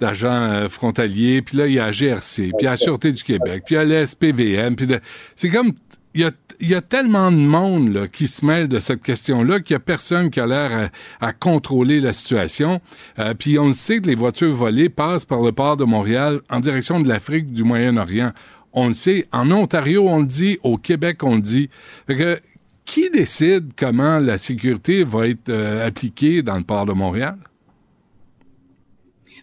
[0.00, 2.76] d'agents euh, frontaliers, puis là, il y a la GRC, puis il y a la
[2.78, 5.00] Sûreté du Québec, puis il y a le SPVM, puis de-
[5.36, 5.72] c'est comme,
[6.14, 9.60] il y a, y a tellement de monde là, qui se mêle de cette question-là
[9.60, 10.90] qu'il y a personne qui a l'air
[11.20, 12.80] à, à contrôler la situation.
[13.18, 16.40] Euh, puis on le sait que les voitures volées passent par le port de Montréal
[16.50, 18.32] en direction de l'Afrique, du Moyen-Orient.
[18.72, 19.26] On le sait.
[19.32, 20.58] En Ontario, on le dit.
[20.62, 21.68] Au Québec, on le dit.
[22.06, 22.40] Fait que,
[22.84, 27.36] qui décide comment la sécurité va être euh, appliquée dans le port de Montréal?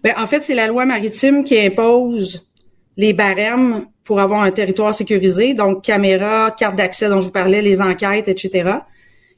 [0.04, 2.48] Ben, en fait, c'est la loi maritime qui impose
[2.98, 7.62] les barèmes pour avoir un territoire sécurisé, donc caméras, carte d'accès dont je vous parlais,
[7.62, 8.72] les enquêtes, etc.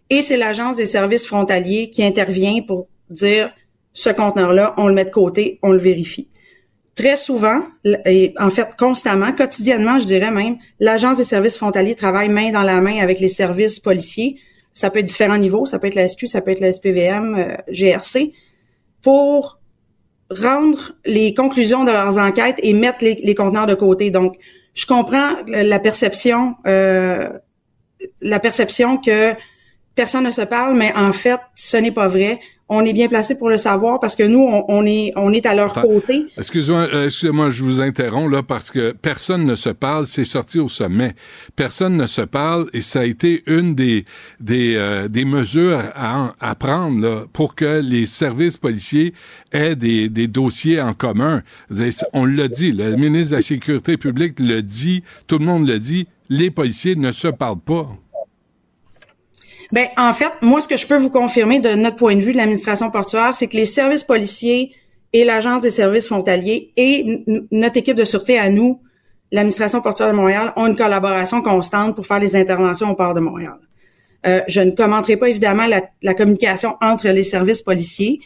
[0.10, 3.52] Et c'est l'Agence des services frontaliers qui intervient pour dire
[3.92, 6.30] ce conteneur-là, on le met de côté, on le vérifie.
[6.96, 7.64] Très souvent,
[8.06, 12.62] et en fait constamment, quotidiennement, je dirais même, l'Agence des services frontaliers travaille main dans
[12.62, 14.38] la main avec les services policiers.
[14.72, 17.36] Ça peut être différents niveaux, ça peut être la SQ, ça peut être la SPVM,
[17.36, 18.32] euh, GRC,
[19.02, 19.60] pour
[20.30, 24.12] rendre les conclusions de leurs enquêtes et mettre les, les conteneurs de côté.
[24.12, 24.38] Donc,
[24.74, 27.30] je comprends la perception, euh,
[28.22, 29.34] la perception que
[29.96, 32.40] personne ne se parle, mais en fait, ce n'est pas vrai.
[32.74, 35.46] On est bien placé pour le savoir parce que nous, on, on est, on est
[35.46, 35.90] à leur Attends.
[35.90, 36.26] côté.
[36.38, 40.58] Excusez-moi, euh, excusez-moi, je vous interromps là parce que personne ne se parle, c'est sorti
[40.58, 41.14] au sommet.
[41.58, 44.06] Personne ne se parle et ça a été une des
[44.40, 49.14] des, euh, des mesures à, à prendre là, pour que les services policiers
[49.52, 51.44] aient des, des dossiers en commun.
[52.14, 55.78] On l'a dit, le ministre de la Sécurité publique le dit, tout le monde le
[55.78, 57.90] dit, les policiers ne se parlent pas.
[59.72, 62.34] Ben, en fait, moi, ce que je peux vous confirmer de notre point de vue
[62.34, 64.74] de l'administration portuaire, c'est que les services policiers
[65.14, 68.82] et l'Agence des services frontaliers et notre équipe de sûreté à nous,
[69.32, 73.20] l'administration portuaire de Montréal, ont une collaboration constante pour faire les interventions au port de
[73.20, 73.58] Montréal.
[74.28, 78.20] Euh, je ne commenterai pas évidemment la, communication entre les services policiers,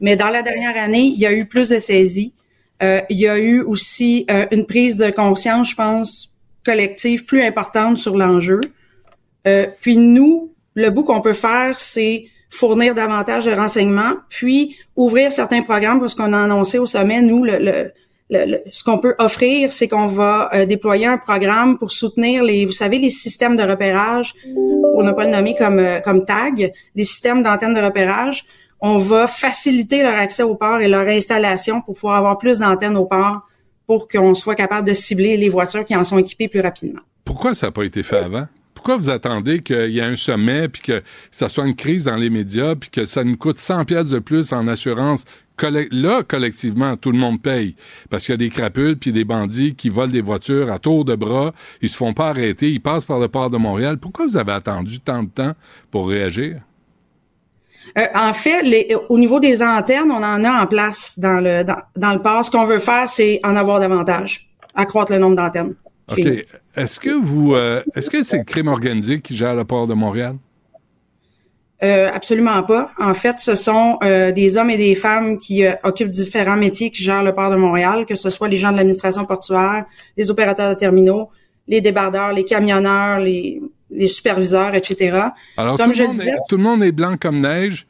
[0.00, 2.32] mais dans la dernière année, il y a eu plus de saisies.
[2.82, 6.34] Euh, il y a eu aussi euh, une prise de conscience, je pense,
[6.64, 8.60] collective plus importante sur l'enjeu.
[9.80, 15.62] puis nous, le bout qu'on peut faire, c'est fournir davantage de renseignements, puis ouvrir certains
[15.62, 20.50] programmes, parce qu'on a annoncé au sommet, nous, ce qu'on peut offrir, c'est qu'on va
[20.54, 24.34] euh, déployer un programme pour soutenir les, vous savez, les systèmes de repérage,
[24.92, 28.44] pour ne pas le nommer comme, euh, comme tag, les systèmes d'antennes de repérage.
[28.80, 32.96] On va faciliter leur accès au port et leur installation pour pouvoir avoir plus d'antennes
[32.96, 33.40] au port
[33.86, 37.00] pour qu'on soit capable de cibler les voitures qui en sont équipées plus rapidement.
[37.24, 38.46] Pourquoi ça n'a pas été fait avant?
[38.84, 42.16] Pourquoi vous attendez qu'il y ait un sommet, puis que ça soit une crise dans
[42.16, 45.24] les médias, puis que ça nous coûte 100 pièces de plus en assurance?
[45.90, 47.76] Là, collectivement, tout le monde paye?
[48.10, 51.06] Parce qu'il y a des crapules puis des bandits qui volent des voitures à tour
[51.06, 51.54] de bras.
[51.80, 52.72] Ils se font pas arrêter.
[52.72, 53.96] Ils passent par le port de Montréal.
[53.96, 55.54] Pourquoi vous avez attendu tant de temps
[55.90, 56.60] pour réagir?
[57.96, 62.12] Euh, en fait, au niveau des antennes, on en a en place dans le, dans
[62.12, 62.44] le port.
[62.44, 65.74] Ce qu'on veut faire, c'est en avoir davantage, accroître le nombre d'antennes.
[66.10, 66.26] OK.
[66.76, 69.94] Est-ce que vous, euh, est-ce que c'est le crime organisé qui gère le port de
[69.94, 70.36] Montréal?
[71.82, 72.90] Euh, absolument pas.
[72.98, 77.02] En fait, ce sont euh, des hommes et des femmes qui occupent différents métiers qui
[77.02, 79.84] gèrent le port de Montréal, que ce soit les gens de l'administration portuaire,
[80.16, 81.30] les opérateurs de terminaux,
[81.68, 83.60] les débardeurs, les camionneurs, les,
[84.06, 85.18] superviseurs, etc.
[85.56, 87.86] Alors, comme tout, je le disais, tout le monde est blanc comme neige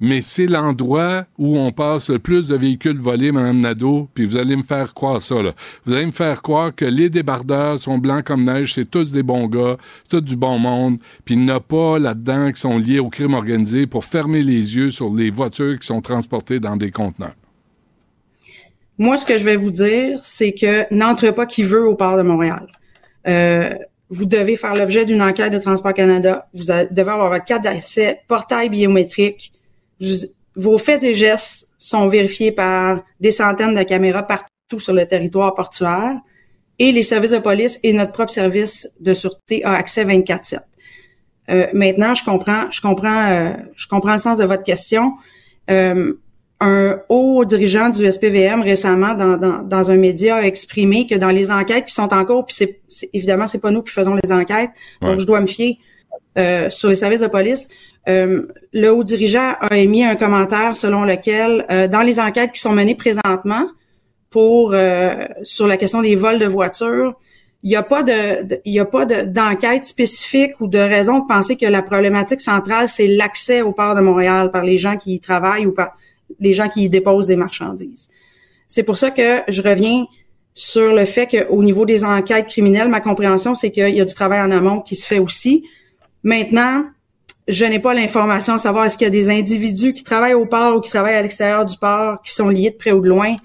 [0.00, 4.36] mais c'est l'endroit où on passe le plus de véhicules volés, Mme Nadeau, puis vous
[4.36, 5.52] allez me faire croire ça, là.
[5.84, 9.22] Vous allez me faire croire que les débardeurs sont blancs comme neige, c'est tous des
[9.22, 9.76] bons gars,
[10.08, 13.34] tout du bon monde, puis il n'y a pas là-dedans qui sont liés au crime
[13.34, 17.34] organisé pour fermer les yeux sur les voitures qui sont transportées dans des conteneurs.
[18.98, 22.16] Moi, ce que je vais vous dire, c'est que n'entre pas qui veut au port
[22.16, 22.66] de Montréal.
[23.28, 23.74] Euh,
[24.10, 26.48] vous devez faire l'objet d'une enquête de Transport Canada.
[26.54, 29.52] Vous devez avoir votre carte d'accès, portail biométrique
[30.56, 35.54] vos faits et gestes sont vérifiés par des centaines de caméras partout sur le territoire
[35.54, 36.16] portuaire
[36.78, 40.60] et les services de police et notre propre service de sûreté a accès 24/7.
[41.50, 45.14] Euh, maintenant, je comprends, je comprends, euh, je comprends le sens de votre question.
[45.70, 46.14] Euh,
[46.60, 51.28] un haut dirigeant du SPVM récemment dans, dans, dans, un média a exprimé que dans
[51.28, 52.56] les enquêtes qui sont en cours, puis
[52.88, 54.70] c'est, évidemment c'est pas nous qui faisons les enquêtes,
[55.00, 55.78] donc je dois me fier
[56.36, 57.68] euh, sur les services de police,
[58.08, 62.60] euh, le haut dirigeant a émis un commentaire selon lequel, euh, dans les enquêtes qui
[62.60, 63.66] sont menées présentement
[64.30, 64.74] pour
[65.42, 67.18] sur la question des vols de voitures,
[67.62, 72.40] il n'y a pas de, d'enquête spécifique ou de raison de penser que la problématique
[72.40, 75.96] centrale c'est l'accès au port de Montréal par les gens qui y travaillent ou par
[76.38, 78.08] les gens qui y déposent des marchandises.
[78.68, 80.04] C'est pour ça que je reviens
[80.54, 84.14] sur le fait qu'au niveau des enquêtes criminelles, ma compréhension c'est qu'il y a du
[84.14, 85.64] travail en amont qui se fait aussi.
[86.22, 86.84] Maintenant,
[87.48, 90.44] je n'ai pas l'information à savoir est-ce qu'il y a des individus qui travaillent au
[90.46, 93.08] port ou qui travaillent à l'extérieur du port qui sont liés de près ou de
[93.08, 93.36] loin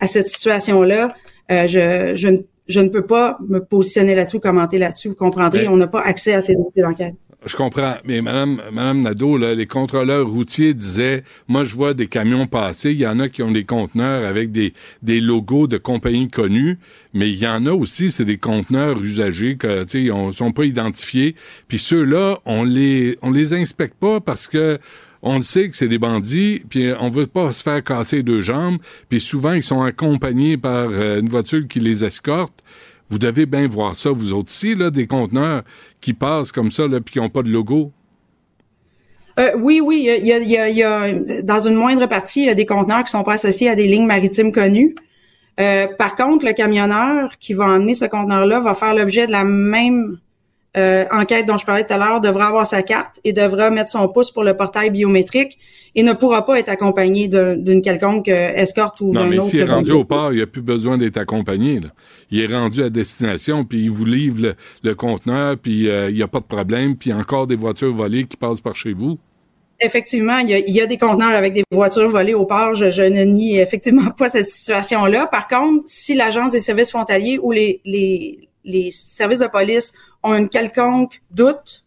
[0.00, 1.14] à cette situation-là.
[1.50, 5.08] Euh, je, je, je, ne peux pas me positionner là-dessus, commenter là-dessus.
[5.08, 7.14] Vous comprendrez, on n'a pas accès à ces dossiers d'enquête.
[7.44, 12.46] Je comprends, mais Madame, Madame Nadeau, les contrôleurs routiers disaient, moi je vois des camions
[12.46, 14.72] passer, il y en a qui ont des conteneurs avec des,
[15.20, 16.78] logos de compagnies connues,
[17.14, 21.34] mais il y en a aussi, c'est des conteneurs usagés que, tu sont pas identifiés,
[21.66, 24.78] puis ceux-là, on les, on les inspecte pas parce que
[25.22, 28.40] on le sait que c'est des bandits, puis on veut pas se faire casser deux
[28.40, 28.78] jambes,
[29.08, 32.62] puis souvent ils sont accompagnés par euh, une voiture qui les escorte.
[33.12, 35.64] Vous devez bien voir ça, vous autres aussi, là, des conteneurs
[36.00, 37.92] qui passent comme ça, là, puis qui n'ont pas de logo.
[39.38, 43.22] Euh, oui, oui, il dans une moindre partie, il y a des conteneurs qui sont
[43.22, 44.94] pas associés à des lignes maritimes connues.
[45.60, 49.44] Euh, par contre, le camionneur qui va emmener ce conteneur-là va faire l'objet de la
[49.44, 50.16] même
[50.74, 53.90] euh, enquête dont je parlais tout à l'heure devra avoir sa carte et devra mettre
[53.90, 55.58] son pouce pour le portail biométrique
[55.94, 59.30] et ne pourra pas être accompagné d'une quelconque euh, escorte ou d'un autre.
[59.30, 61.78] Non, mais s'il est rendu au port, il n'y a plus besoin d'être accompagné.
[61.80, 61.88] Là.
[62.30, 66.22] Il est rendu à destination, puis il vous livre le, conteneur, puis euh, il n'y
[66.22, 68.74] a pas de problème, puis il y a encore des voitures volées qui passent par
[68.74, 69.18] chez vous.
[69.78, 72.74] Effectivement, il y, a, il y a des conteneurs avec des voitures volées au port.
[72.74, 75.26] Je, je ne nie effectivement pas cette situation-là.
[75.26, 80.32] Par contre, si l'Agence des services frontaliers ou les, les les services de police ont
[80.32, 81.84] un quelconque doute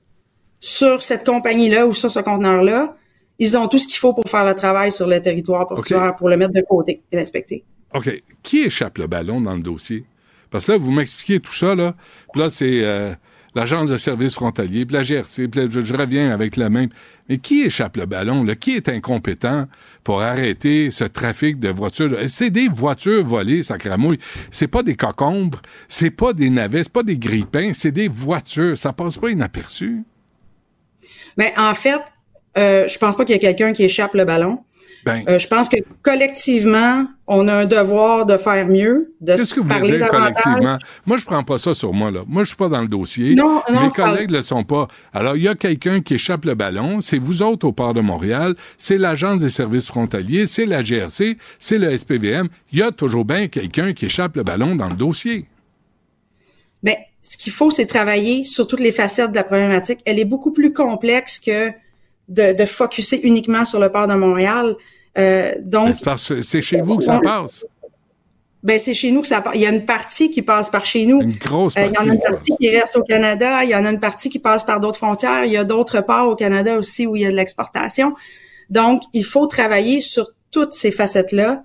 [0.59, 2.95] sur cette compagnie-là ou sur ce conteneur-là,
[3.37, 6.29] ils ont tout ce qu'il faut pour faire le travail sur le territoire portuaire, pour
[6.29, 7.63] le mettre de côté et l'inspecter.
[7.93, 8.09] OK.
[8.41, 10.05] Qui échappe le ballon dans le dossier?
[10.49, 11.95] Parce que là, vous m'expliquez tout ça, là.
[12.31, 13.13] Puis là, c'est euh,
[13.55, 16.89] l'Agence de services frontaliers, puis la GRC, puis je, reviens avec la même.
[17.29, 18.43] Mais qui échappe le ballon?
[18.43, 18.55] Là?
[18.55, 19.67] Qui est incompétent
[20.03, 22.17] pour arrêter ce trafic de voitures?
[22.27, 24.19] C'est des voitures volées, ça cramouille.
[24.51, 28.77] C'est pas des cocombres, c'est pas des navets, c'est pas des grippins, c'est des voitures.
[28.77, 30.03] Ça passe pas inaperçu.
[31.37, 32.01] Mais en fait,
[32.57, 34.59] euh, je pense pas qu'il y ait quelqu'un qui échappe le ballon.
[35.05, 39.53] Ben, Euh, je pense que collectivement, on a un devoir de faire mieux, de Qu'est-ce
[39.53, 40.77] que vous voulez parler dire collectivement?
[41.05, 42.21] Moi, je prends pas ça sur moi, là.
[42.27, 43.35] Moi, je suis pas dans le dossier.
[43.35, 44.87] Non, non, Mes collègues ne le sont pas.
[45.13, 47.01] Alors, il y a quelqu'un qui échappe le ballon.
[47.01, 48.55] C'est vous autres au port de Montréal.
[48.77, 50.47] C'est l'Agence des services frontaliers.
[50.47, 51.37] C'est la GRC.
[51.59, 52.47] C'est le SPVM.
[52.71, 55.45] Il y a toujours bien quelqu'un qui échappe le ballon dans le dossier.
[56.81, 59.99] Ben, ce qu'il faut, c'est travailler sur toutes les facettes de la problématique.
[60.05, 61.69] Elle est beaucoup plus complexe que
[62.27, 64.75] de, de focuser uniquement sur le port de Montréal.
[65.17, 65.95] Euh, donc,
[66.41, 67.65] C'est chez vous que ça passe?
[68.63, 69.53] Ben c'est chez nous que ça passe.
[69.55, 71.21] Il y a une partie qui passe par chez nous.
[71.21, 72.09] Une grosse Euh, il y en partie.
[72.09, 73.63] a une partie qui reste au Canada.
[73.63, 75.45] Il y en a une partie qui passe par d'autres frontières.
[75.45, 78.13] Il y a d'autres ports au Canada aussi où il y a de l'exportation.
[78.71, 81.61] Donc, il faut travailler sur toutes ces facettes-là.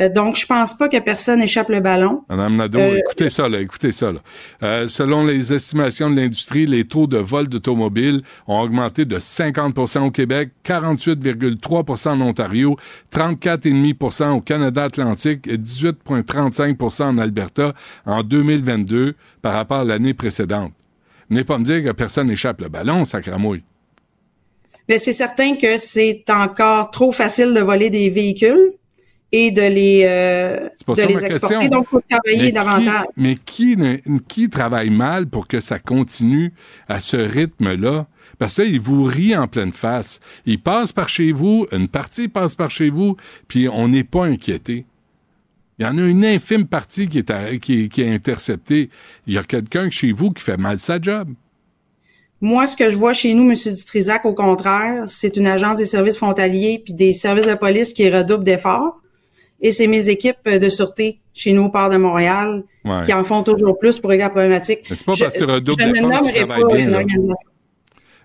[0.00, 2.22] Euh, donc, je pense pas que personne échappe le ballon.
[2.28, 4.12] Madame Nadeau, Euh, écoutez ça, là, écoutez ça.
[4.12, 4.20] Là.
[4.62, 10.06] Euh, selon les estimations de l'industrie, les taux de vol d'automobiles ont augmenté de 50%
[10.06, 12.76] au Québec, 48,3% en Ontario,
[13.12, 17.74] 34,5% au Canada Atlantique et 18,35% en Alberta
[18.06, 20.72] en 2022 par rapport à l'année précédente.
[21.28, 23.62] Venez pas me dire que personne n'échappe le ballon, ça cramouille.
[24.88, 28.72] Mais c'est certain que c'est encore trop facile de voler des véhicules
[29.32, 30.56] et de les, euh,
[30.88, 31.56] de les exporter.
[31.56, 31.68] question.
[31.68, 33.04] Donc, faut travailler Mais qui- davantage.
[33.16, 36.52] mais qui, ne- qui travaille mal pour que ça continue
[36.88, 38.06] à ce rythme-là?
[38.38, 40.18] Parce que là, il vous rit en pleine face.
[40.46, 43.16] Il passe par chez vous, une partie passe par chez vous,
[43.48, 44.86] puis on n'est pas inquiété.
[45.78, 48.90] Il y en a une infime partie qui est, à- qui, est- qui est interceptée.
[49.26, 51.28] Il y a quelqu'un chez vous qui fait mal sa job.
[52.42, 53.54] Moi, ce que je vois chez nous, M.
[53.74, 58.08] Dutrisac, au contraire, c'est une agence des services frontaliers puis des services de police qui
[58.10, 59.00] redoublent d'efforts.
[59.60, 63.02] Et c'est mes équipes de sûreté chez nous au port de Montréal Ouais.
[63.04, 64.80] qui en font toujours plus pour régler la problématique.
[64.88, 65.60] Mais c'est pas parce que là.
[66.62, 67.34] organisation.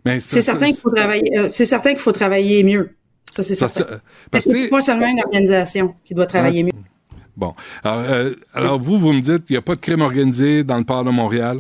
[0.05, 1.37] Mais C'est certain qu'il faut travailler.
[1.37, 2.91] euh, c'est certain qu'il faut travailler mieux.
[3.31, 3.99] Ça, c'est certain.
[4.39, 6.67] c'est pas seulement une organisation qui doit travailler Hein?
[6.67, 7.17] mieux.
[7.35, 7.53] Bon.
[7.83, 10.77] Alors, euh, alors vous, vous me dites qu'il n'y a pas de crime organisé dans
[10.77, 11.57] le port de Montréal.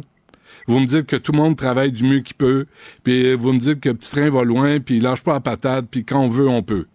[0.67, 2.65] Vous me dites que tout le monde travaille du mieux qu'il peut.
[3.03, 5.39] Puis vous me dites que le petit train va loin, puis il lâche pas la
[5.41, 6.85] patate, puis quand on veut, on peut.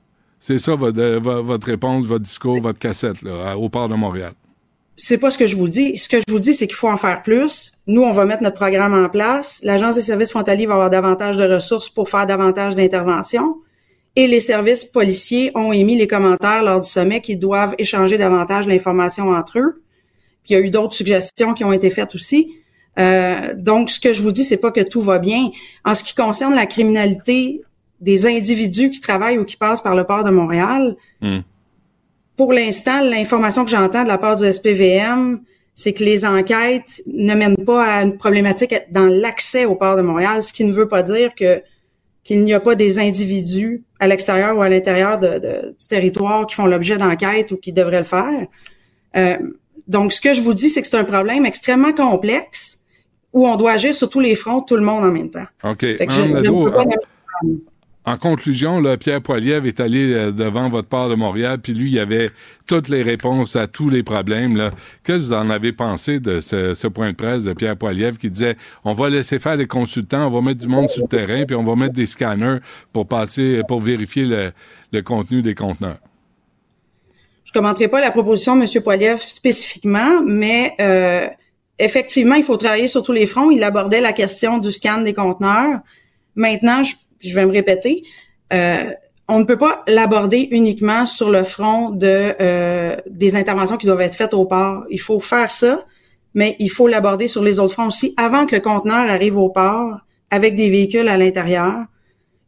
[0.40, 3.94] C'est ça votre, euh, vo- votre réponse, votre discours, votre cassette là, au port de
[3.94, 4.32] Montréal.
[4.96, 5.96] c'est pas ce que je vous dis.
[5.96, 7.72] Ce que je vous dis, c'est qu'il faut en faire plus.
[7.86, 9.58] Nous, on va mettre notre programme en place.
[9.62, 13.56] L'Agence des services frontaliers va avoir davantage de ressources pour faire davantage d'interventions.
[14.16, 18.66] Et les services policiers ont émis les commentaires lors du sommet qu'ils doivent échanger davantage
[18.66, 19.82] l'information entre eux.
[20.42, 22.52] Puis il y a eu d'autres suggestions qui ont été faites aussi.
[22.98, 25.48] Euh, donc, ce que je vous dis, c'est pas que tout va bien.
[25.84, 27.62] En ce qui concerne la criminalité
[28.00, 31.40] des individus qui travaillent ou qui passent par le port de Montréal, Hmm.
[32.36, 35.40] pour l'instant, l'information que j'entends de la part du SPVM,
[35.74, 40.02] c'est que les enquêtes ne mènent pas à une problématique dans l'accès au port de
[40.02, 41.62] Montréal, ce qui ne veut pas dire que
[42.22, 46.46] qu'il n'y a pas des individus à l'extérieur ou à l'intérieur de- de- du territoire
[46.46, 48.46] qui font l'objet d'enquêtes ou qui devraient le faire.
[49.16, 49.38] Euh,
[49.88, 52.78] donc, ce que je vous dis, c'est que c'est un problème extrêmement complexe
[53.32, 55.46] où on doit agir sur tous les fronts, tout le monde en même temps.
[55.64, 55.80] OK.
[55.80, 57.60] Fait que je- Madame je ne Nadeau, peux pas en- nommer-
[58.06, 61.90] En conclusion, là, Pierre Poilievre est allé euh, devant votre port de Montréal, puis lui,
[61.90, 62.30] il avait
[62.66, 64.56] toutes les réponses à tous les problèmes.
[64.56, 64.70] Là.
[65.04, 68.30] Que vous en avez pensé de ce, ce point de presse de Pierre Poilievre qui
[68.30, 71.44] disait on va laisser faire les consultants, on va mettre du monde sur le terrain,
[71.44, 72.58] puis on va mettre des scanners
[72.92, 74.52] pour passer, pour vérifier le,
[74.92, 75.98] le contenu des conteneurs?
[77.44, 78.82] Je commenterai pas la proposition de M.
[78.82, 81.26] Poiliev spécifiquement, mais euh,
[81.78, 83.50] effectivement, il faut travailler sur tous les fronts.
[83.50, 85.80] Il abordait la question du scan des conteneurs.
[86.36, 88.02] Maintenant, je, je vais me répéter,
[88.52, 88.90] euh,
[89.28, 94.00] on ne peut pas l'aborder uniquement sur le front de euh, des interventions qui doivent
[94.00, 94.84] être faites au port.
[94.90, 95.84] Il faut faire ça,
[96.34, 99.48] mais il faut l'aborder sur les autres fronts aussi avant que le conteneur arrive au
[99.48, 101.84] port avec des véhicules à l'intérieur.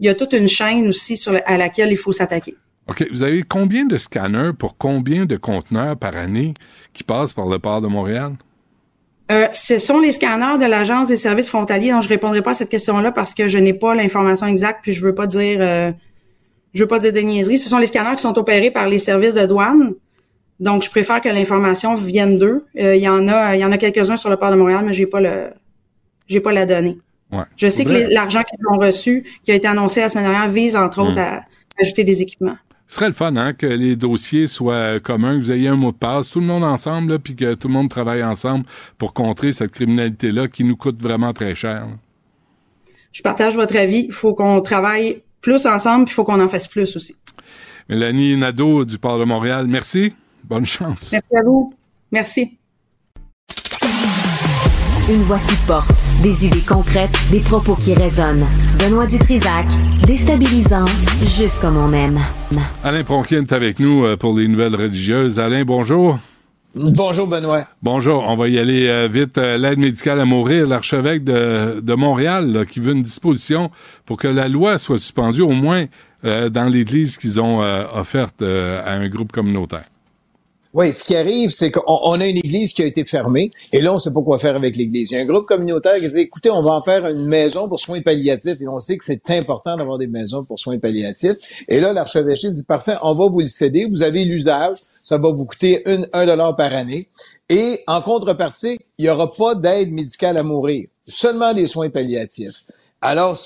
[0.00, 2.56] Il y a toute une chaîne aussi à laquelle il faut s'attaquer.
[2.88, 3.06] OK.
[3.12, 6.54] Vous avez combien de scanners pour combien de conteneurs par année
[6.92, 8.32] qui passent par le port de Montréal?
[9.32, 12.54] Euh, ce sont les scanners de l'Agence des services frontaliers dont je répondrai pas à
[12.54, 15.90] cette question-là parce que je n'ai pas l'information exacte puis je veux pas dire euh,
[16.74, 17.58] je veux pas dire des niaiseries.
[17.58, 19.94] Ce sont les scanners qui sont opérés par les services de douane.
[20.60, 22.64] Donc je préfère que l'information vienne d'eux.
[22.78, 24.84] Euh, Il y en a il y en a quelques-uns sur le port de Montréal
[24.84, 25.50] mais j'ai pas le
[26.26, 26.98] j'ai pas la donnée.
[27.30, 27.44] Ouais.
[27.56, 30.76] Je sais que l'argent qu'ils ont reçu qui a été annoncé la semaine dernière vise
[30.76, 31.18] entre autres Hmm.
[31.18, 31.42] à
[31.80, 32.56] ajouter des équipements.
[32.92, 35.92] Ce serait le fun, hein, que les dossiers soient communs, que vous ayez un mot
[35.92, 38.66] de passe, tout le monde ensemble, là, puis que tout le monde travaille ensemble
[38.98, 41.86] pour contrer cette criminalité-là qui nous coûte vraiment très cher.
[41.86, 41.96] là.
[43.10, 44.04] Je partage votre avis.
[44.08, 47.16] Il faut qu'on travaille plus ensemble, puis il faut qu'on en fasse plus aussi.
[47.88, 50.12] Mélanie Nadeau du Port de Montréal, merci.
[50.44, 51.12] Bonne chance.
[51.12, 51.74] Merci à vous.
[52.10, 52.58] Merci.
[55.08, 58.46] Une voix qui porte, des idées concrètes, des propos qui résonnent.
[58.78, 59.66] Benoît Dutrisac,
[60.06, 60.84] déstabilisant,
[61.26, 62.20] juste comme on aime.
[62.84, 65.40] Alain Pronkin est avec nous euh, pour les nouvelles religieuses.
[65.40, 66.18] Alain, bonjour.
[66.74, 67.64] Bonjour Benoît.
[67.82, 69.36] Bonjour, on va y aller euh, vite.
[69.36, 73.70] Euh, L'aide médicale à mourir, l'archevêque de, de Montréal, là, qui veut une disposition
[74.06, 75.86] pour que la loi soit suspendue, au moins
[76.24, 79.86] euh, dans l'église qu'ils ont euh, offerte euh, à un groupe communautaire.
[80.74, 83.82] Oui, ce qui arrive, c'est qu'on on a une église qui a été fermée et
[83.82, 85.10] là, on sait pas quoi faire avec l'église.
[85.10, 87.68] Il y a un groupe communautaire qui dit, écoutez, on va en faire une maison
[87.68, 91.64] pour soins palliatifs et on sait que c'est important d'avoir des maisons pour soins palliatifs.
[91.68, 93.84] Et là, l'archevêché dit, parfait, on va vous le céder.
[93.84, 94.74] Vous avez l'usage.
[94.76, 97.06] Ça va vous coûter un dollar par année.
[97.50, 100.88] Et en contrepartie, il y aura pas d'aide médicale à mourir.
[101.02, 102.70] Seulement des soins palliatifs.
[103.02, 103.36] Alors,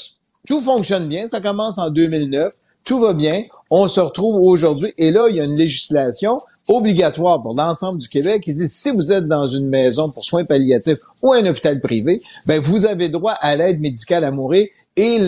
[0.47, 1.27] tout fonctionne bien.
[1.27, 2.53] Ça commence en 2009.
[2.87, 3.43] Tout va bien.
[3.69, 4.95] On se retrouve aujourd'hui.
[4.97, 6.39] Et là, il y a une législation
[6.69, 10.45] obligatoire pour l'ensemble du Québec qui dit si vous êtes dans une maison pour soins
[10.45, 15.19] palliatifs ou un hôpital privé, ben vous avez droit à l'aide médicale à mourir et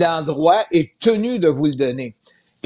[0.00, 2.14] l'endroit est tenu de vous le donner.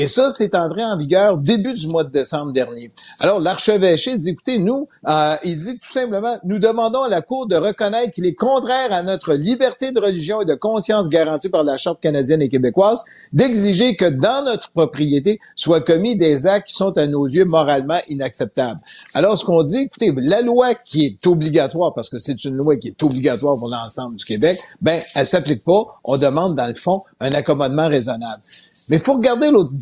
[0.01, 2.93] Et ça, c'est entré en vigueur début du mois de décembre dernier.
[3.19, 7.49] Alors, l'archevêché dit, écoutez, nous, euh, il dit tout simplement, nous demandons à la Cour
[7.49, 11.65] de reconnaître qu'il est contraire à notre liberté de religion et de conscience garantie par
[11.65, 16.75] la Charte canadienne et québécoise d'exiger que dans notre propriété soient commis des actes qui
[16.75, 18.79] sont à nos yeux moralement inacceptables.
[19.15, 22.77] Alors, ce qu'on dit, écoutez, la loi qui est obligatoire, parce que c'est une loi
[22.77, 25.99] qui est obligatoire pour l'ensemble du Québec, ben, elle s'applique pas.
[26.05, 28.43] On demande, dans le fond, un accommodement raisonnable.
[28.91, 29.73] Mais il faut regarder l'autre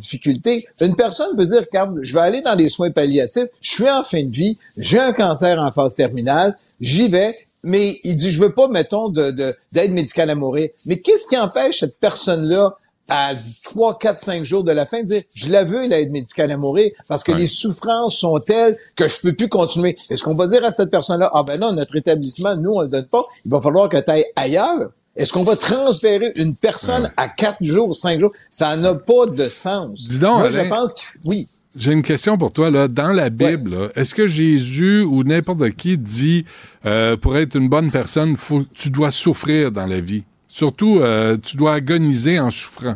[0.80, 1.64] Une personne peut dire,
[2.02, 5.12] je vais aller dans des soins palliatifs, je suis en fin de vie, j'ai un
[5.12, 9.54] cancer en phase terminale, j'y vais, mais il dit, je veux pas, mettons, de, de-
[9.72, 10.68] d'aide médicale à mourir.
[10.86, 12.74] Mais qu'est-ce qui empêche cette personne-là
[13.08, 13.34] à
[13.64, 16.90] 3, 4, 5 jours de la fin dire, je la veux, l'aide médicale à mourir,
[17.08, 17.38] parce que Ouais.
[17.38, 19.94] les souffrances sont telles que je peux plus continuer.
[20.10, 22.88] Est-ce qu'on va dire à cette personne-là, ah ben non, notre établissement, nous, on le
[22.88, 24.90] donne pas, il va falloir que tu ailles ailleurs?
[25.14, 28.32] Est-ce qu'on va transférer une personne à 4 jours, 5 jours?
[28.50, 30.08] Ça n'a pas de sens.
[30.08, 31.46] Dis donc, Moi, Alain, je pense que, oui.
[31.78, 32.70] J'ai une question pour toi.
[32.70, 32.88] Là.
[32.88, 36.46] Dans la Bible, est-ce que Jésus ou n'importe qui dit,
[36.86, 40.24] euh, pour être une bonne personne, faut, tu dois souffrir dans la vie?
[40.56, 42.94] Surtout, euh, tu dois agoniser en souffrant.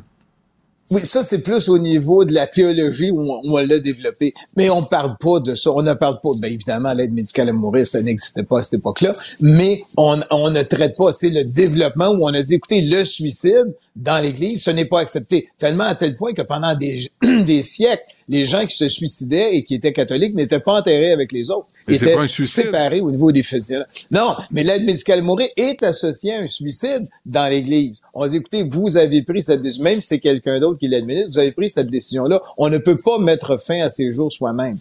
[0.91, 4.33] Oui, ça, c'est plus au niveau de la théologie où on, on l'a développé.
[4.57, 5.71] Mais on parle pas de ça.
[5.75, 8.81] On ne parle pas, bien évidemment, l'aide médicale à mourir, ça n'existait pas à cette
[8.81, 9.13] époque-là.
[9.43, 13.05] Mais on, on ne traite pas, c'est le développement où on a dit, écoutez, le
[13.05, 15.49] suicide dans l'Église, ce n'est pas accepté.
[15.59, 19.65] Tellement à tel point que pendant des, des siècles, les gens qui se suicidaient et
[19.65, 21.67] qui étaient catholiques n'étaient pas enterrés avec les autres.
[21.89, 22.67] Ils étaient pas un suicide.
[22.67, 23.85] séparés au niveau des fusibles.
[24.13, 28.03] Non, mais l'aide médicale mourir est associée à un suicide dans l'Église.
[28.15, 31.31] On dit, écoutez, vous avez pris cette décision, même si c'est quelqu'un d'autre qui l'administre,
[31.31, 32.41] vous avez pris cette décision-là.
[32.57, 34.77] On ne peut pas mettre fin à ses jours soi-même.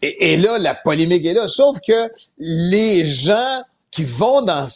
[0.00, 1.46] Et, et là, la polémique est là.
[1.46, 3.60] Sauf que les gens
[3.94, 4.66] qui vont dans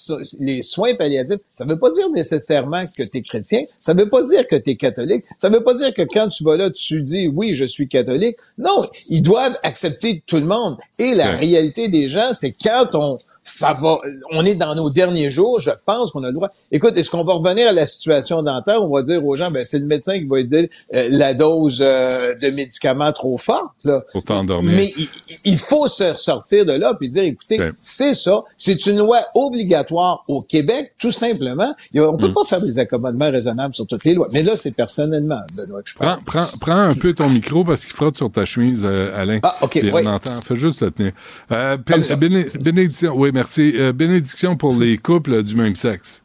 [0.41, 4.23] les soins palliatifs, ça veut pas dire nécessairement que tu es chrétien, ça veut pas
[4.23, 7.03] dire que tu es catholique, ça veut pas dire que quand tu vas là, tu
[7.03, 8.37] dis oui, je suis catholique.
[8.59, 10.77] Non, ils doivent accepter tout le monde.
[11.01, 11.37] Et la Ouais.
[11.37, 13.17] réalité des gens, c'est quand on
[13.49, 13.99] ça va,
[14.33, 16.49] on est dans nos derniers jours, je pense qu'on a le droit.
[16.71, 18.83] Écoute, est-ce qu'on va revenir à la situation dentaire?
[18.83, 21.81] On va dire aux gens, ben c'est le médecin qui va dire euh, la dose
[21.83, 22.07] euh,
[22.41, 23.73] de médicaments trop forte.
[23.85, 24.01] Là.
[24.13, 24.73] Pour t'endormir.
[24.77, 25.09] Mais il,
[25.45, 27.73] il faut se sortir de là puis dire, écoutez, Ouais.
[27.77, 31.73] c'est ça, c'est une loi obligatoire au Québec, tout simplement.
[31.97, 32.35] On peut Mm.
[32.35, 34.29] pas faire des accommodements raisonnables sur toutes les lois.
[34.33, 35.95] Mais là, c'est personnellement, Benoît, que je.
[35.95, 39.41] Prends, prends, prends un peu ton micro parce qu'il frotte sur ta chemise, euh, Alain.
[39.43, 39.91] Ah, OK, oui.
[39.95, 40.33] on entend.
[40.47, 41.13] Fais juste le tenir.
[41.53, 43.73] Euh, béné- bénédiction, oui, merci.
[43.77, 46.25] Euh, bénédiction pour les couples du même sexe.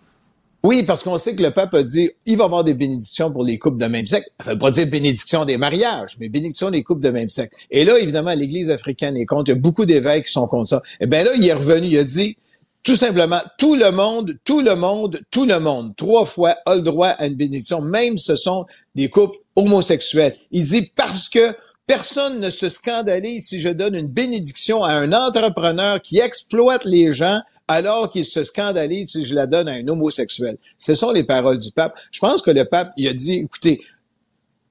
[0.63, 3.31] Oui, parce qu'on sait que le pape a dit il va y avoir des bénédictions
[3.31, 4.27] pour les couples de même sexe.
[4.43, 7.57] Ça veut pas dire bénédiction des mariages, mais bénédiction des couples de même sexe.
[7.69, 9.49] Et là, évidemment, l'Église africaine est contre.
[9.49, 10.81] Il y a beaucoup d'évêques qui sont contre ça.
[11.01, 12.37] Eh bien là, il est revenu, il a dit
[12.81, 16.81] tout simplement, tout le monde, tout le monde, tout le monde, trois fois, a le
[16.81, 18.65] droit à une bénédiction, même ce sont
[18.95, 20.33] des couples homosexuels.
[20.51, 21.55] Il dit parce que
[21.87, 27.11] personne ne se scandalise si je donne une bénédiction à un entrepreneur qui exploite les
[27.11, 30.57] gens alors qu'il se scandalise si je la donne à un homosexuel.
[30.77, 31.97] Ce sont les paroles du pape.
[32.11, 33.81] Je pense que le pape, il a dit, écoutez,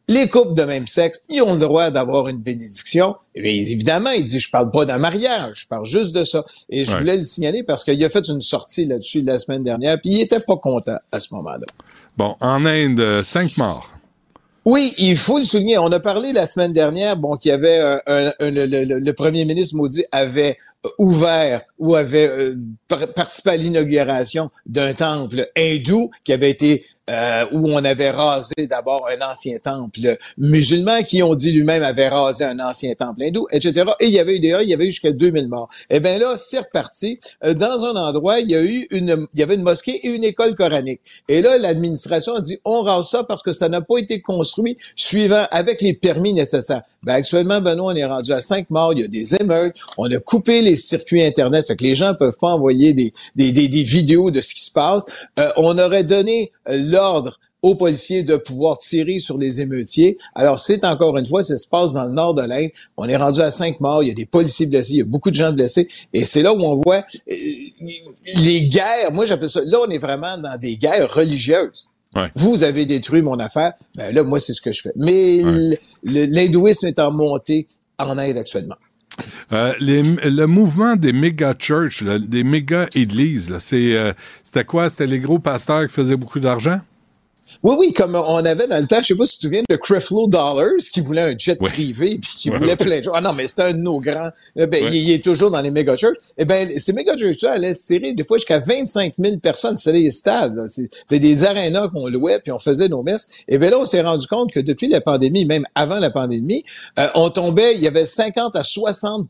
[0.09, 3.15] les couples de même sexe, ils ont le droit d'avoir une bénédiction.
[3.35, 6.45] Et bien, évidemment, il dit, je parle pas d'un mariage, je parle juste de ça.
[6.69, 6.99] Et je Ouais.
[6.99, 10.21] voulais le signaler parce qu'il a fait une sortie là-dessus la semaine dernière, puis il
[10.21, 11.65] était pas content à ce moment-là.
[12.17, 13.91] Bon, en Inde, euh, cinq morts.
[14.65, 15.79] Oui, il faut le souligner.
[15.79, 19.77] On a parlé la semaine dernière, bon, qu'il y avait euh, un, le, premier ministre
[19.77, 22.55] maudit avait euh, ouvert ou avait euh,
[22.87, 28.67] par- participé à l'inauguration d'un temple hindou qui avait été euh, où on avait rasé
[28.69, 33.47] d'abord un ancien temple musulman qui ont dit lui-même avait rasé un ancien temple hindou,
[33.51, 33.91] etc.
[33.99, 35.69] Et il y avait eu d'ailleurs, il y avait eu jusqu'à 2000 morts.
[35.91, 37.19] Eh bien là, c'est reparti.
[37.45, 40.09] Euh, dans un endroit, il y a eu une, il y avait une mosquée et
[40.09, 41.01] une école coranique.
[41.29, 44.77] Et là, l'administration a dit, on rase ça parce que ça n'a pas été construit
[44.95, 46.83] suivant avec les permis nécessaires.
[47.05, 48.93] Ben, actuellement, Benoît, on est rendu à cinq morts.
[48.93, 49.77] Il y a des émeutes.
[49.99, 51.67] On a coupé les circuits Internet.
[51.67, 54.61] Fait que les gens peuvent pas envoyer des, des, des, des vidéos de ce qui
[54.61, 55.07] se passe.
[55.41, 60.19] Euh, on aurait donné euh, l'ordre aux policiers de pouvoir tirer sur les émeutiers.
[60.35, 62.71] Alors, c'est encore une fois, ça se passe dans le nord de l'Inde.
[62.97, 64.03] On est rendu à cinq morts.
[64.03, 64.93] Il y a des policiers blessés.
[64.95, 65.89] Il y a beaucoup de gens blessés.
[66.13, 67.35] Et c'est là où on voit euh,
[68.37, 69.13] les guerres.
[69.13, 71.89] Moi, j'appelle ça, là, on est vraiment dans des guerres religieuses.
[72.17, 72.31] Ouais.
[72.35, 73.73] Vous avez détruit mon affaire.
[73.97, 74.93] Ben là, moi, c'est ce que je fais.
[74.97, 75.41] Mais
[76.03, 78.77] l'hindouisme est en montée en Inde actuellement.
[79.53, 84.13] Euh, les- le mouvement des méga church, là, des méga églises, euh,
[84.43, 84.89] c'était quoi?
[84.91, 86.81] C'était les gros pasteurs qui faisaient beaucoup d'argent?
[87.63, 89.63] Oui, oui, comme on avait dans le temps, je sais pas si tu te souviens
[89.69, 93.13] de Creflo Dollars, qui voulait un jet privé, puis qui Ouais, voulait plein de choses.
[93.17, 94.31] Ah non, mais c'était un de nos grands.
[94.57, 94.91] Eh Ben, Ouais.
[94.93, 96.17] il, il est toujours dans les méga church.
[96.39, 99.77] Eh ben, ces méga church là allaient tirer des fois jusqu'à 25 000 personnes.
[99.77, 103.29] C'était des stades, C'était des arénas qu'on louait, puis on faisait nos messes.
[103.49, 106.65] Et ben là, on s'est rendu compte que depuis la pandémie, même avant la pandémie,
[106.99, 109.29] euh, on tombait, il y avait 50 à 60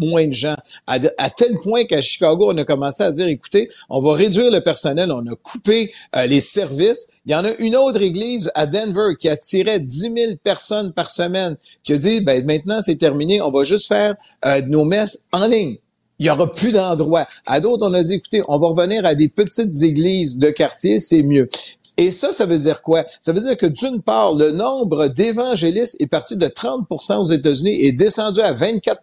[0.00, 0.56] moins de gens.
[0.86, 0.98] À
[1.30, 5.12] tel point qu'à Chicago, on a commencé à dire, écoutez, on va réduire le personnel,
[5.12, 7.08] on a coupé euh, les services.
[7.26, 11.10] Il y en a une autre église à Denver qui attirait 10 000 personnes par
[11.10, 14.14] semaine, qui a dit, ben, maintenant c'est terminé, on va juste faire
[14.46, 15.76] euh, nos messes en ligne.
[16.18, 17.26] Il y aura plus d'endroits.
[17.46, 20.98] À d'autres, on a dit, écoutez, on va revenir à des petites églises de quartier,
[20.98, 21.48] c'est mieux.
[21.96, 23.04] Et ça, ça veut dire quoi?
[23.20, 27.82] Ça veut dire que d'une part, le nombre d'évangélistes est parti de 30% aux États-Unis
[27.82, 29.02] et descendu à 24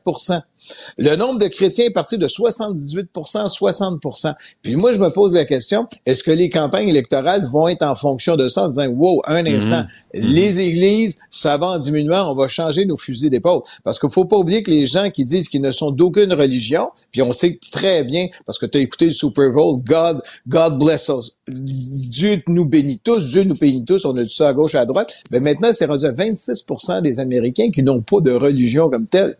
[0.97, 5.33] Le nombre de chrétiens est parti de 78 à 60% Puis moi, je me pose
[5.33, 8.87] la question, est-ce que les campagnes électorales vont être en fonction de ça, en disant,
[8.87, 13.61] wow, un instant, les églises, ça va en diminuant, on va changer nos fusils d'épaule.
[13.83, 16.89] Parce qu'il faut pas oublier que les gens qui disent qu'ils ne sont d'aucune religion,
[17.11, 20.77] puis on sait très bien, parce que tu as écouté le Super Bowl, God, God
[20.79, 21.37] bless us.
[21.47, 24.79] Dieu nous bénit tous, Dieu nous bénit tous, on a dit ça à gauche et
[24.79, 25.13] à droite.
[25.31, 29.37] Mais maintenant, c'est rendu à 26% des Américains qui n'ont pas de religion comme telle.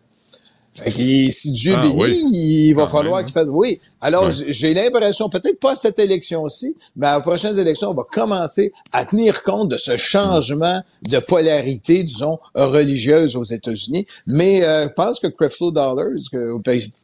[0.84, 2.24] Que si Dieu Ah, bénit, oui.
[2.70, 3.48] il va falloir qu'il fasse.
[3.50, 3.80] Oui.
[4.02, 8.04] Alors, j'ai l'impression, peut-être pas à cette élection-ci, mais à la prochaine élection, on va
[8.12, 14.06] commencer à tenir compte de ce changement de polarité, disons, religieuse aux États-Unis.
[14.28, 16.54] Mais euh, je pense que Creflo Dollars, que,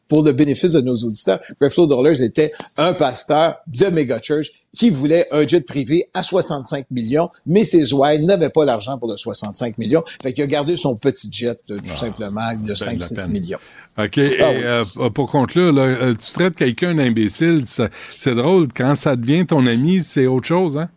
[0.08, 5.26] pour le bénéfice de nos auditeurs, Creflo Dollars était un pasteur de megachurch qui voulait
[5.32, 9.78] un jet privé à 65 millions, mais ses ouailles n'avaient pas l'argent pour le 65
[9.78, 10.04] millions.
[10.22, 12.76] Fait qu'il a gardé son petit jet, euh, tout simplement, de Ah, ben de la
[12.76, 13.32] 5-6 peine.
[13.32, 13.60] millions.
[14.00, 14.18] OK.
[14.18, 14.58] Et, Ah oui.
[14.64, 17.64] euh, pour conclure, là, euh, tu traites quelqu'un d'imbécile,
[18.10, 18.68] c'est drôle.
[18.76, 20.90] Quand ça devient ton ami, c'est autre chose, hein?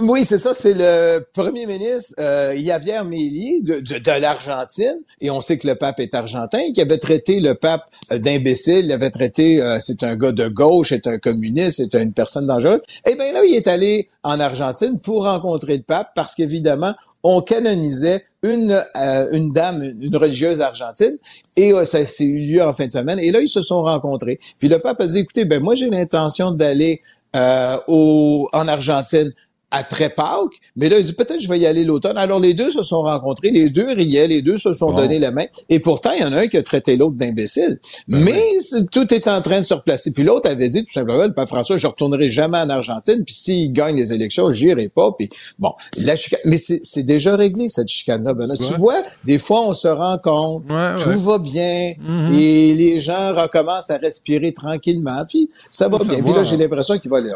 [0.00, 0.54] Oui, c'est ça.
[0.54, 5.66] C'est le premier ministre euh, Javier Milei de, de, de l'Argentine, et on sait que
[5.66, 9.76] le pape est argentin, qui avait traité le pape euh, d'imbécile, il avait traité, euh,
[9.78, 12.80] c'est un gars de gauche, c'est un communiste, c'est une personne dangereuse.
[13.06, 17.42] Eh bien là, il est allé en Argentine pour rencontrer le pape, parce qu'évidemment, on
[17.42, 21.18] canonisait une, euh, une dame, une religieuse argentine,
[21.56, 23.82] et euh, ça s'est eu lieu en fin de semaine, et là, ils se sont
[23.82, 24.40] rencontrés.
[24.58, 27.02] Puis le pape a dit, écoutez, ben moi, j'ai l'intention d'aller
[27.36, 29.32] euh, au, en Argentine
[29.70, 32.18] après Pâques, mais là, il dit peut-être je vais y aller l'automne.
[32.18, 34.96] Alors les deux se sont rencontrés, les deux riaient, les deux se sont Bon.
[34.96, 37.78] donné la main, et pourtant il y en a un qui a traité l'autre d'imbécile.
[38.08, 38.42] Ben mais
[38.90, 40.12] tout est en train de se replacer.
[40.12, 43.34] Puis l'autre avait dit tout simplement, le pape François, je retournerai jamais en Argentine, puis
[43.34, 45.12] s'il gagne les élections, j'irai pas.
[45.16, 45.28] Puis
[45.58, 45.72] bon,
[46.04, 48.34] la chicane, mais c'est déjà réglé cette chicane-là.
[48.34, 48.56] Benoît.
[48.56, 48.78] Tu Ouais.
[48.78, 51.14] vois, des fois on se rend compte, Ouais, tout ouais.
[51.16, 52.34] va bien, Mhm.
[52.34, 56.06] et les gens recommencent à respirer tranquillement, puis ça va bien.
[56.08, 56.36] Puis savoir.
[56.36, 57.32] là, j'ai l'impression qu'il va aller.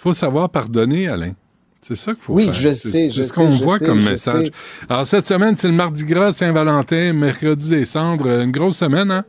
[0.00, 1.32] faut savoir pardonner, Alain.
[1.86, 2.54] C'est ça qu'il faut Oui, faire.
[2.54, 4.46] je C'est- sais, je C'est ce qu'on voit sais, comme message.
[4.46, 4.52] sais.
[4.88, 8.28] Alors, cette semaine, c'est le Mardi Gras, Saint-Valentin, mercredi des cendres.
[8.40, 9.24] Une grosse semaine, hein?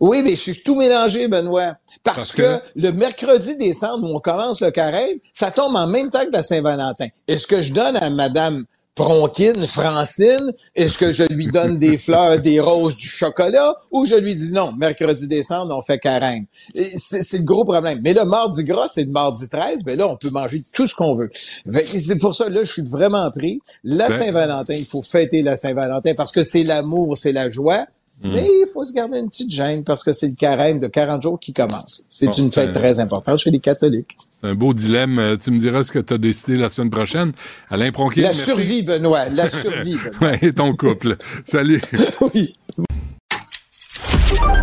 [0.00, 1.76] Oui, mais je suis tout mélangé, Benoît.
[2.02, 2.62] Parce, Parce que, que?
[2.74, 6.42] le mercredi décembre où on commence le carême, ça tombe en même temps que la
[6.42, 7.06] Saint-Valentin.
[7.28, 8.64] Est-ce que je donne à Madame
[8.96, 14.14] Bronquine, Francine, est-ce que je lui donne des fleurs, des roses, du chocolat, ou je
[14.14, 16.46] lui dis non, mercredi décembre, on fait carême.
[16.74, 18.00] C'est le gros problème.
[18.02, 20.94] Mais le mardi gras, c'est le mardi 13, ben là, on peut manger tout ce
[20.94, 21.30] qu'on veut.
[21.68, 23.60] C'est pour ça, là, je suis vraiment pris.
[23.84, 27.86] La Ben- Saint-Valentin, il faut fêter la Saint-Valentin parce que c'est l'amour, c'est la joie.
[28.22, 28.30] Mm.
[28.32, 31.22] Mais il faut se garder une petite gêne parce que c'est le carême de 40
[31.22, 32.04] jours qui commence.
[32.08, 34.16] C'est Bon, une fête très importante chez les catholiques.
[34.40, 35.18] C'est un beau dilemme.
[35.18, 37.32] Euh, Tu me diras ce que tu as décidé la semaine prochaine.
[37.68, 38.44] Alain Pronquier, La merci.
[38.44, 39.96] survie, Benoît, la survie.
[39.96, 40.30] Benoît.
[40.32, 41.16] Ouais, et ton couple.
[41.44, 41.82] Salut.
[42.34, 42.56] oui.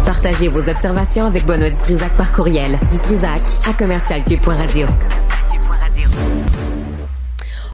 [0.06, 2.80] Partagez vos observations avec Benoît Dutrisac par courriel.
[2.92, 4.88] Dutrisac à commercialcube.radio.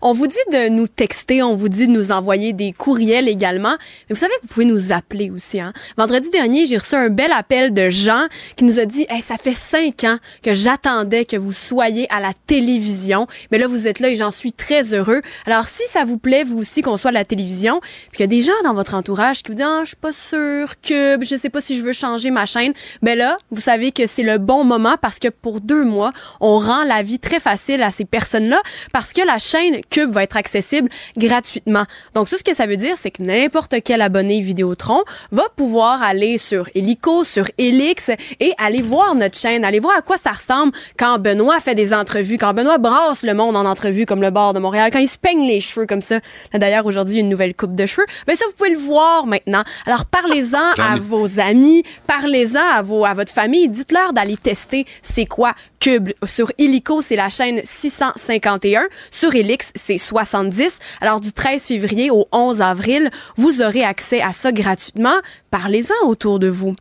[0.02, 3.76] On vous dit de nous texter, on vous dit de nous envoyer des courriels également.
[4.10, 5.60] Mais vous savez que vous pouvez nous appeler aussi.
[5.60, 5.74] Hein?
[5.98, 9.36] Vendredi dernier, j'ai reçu un bel appel de Jean qui nous a dit hey, ça
[9.36, 13.28] fait cinq ans que j'attendais que vous soyez à la télévision.
[13.52, 15.22] Mais là, vous êtes là et j'en suis très heureux.
[15.46, 18.24] Alors, si ça vous plaît, vous aussi, qu'on soit à la télévision, puis qu'il y
[18.24, 21.18] a des gens dans votre entourage qui vous disent ah, je suis pas sûr que
[21.22, 22.74] je sais pas si je veux changer ma chaîne.
[23.02, 26.58] Ben là, vous savez que c'est le bon moment parce que pour deux mois, on
[26.58, 28.62] rend la vie très facile à ces personnes-là
[28.94, 31.84] parce que la chaîne Cube va être accessible gratuitement.
[32.14, 35.02] Donc, ça, ce que ça veut dire, c'est que n'importe quel abonné Vidéotron
[35.32, 40.02] va pouvoir aller sur Helico, sur Elix et aller voir notre chaîne, aller voir à
[40.02, 44.06] quoi ça ressemble quand Benoît fait des entrevues, quand Benoît brasse le monde en entrevue
[44.06, 46.20] comme le bord de Montréal, quand il se peigne les cheveux comme ça.
[46.54, 48.06] Là, D'ailleurs, aujourd'hui, une nouvelle coupe de cheveux.
[48.28, 49.64] Mais ça, vous pouvez le voir maintenant.
[49.86, 55.26] Alors, parlez-en à vos amis, parlez-en à, vos, à votre famille, dites-leur d'aller tester c'est
[55.26, 56.10] quoi Cube.
[56.26, 58.88] Sur Illico, c'est la chaîne 651.
[59.12, 60.80] Sur Elix, c'est 70.
[61.02, 65.16] Alors, du 13 février au 11 avril, vous aurez accès à ça gratuitement.
[65.50, 66.76] Parlez-en autour de vous.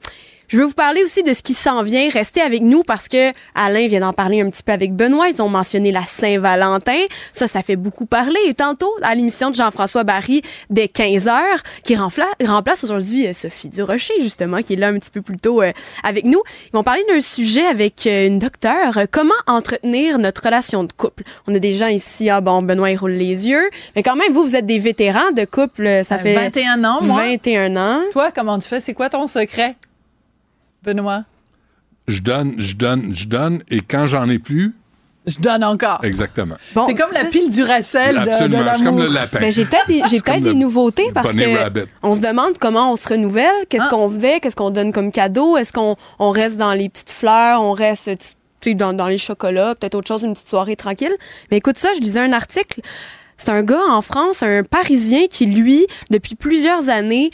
[0.48, 2.08] Je veux vous parler aussi de ce qui s'en vient.
[2.08, 5.28] Restez avec nous parce que Alain vient d'en parler un petit peu avec Benoît.
[5.28, 7.04] Ils ont mentionné la Saint-Valentin.
[7.32, 8.40] Ça, ça fait beaucoup parler.
[8.46, 13.68] Et tantôt, à l'émission de Jean-François Barry, dès 15 heures, qui remplace, aujourd'hui euh, Sophie
[13.68, 15.72] Durocher, justement, qui est là un petit peu plus tôt euh,
[16.02, 16.42] avec nous.
[16.68, 19.00] Ils vont parler d'un sujet avec euh, une docteure.
[19.10, 21.24] comment entretenir notre relation de couple?
[21.46, 23.68] On a des gens ici, ah bon, Benoît, il roule les yeux.
[23.94, 26.00] Mais quand même, vous, vous êtes des vétérans de couple.
[26.04, 27.24] Ça fait 21 ans, moi.
[27.26, 28.00] 21 ans.
[28.12, 28.80] Toi, comment tu fais?
[28.80, 29.76] C'est quoi ton secret?
[30.92, 31.24] Benoît?
[32.06, 34.74] Je donne, je donne, je donne, et quand j'en ai plus,
[35.26, 36.00] Je donne encore.
[36.04, 36.54] exactement.
[36.86, 39.40] T'es comme la pile du Racel de, de Absolument, je suis comme le lapin.
[39.40, 41.80] Ben, j'ai peut-être des, j'ai C'est comme peut-être le des nouveautés parce que rabbit.
[42.02, 43.90] on se demande comment on se renouvelle, qu'est-ce Ah.
[43.90, 47.62] qu'on fait, qu'est-ce qu'on donne comme cadeau, est-ce qu'on on reste dans les petites fleurs,
[47.62, 48.10] on reste
[48.74, 51.12] dans, dans les chocolats, peut-être autre chose, une petite soirée tranquille.
[51.50, 52.80] Mais écoute ça, je lisais un article.
[53.36, 57.30] C'est un gars en France, un Parisien qui, lui, depuis plusieurs années,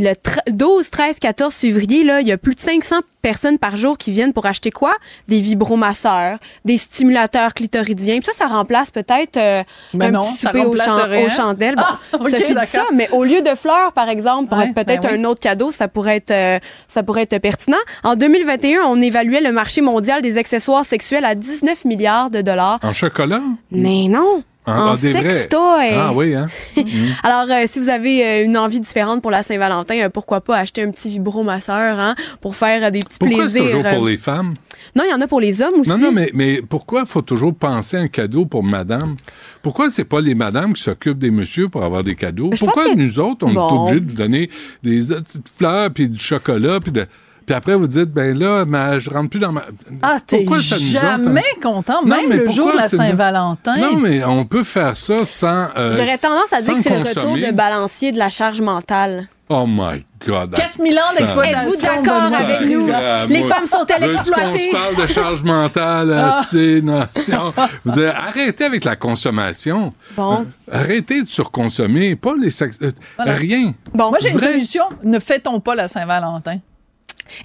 [0.00, 3.76] le tr- 12, 13, 14 février, là, il y a plus de 500 personnes par
[3.76, 4.94] jour qui viennent pour acheter quoi?
[5.28, 8.18] Des vibromasseurs, des stimulateurs clitoridiens.
[8.20, 9.62] Puis ça, ça remplace peut-être euh,
[9.94, 11.26] Mais un non, petit souper au remplace chan- rien.
[11.26, 11.76] aux chandelles.
[11.76, 14.74] Bon, Ah, Sophie dit ça, mais au lieu de fleurs, par exemple, pour Ouais, être
[14.74, 15.18] peut-être ben oui.
[15.20, 16.58] un autre cadeau, ça pourrait être euh,
[16.88, 17.76] ça pourrait être pertinent.
[18.04, 22.78] En 2021, on évaluait le marché mondial des accessoires sexuels à 19 milliards de dollars.
[22.82, 23.42] En chocolat?
[23.70, 25.12] Mais non, En, en vrais?
[25.12, 25.90] sextoy.
[25.94, 26.48] Ah oui, hein?
[26.76, 26.84] Mm.
[27.22, 30.56] Alors, euh, si vous avez euh, une envie différente pour la Saint-Valentin, euh, pourquoi pas
[30.56, 33.64] acheter un petit vibromasseur hein, pour faire des petits Pourquoi plaisirs.
[33.64, 34.54] toujours pour les femmes?
[34.96, 35.90] Non, il y en a pour les hommes aussi.
[35.90, 39.14] Non, non, mais, mais pourquoi faut toujours penser à un cadeau pour madame?
[39.62, 42.50] Pourquoi c'est pas les madames qui s'occupent des messieurs pour avoir des cadeaux?
[42.58, 43.68] Pourquoi que- nous autres, on Bon.
[43.68, 44.50] est obligés de vous donner
[44.82, 47.06] des petites fleurs puis du chocolat puis de...
[47.46, 49.62] Puis après, vous dites, ben là, mais je rentre plus dans ma...
[50.02, 53.76] Ah, t'es jamais content, Non, même mais le jour de la Saint-Valentin?
[53.76, 55.68] Non, mais on peut faire ça sans...
[55.76, 59.28] euh, J'aurais tendance à dire que c'est le retour de balancier de la charge mentale.
[59.52, 60.54] Oh my God.
[60.54, 61.68] 4000 ans d'exploitation.
[61.70, 62.86] Êtes-vous d'accord avec nous?
[63.28, 64.66] Les moi, femmes sont-elles exploitées?
[64.66, 66.40] se parle de charge mentale, Ah.
[66.44, 67.52] asti, nation?
[67.84, 69.90] Vous arrêtez avec la consommation.
[70.16, 70.46] Bon.
[70.70, 73.32] Arrêtez de surconsommer, pas les sex- euh, Voilà.
[73.32, 73.74] rien.
[73.92, 74.84] Bon, Moi, j'ai une solution.
[75.02, 76.58] Ne fêtons pas la Saint-Valentin.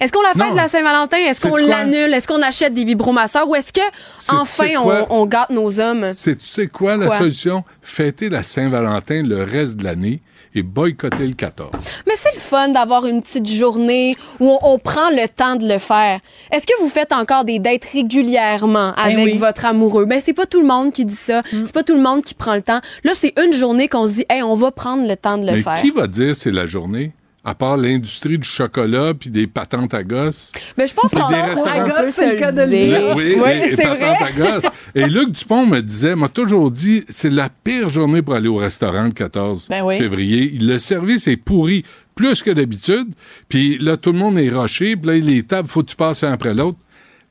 [0.00, 0.54] Est-ce qu'on la fête Non.
[0.56, 1.18] la Saint-Valentin?
[1.18, 2.12] Est-ce qu'on l'annule?
[2.14, 3.48] Est-ce qu'on achète des vibromasseurs?
[3.48, 3.80] Ou est-ce que,
[4.18, 6.10] C'est- enfin, c'est on, gâte nos hommes?
[6.14, 7.64] C'est, tu sais quoi, la solution?
[7.82, 10.20] Fêter la Saint-Valentin le reste de l'année
[10.54, 11.70] et boycotter le 14.
[12.06, 15.68] Mais c'est le fun d'avoir une petite journée où on, on prend le temps de
[15.68, 16.20] le faire.
[16.50, 19.34] Est-ce que vous faites encore des dates régulièrement avec Ben oui.
[19.34, 19.38] Mm.
[19.38, 20.06] votre amoureux?
[20.06, 21.42] Ben, c'est pas tout le monde qui dit ça.
[21.50, 22.80] C'est pas tout le monde qui prend le temps.
[23.04, 25.52] Là, c'est une journée qu'on se dit, hey, on va prendre le temps de le
[25.52, 25.74] Mais faire.
[25.74, 27.12] qui va dire c'est la journée?
[27.48, 30.50] À part l'industrie du chocolat puis des patentes à gosse.
[30.76, 33.14] Mais je pense qu'on des c'est le cas de le dire.
[33.16, 34.16] Oui, Oui, et, et c'est patente vrai.
[34.20, 34.64] à gosse.
[34.96, 38.56] Et Luc Dupont me disait, m'a toujours dit, c'est la pire journée pour aller au
[38.56, 39.96] restaurant le 14 Ben oui.
[39.96, 40.58] février.
[40.60, 41.84] Le service est pourri
[42.16, 43.06] plus que d'habitude.
[43.48, 44.96] Puis là, tout le monde est rushé.
[44.96, 46.78] Puis là, les tables, faut que tu passes un après l'autre.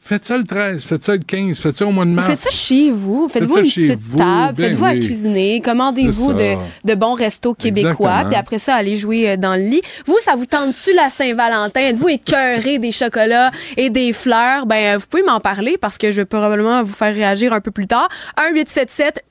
[0.08, 2.28] Faites ça le 13, faites ça le 15, faites ça au mois de mars.
[2.28, 3.28] Faites ça chez vous.
[3.28, 4.54] Faites-vous une petite vous, table.
[4.56, 5.62] ben Faites-vous à cuisiner.
[5.62, 6.54] Commandez-vous de,
[6.84, 7.90] de bons restos québécois.
[7.90, 8.30] Exactement.
[8.30, 9.82] Puis après ça, allez jouer euh, dans le lit.
[10.06, 11.80] Vous, ça vous tente-tu la Saint-Valentin?
[11.80, 14.68] Êtes-vous écœuré des chocolats et des fleurs?
[14.68, 17.60] Ben, euh, vous pouvez m'en parler parce que je vais probablement vous faire réagir un
[17.60, 18.08] peu plus tard.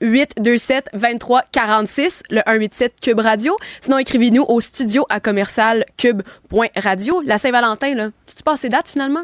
[0.02, 3.56] 1-877-827-2346, le 187 Cube Radio.
[3.80, 7.22] Sinon, écrivez-nous au studio à commercial cube.radio.
[7.24, 9.22] La Saint-Valentin, là, tu passes ces dates finalement?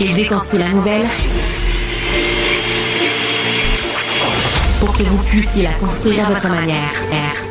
[0.00, 1.04] Il déconstruit la nouvelle.
[4.80, 7.43] Pour que vous puissiez la construire à votre manière.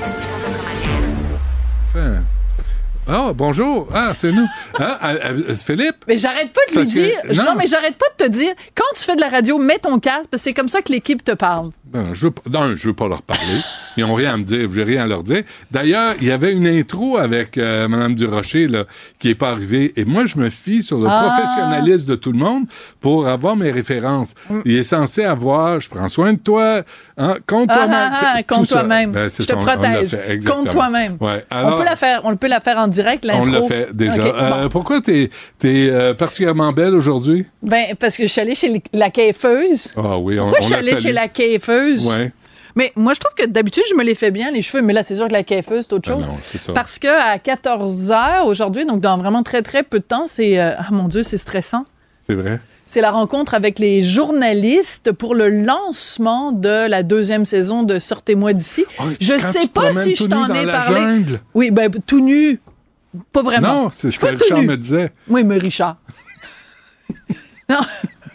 [3.05, 3.87] Ah, bonjour.
[3.93, 4.47] Ah, c'est nous.
[4.79, 6.05] Ah, ah, ah, Philippe?
[6.07, 7.17] Mais j'arrête pas de lui que- dire.
[7.35, 7.51] non.
[7.51, 8.53] Non, mais j'arrête pas de te dire.
[8.75, 10.91] Quand tu fais de la radio, mets ton casque, parce que c'est comme ça que
[10.91, 11.71] l'équipe te parle.
[11.83, 13.43] Ben, je veux, pas- non, je veux pas leur parler.
[13.97, 14.67] Ils n'ont rien à me dire.
[14.71, 15.43] Je n'ai rien à leur dire.
[15.69, 18.85] D'ailleurs, il y avait une intro avec euh, Mme Durocher là,
[19.19, 19.93] qui est pas arrivée.
[19.97, 21.29] Et moi, je me fie sur le Ah.
[21.37, 22.65] professionnalisme de tout le monde
[23.01, 24.33] pour avoir mes références.
[24.49, 24.59] Mm.
[24.65, 26.81] Il est censé avoir, je prends soin de toi,
[27.17, 28.43] hein, compte Ah, toi-même.
[28.47, 29.11] compte toi-même.
[29.11, 30.09] Ben, Je te on protège.
[30.09, 30.63] fait, exactement.
[30.63, 31.17] Compte toi-même.
[31.19, 31.45] Ouais.
[31.51, 32.21] on peut la faire.
[32.23, 33.25] On peut la faire en direct.
[33.25, 33.61] on l'intro.
[33.61, 34.17] l'a fait déjà.
[34.17, 34.33] Bon.
[34.35, 35.29] Euh, pourquoi tu
[35.63, 37.45] es, particulièrement belle aujourd'hui?
[37.61, 39.93] Ben, parce que je suis allée chez la coiffeuse.
[39.97, 42.07] Ah oui, on, Pourquoi on je suis allée chez la coiffeuse?
[42.15, 42.31] Ouais.
[42.75, 44.81] Mais moi, je trouve que d'habitude, je me les fais bien, les cheveux.
[44.81, 46.25] Mais là, c'est sûr que la coiffeuse, c'est autre Ben chose.
[46.27, 46.73] non, c'est ça.
[46.73, 50.59] Parce que à 14 heures aujourd'hui, donc dans vraiment très, très peu de temps, c'est.
[50.59, 51.85] euh, ah mon Dieu, c'est stressant.
[52.25, 52.59] C'est vrai.
[52.85, 58.53] C'est la rencontre avec les journalistes pour le lancement de la deuxième saison de Sortez-moi
[58.53, 58.85] d'ici.
[58.99, 60.99] Oh, je sais pas si je t'en ai parlé.
[60.99, 61.39] jungle.
[61.53, 62.59] Oui, ben tout nu.
[63.31, 63.83] Pas vraiment.
[63.83, 65.11] Non, c'est ce que Richard me disait.
[65.27, 65.97] Oui, mais Richard.
[67.69, 67.77] non.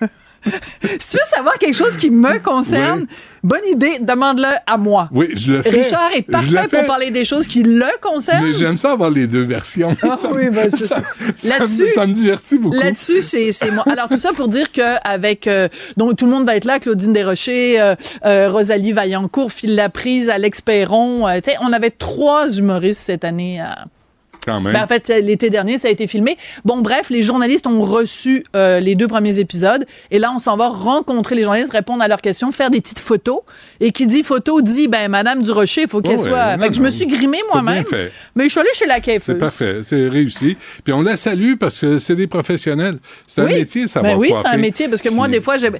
[0.45, 3.07] si tu veux savoir quelque chose qui me concerne,
[3.43, 5.09] bonne idée, demande-le à moi.
[5.13, 5.71] Oui, je le fais.
[5.83, 8.47] Richard est parfait pour parler des choses qui le concernent.
[8.47, 9.97] Mais j'aime ça avoir les deux versions.
[10.03, 11.03] Ah Ça- oui, ben, c'est ça.
[11.37, 12.77] ça, Là-dessus- me, ça me divertit beaucoup.
[12.77, 13.85] Là-dessus, c'est c'est moi.
[13.91, 16.79] Alors tout ça pour dire que avec euh, donc tout le monde va être là,
[16.79, 17.95] Claudine Desrochers, euh,
[18.25, 21.27] euh, Rosalie Vaillancourt, Phil Laprise, Alex Perron.
[21.29, 23.61] euh, on avait trois humoristes cette année.
[23.61, 23.87] à-
[24.49, 24.73] Quand même.
[24.73, 26.37] ben, en fait, l'été dernier, ça a été filmé.
[26.65, 29.85] Bon, bref, les journalistes ont reçu euh, les deux premiers épisodes.
[30.11, 32.99] Et là, on s'en va rencontrer les journalistes, répondre à leurs questions, faire des petites
[32.99, 33.41] photos.
[33.81, 36.57] Et qui dit photo dit, ben, Madame Durocher, il faut qu'elle Oh, soit.
[36.57, 37.85] non, fait que je me suis grimée moi-même.
[38.35, 39.39] Mais je suis allée chez la C'est coiffeuse.
[39.39, 40.57] parfait, c'est réussi.
[40.85, 42.99] Puis on la salue parce que c'est des professionnels.
[43.27, 45.59] C'est un métier, ça Ben va oui, c'est un métier parce que moi, des fois,
[45.59, 45.71] j'ai,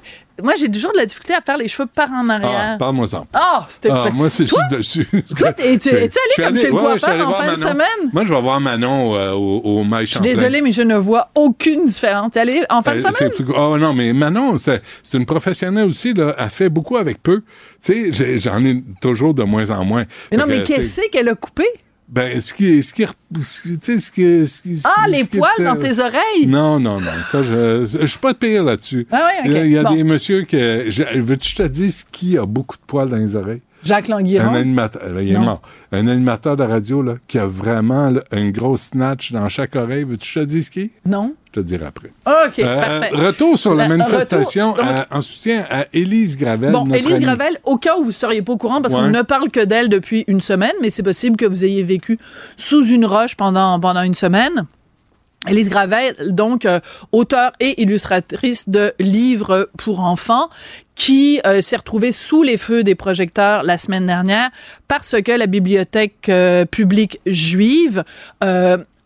[0.43, 2.77] moi, j'ai toujours de la difficulté à faire les cheveux par en Ah, arrière.
[2.77, 3.25] parle-moi-en.
[3.33, 5.07] Ah, c'était Ah, moi, c'est Toi, dessus.
[5.37, 8.09] toi, es-tu allé je suis comme chez le ouais, coiffeur allé en fin de semaine?
[8.13, 10.95] Moi, je vais voir Manon euh, au, au Maï Je suis désolée, mais je ne
[10.95, 12.31] vois aucune différence.
[12.31, 13.31] T'es allé en fin de semaine?
[13.55, 14.81] Oh non, mais Manon, c'est
[15.13, 16.13] une professionnelle aussi.
[16.13, 16.35] Là.
[16.37, 17.41] Elle fait beaucoup avec peu.
[17.83, 20.05] Tu sais, j'en ai toujours de moins en moins.
[20.31, 21.65] Mais non, mais qu'est-ce qu'elle a coupé?
[22.11, 23.05] Ben, ce qui, ce qui,
[23.41, 25.75] ce qui- tu sais, ce qui, ce qui- Ah, ce les qui poils était- dans
[25.75, 26.47] tes oreilles?
[26.47, 26.99] Non, non, non.
[27.31, 29.05] Ça, je, je suis pas pire là-dessus.
[29.11, 29.45] Ah ouais, ok.
[29.45, 29.93] Il y a, il y a Bon.
[29.95, 33.17] des messieurs qui, je- veux-tu que je te dise qui a beaucoup de poils dans
[33.17, 33.61] les oreilles?
[33.83, 34.53] Jacques Un Languiron?
[34.53, 35.41] animateur, là, il est Non.
[35.41, 35.61] mort.
[35.91, 40.03] Un animateur de radio, là, qui a vraiment là, une grosse snatch dans chaque oreille.
[40.03, 40.91] Veux-tu que je te dise qui?
[41.05, 41.33] Non.
[41.47, 42.11] Je te dirai après.
[42.27, 43.15] OK, Euh, parfait.
[43.15, 44.85] Retour sur la Euh, manifestation retour.
[44.85, 46.71] Donc- à- en soutien à Élise Gravel.
[46.71, 47.21] Bon, Élise amie.
[47.25, 48.99] Gravel, au cas où vous ne seriez pas au courant, parce Ouais.
[49.01, 52.19] qu'on ne parle que d'elle depuis une semaine, mais c'est possible que vous ayez vécu
[52.57, 54.65] sous une roche pendant, pendant une semaine.
[55.47, 56.79] Élise Gravel, donc euh,
[57.11, 60.49] auteure et illustratrice de livres pour enfants,
[60.95, 64.49] qui euh, s'est retrouvée sous les feux des projecteurs la semaine dernière
[64.89, 68.03] parce que la bibliothèque euh, publique juive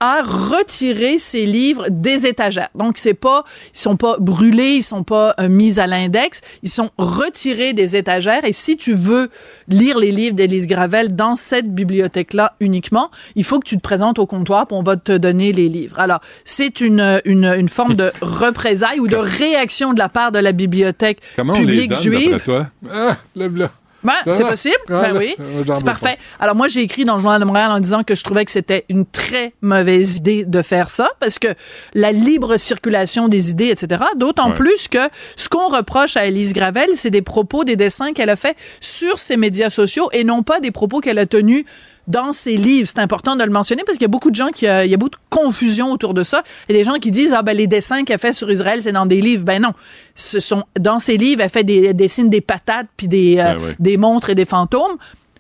[0.03, 2.69] euh, a retiré ses livres des étagères.
[2.75, 3.43] Donc c'est pas
[3.73, 7.95] ils sont pas brûlés, ils sont pas euh, mis à l'index, ils sont retirés des
[7.95, 9.29] étagères et si tu veux
[9.67, 13.81] lire les livres d'Élise Gravel dans cette bibliothèque là uniquement, il faut que tu te
[13.81, 15.99] présentes au comptoir puis on va te donner les livres.
[15.99, 20.39] Alors, c'est une, une, une forme de représailles ou de réaction de la part de
[20.39, 22.41] la bibliothèque Comment on les publique donne, juive.
[22.43, 22.67] toi?
[22.91, 23.67] Ah, lève-le.
[24.03, 24.75] Ben, c'est possible?
[24.87, 25.35] Ben oui.
[25.75, 26.17] C'est parfait.
[26.39, 28.51] Alors moi, j'ai écrit dans le Journal de Montréal en disant que je trouvais que
[28.51, 31.47] c'était une très mauvaise idée de faire ça parce que
[31.93, 34.03] la libre circulation des idées, etc.
[34.17, 34.55] D'autant Ouais.
[34.55, 34.99] plus que
[35.37, 39.19] ce qu'on reproche à Elise Gravel, c'est des propos, des dessins qu'elle a fait sur
[39.19, 41.63] ses médias sociaux et non pas des propos qu'elle a tenus
[42.07, 42.89] dans ses livres.
[42.93, 44.91] C'est important de le mentionner parce qu'il y a beaucoup de gens qui, euh, il
[44.91, 46.43] y a beaucoup de confusion autour de ça.
[46.67, 48.81] Il y a des gens qui disent, ah ben les dessins qu'elle fait sur Israël,
[48.83, 49.45] c'est dans des livres.
[49.45, 49.73] Ben non.
[50.15, 53.55] Ce sont, dans ses livres, elle fait des, elle dessine des patates puis des, euh,
[53.55, 53.71] Ben oui.
[53.79, 54.97] des montres et des fantômes.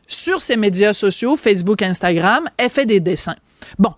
[0.07, 3.35] Sur ses médias sociaux, Facebook, Instagram, elle fait des dessins.
[3.79, 3.93] Bon.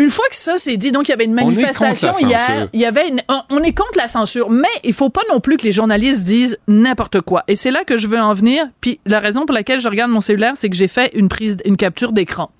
[0.00, 2.68] Une fois que ça c'est dit, donc il y avait une manifestation hier.
[2.72, 5.38] Il y avait une, on- on est contre la censure, mais il faut pas non
[5.40, 7.44] plus que les journalistes disent n'importe quoi.
[7.48, 8.66] Et c'est là que je veux en venir.
[8.80, 11.58] Puis la raison pour laquelle je regarde mon cellulaire, c'est que j'ai fait une prise,
[11.64, 12.50] une capture d'écran.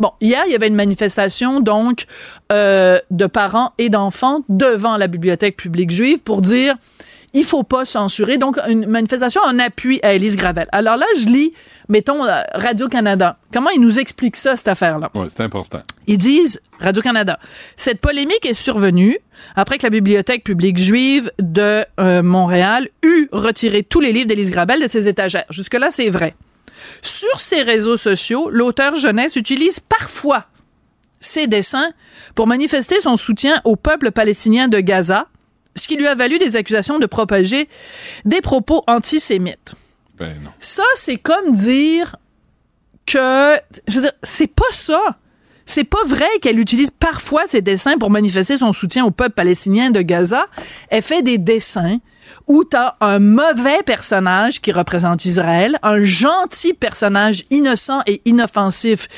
[0.00, 2.04] Bon, hier, il y avait une manifestation, donc,
[2.52, 6.76] euh, de parents et d'enfants devant la bibliothèque publique juive pour dire
[7.32, 8.38] il faut pas censurer.
[8.38, 10.68] Donc, une manifestation en appui à Élise Gravel.
[10.72, 11.52] Alors là, je lis,
[11.88, 13.38] mettons, euh, Radio-Canada.
[13.52, 15.10] Comment ils nous expliquent ça, cette affaire-là?
[15.14, 15.82] Oui, c'est important.
[16.06, 17.38] Ils disent, Radio-Canada,
[17.76, 19.18] cette polémique est survenue
[19.54, 24.50] après que la Bibliothèque publique juive de euh, Montréal eut retiré tous les livres d'Élise
[24.50, 25.44] Gravel de ses étagères.
[25.50, 26.34] Jusque-là, c'est vrai.
[27.02, 30.46] Sur ses réseaux sociaux, l'auteur jeunesse utilise parfois
[31.20, 31.90] ses dessins
[32.34, 35.26] pour manifester son soutien au peuple palestinien de Gaza,
[35.76, 37.68] ce qui lui a valu des accusations de propager
[38.24, 39.72] des propos antisémites.
[40.18, 40.50] Ben non.
[40.58, 42.16] Ça, c'est comme dire
[43.06, 43.54] que,
[43.86, 45.16] je veux dire, c'est pas ça.
[45.66, 49.90] C'est pas vrai qu'elle utilise parfois ses dessins pour manifester son soutien au peuple palestinien
[49.90, 50.46] de Gaza.
[50.90, 51.98] Elle fait des dessins
[52.46, 59.08] où t'as un mauvais personnage qui représente Israël, un gentil personnage innocent et inoffensif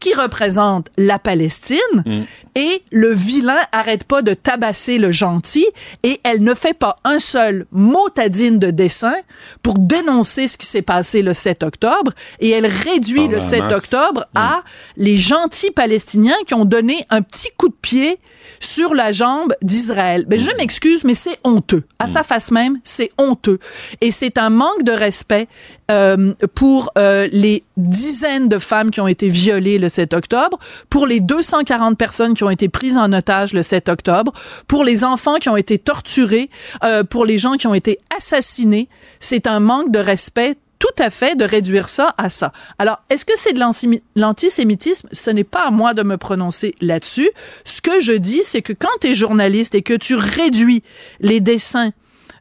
[0.00, 2.22] qui représente la Palestine Mm.
[2.56, 5.66] et le vilain arrête pas de tabasser le gentil
[6.02, 9.14] et elle ne fait pas un seul motadine de dessin
[9.62, 13.60] pour dénoncer ce qui s'est passé le 7 octobre et elle réduit le la 7
[13.60, 13.76] masse.
[13.78, 14.62] octobre à
[14.96, 18.18] les gentils palestiniens qui ont donné un petit coup de pied
[18.58, 20.24] sur la jambe d'Israël.
[20.26, 21.84] Ben, je m'excuse, mais c'est honteux.
[21.98, 23.58] À sa face même, c'est honteux.
[24.00, 25.48] Et c'est un manque de respect
[25.90, 30.58] euh, pour euh, les dizaines de femmes qui ont été violées le 7 octobre,
[30.88, 34.32] pour les 240 personnes qui ont été prises en otage le 7 octobre,
[34.68, 36.50] pour les enfants qui ont été torturés,
[36.84, 38.88] euh, pour les gens qui ont été assassinés.
[39.18, 42.52] C'est un manque de respect tout à fait de réduire ça à ça.
[42.78, 45.08] Alors, est-ce que c'est de l'anti- l'antisémitisme?
[45.12, 47.28] Ce n'est pas à moi de me prononcer là-dessus.
[47.66, 50.82] Ce que je dis, c'est que quand tu es journaliste et que tu réduis
[51.20, 51.90] les dessins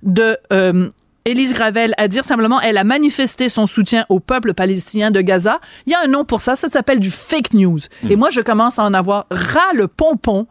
[0.04, 0.88] de euh,
[1.30, 5.60] Élise Gravel à dire simplement elle a manifesté son soutien au peuple palestinien de Gaza,
[5.86, 7.80] il y a un nom pour ça, ça s'appelle du fake news.
[8.10, 10.48] Et moi, je commence à en avoir ras le pompon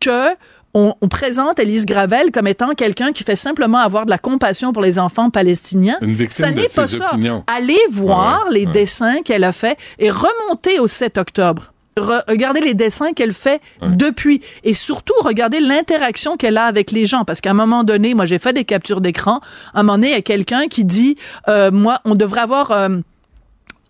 [0.00, 0.28] que
[0.72, 4.72] on, on présente Élise Gravel comme étant quelqu'un qui fait simplement avoir de la compassion
[4.72, 5.98] pour les enfants palestiniens.
[6.00, 7.08] Une victime ça n'est pas ça.
[7.12, 7.42] opinions.
[7.48, 8.72] Allez voir Ouais, les ouais.
[8.72, 11.72] dessins qu'elle a fait et remontez au 7 octobre.
[12.00, 14.40] Re- regardez les dessins qu'elle fait depuis.
[14.64, 17.24] Et surtout regardez l'interaction qu'elle a avec les gens.
[17.24, 19.40] Parce qu'à un moment donné, moi j'ai fait des captures d'écran.
[19.74, 21.16] À un moment donné, il y a quelqu'un qui dit,
[21.48, 22.88] euh, moi, on devrait avoir euh,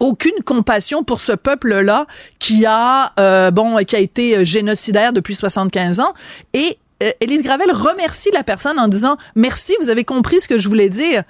[0.00, 2.06] aucune compassion pour ce peuple-là
[2.38, 6.12] qui a euh, bon qui a été euh, génocidaire depuis 75 ans.
[6.54, 6.78] Et
[7.20, 10.90] Élise Gravel remercie la personne en disant merci vous avez compris ce que je voulais
[10.90, 11.22] dire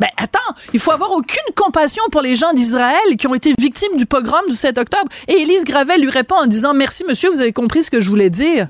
[0.00, 0.38] ben attends,
[0.72, 4.40] il faut avoir aucune compassion pour les gens d'Israël qui ont été victimes du pogrom
[4.48, 5.08] du 7 octobre.
[5.28, 8.08] Et Élise Gravel lui répond en disant merci monsieur, vous avez compris ce que je
[8.08, 8.66] voulais dire.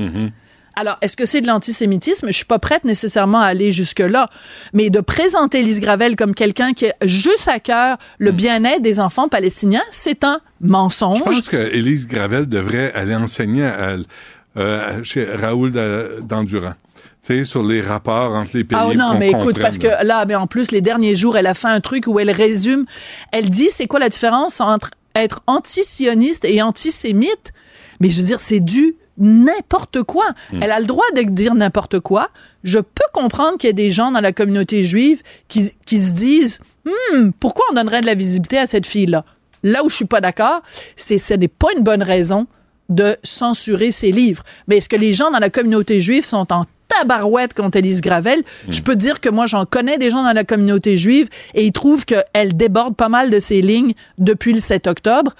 [0.76, 2.28] Alors, est-ce que c'est de l'antisémitisme?
[2.28, 4.30] Je suis pas prête nécessairement à aller jusque-là.
[4.72, 8.98] Mais de présenter Lise Gravel comme quelqu'un qui a juste à cœur le bien-être des
[9.00, 11.18] enfants palestiniens, c'est un mensonge.
[11.18, 13.96] Je pense qu'Élise Gravel devrait aller enseigner à-
[14.56, 16.74] euh, chez Raoul de- d'Endurant.
[17.22, 18.78] Sais, sur les rapports entre les pays.
[18.80, 20.02] Ah non, mais écoute, parce que là.
[20.04, 22.86] là, mais en plus, les derniers jours, elle a fait un truc où elle résume,
[23.32, 27.52] elle dit c'est quoi la différence entre être anti-sioniste et antisémite?
[28.00, 30.24] Mais je veux dire, c'est du n'importe quoi.
[30.50, 30.62] Hmm.
[30.62, 32.30] Elle a le droit de dire n'importe quoi.
[32.64, 36.12] Je peux comprendre qu'il y a des gens dans la communauté juive qui, qui se
[36.14, 39.24] disent, Hmm, pourquoi on donnerait de la visibilité à cette fille-là?
[39.62, 40.62] Là où je suis pas d'accord,
[40.96, 42.46] c'est ce n'est pas une bonne raison
[42.88, 44.42] de censurer ses livres.
[44.66, 46.64] Mais est-ce que les gens dans la communauté juive sont en
[46.98, 48.42] tabarouette contre Élise Gravel?
[48.68, 51.72] Je peux dire que moi, j'en connais des gens dans la communauté juive et ils
[51.72, 55.34] trouvent qu'elle déborde pas mal de ses lignes depuis le 7 octobre.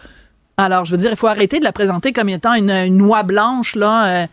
[0.57, 3.23] Alors, je veux dire, il faut arrêter de la présenter comme étant une, une noix
[3.23, 4.07] blanche, là.
[4.07, 4.27] euh,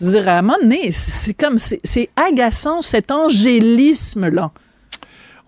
[0.00, 4.52] je veux dire, à un moment donné, c'est comme, c'est c'est agaçant, cet angélisme-là.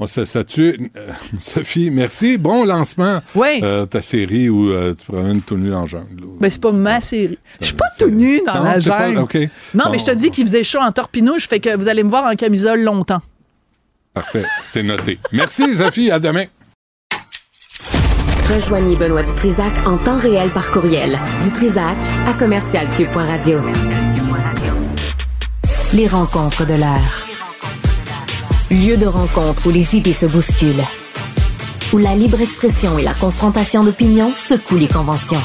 [0.03, 0.91] On se statue.
[0.97, 2.39] Euh, Sophie, merci.
[2.39, 3.21] Bon lancement.
[3.35, 3.61] Oui.
[3.63, 6.25] Euh, ta série où euh, tu promènes tout nu en jungle.
[6.41, 7.39] Ben, c'est pas ma série.
[7.61, 9.19] Je suis pas tout nu dans Non, la pas- jungle.
[9.75, 12.03] Non, Bon, mais je te dis qu'il faisait chaud en torpinouche, fait que vous allez
[12.03, 13.21] me voir en camisole longtemps.
[14.15, 14.45] Parfait.
[14.67, 15.19] C'est noté.
[15.33, 16.11] Merci, Sophie.
[16.11, 16.47] À demain.
[18.53, 21.19] Rejoignez Benoît Dutrisac en temps réel par courriel.
[21.43, 21.97] Dutrisac
[22.27, 23.59] à commercialcube.radio.
[25.93, 27.30] Les rencontres de l'heure.
[28.71, 30.85] Lieu de rencontre où les idées se bousculent.
[31.93, 35.41] Où la libre expression et la confrontation d'opinions secouent les conventions.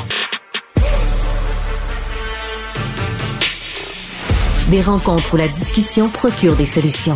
[4.69, 7.15] Des rencontres où la discussion procure des solutions.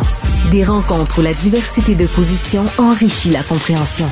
[0.50, 4.08] Des rencontres où la diversité de positions enrichit la compréhension.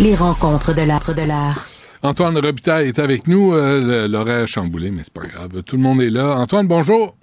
[0.00, 1.66] Les rencontres de l'art de l'art.
[2.02, 3.52] Antoine Robitaille est avec nous.
[3.52, 5.62] Euh, L'horaire a chamboulé, mais c'est pas grave.
[5.62, 6.36] Tout le monde est là.
[6.38, 7.16] Antoine, bonjour.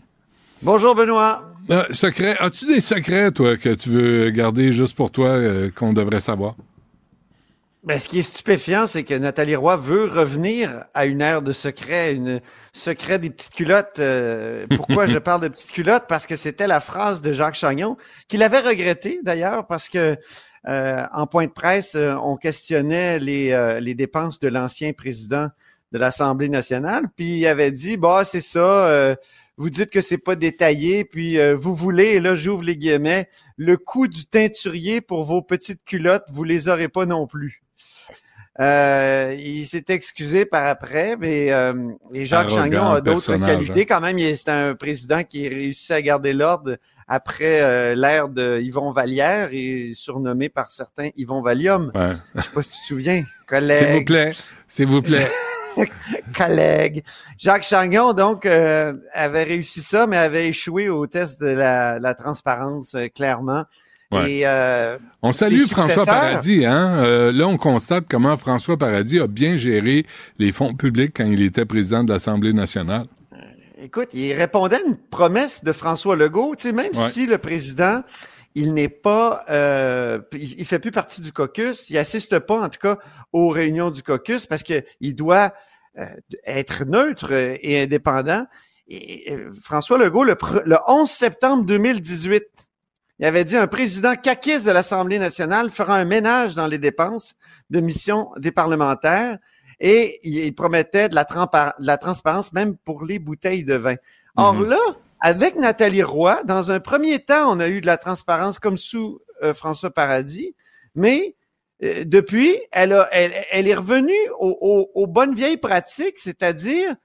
[0.61, 1.50] Bonjour, Benoît.
[1.71, 2.35] Euh, secret.
[2.39, 6.55] As-tu des secrets, toi, que tu veux garder juste pour toi, euh, qu'on devrait savoir?
[7.83, 11.53] Ben, ce qui est stupéfiant, c'est que Nathalie Roy veut revenir à une ère de
[11.53, 12.41] secret, une
[12.73, 13.99] secret des petites culottes.
[13.99, 16.05] Euh, pourquoi je parle de petites culottes?
[16.09, 20.17] Parce que c'était la phrase de Jacques Chagnon, qu'il avait regretté d'ailleurs, parce que
[20.67, 25.47] euh, en point de presse, on questionnait les, les dépenses de l'ancien président
[25.91, 29.15] de l'Assemblée nationale, puis il avait dit, bah c'est ça,
[29.61, 33.77] vous dites que c'est pas détaillé, puis vous voulez, et là j'ouvre les guillemets, le
[33.77, 37.61] coût du teinturier pour vos petites culottes, vous les aurez pas non plus.
[38.59, 41.73] Euh, il s'est excusé par après, mais euh,
[42.13, 43.81] et Jacques Chagnon a d'autres qualités.
[43.81, 43.85] Hein.
[43.87, 46.77] Quand même, c'est un président qui réussit à garder l'ordre
[47.07, 51.91] après euh, l'ère de Yvon Vallière et surnommé par certains Yvon Valium.
[51.95, 52.07] Ouais.
[52.35, 53.77] Je sais pas si tu te souviens, collègue.
[53.87, 54.31] S'il vous plaît,
[54.67, 55.27] s'il vous plaît.
[56.37, 57.03] collègue.
[57.37, 62.13] Jacques Chagnon, donc, euh, avait réussi ça, mais avait échoué au test de la, la
[62.13, 63.65] transparence, clairement.
[64.27, 66.65] Et, euh, on salue François Paradis.
[66.65, 66.97] Hein?
[66.99, 70.05] Euh, là, on constate comment François Paradis a bien géré
[70.37, 73.05] les fonds publics quand il était président de l'Assemblée nationale.
[73.33, 73.37] Euh,
[73.81, 76.55] écoute, il répondait à une promesse de François Legault.
[76.57, 78.03] Tu sais, même si le président,
[78.55, 82.79] il n'est pas, euh, il, fait plus partie du caucus, il assiste pas, en tout
[82.79, 82.97] cas,
[83.31, 85.53] aux réunions du caucus parce que il doit
[85.97, 86.05] euh,
[86.45, 88.45] être neutre et indépendant.
[88.87, 92.43] Et, François Legault, le, le 11 septembre 2018,
[93.19, 97.35] il avait dit un président caquiste de l'Assemblée nationale fera un ménage dans les dépenses
[97.69, 99.37] de mission des parlementaires
[99.79, 103.95] et il promettait de la, de la transparence même pour les bouteilles de vin.
[104.35, 104.69] Or mhm.
[104.69, 104.79] là,
[105.21, 109.21] avec Nathalie Roy, dans un premier temps, on a eu de la transparence comme sous
[109.43, 110.55] euh, François Paradis,
[110.95, 111.35] mais
[111.83, 116.95] euh, depuis, elle, a, elle, est revenue aux bonnes vieilles pratiques, c'est-à-dire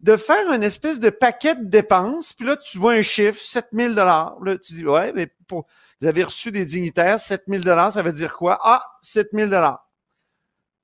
[0.00, 3.94] de faire une espèce de paquet de dépenses, puis là, tu vois un chiffre, 7000
[3.94, 4.36] dollars.
[4.44, 5.66] Là, tu dis, ouais, mais pour,
[6.00, 8.58] vous avez reçu des dignitaires, 7000 dollars, ça veut dire quoi?
[8.62, 9.88] Ah, 7000 dollars.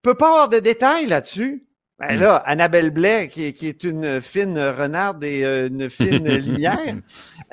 [0.00, 1.66] Peut pas avoir de détails là-dessus.
[2.02, 2.20] Ben hmm.
[2.20, 6.78] là, Annabelle Blais, qui, qui, est une fine renarde et euh, une fine lumière,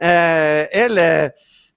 [0.01, 1.29] euh, elle, euh,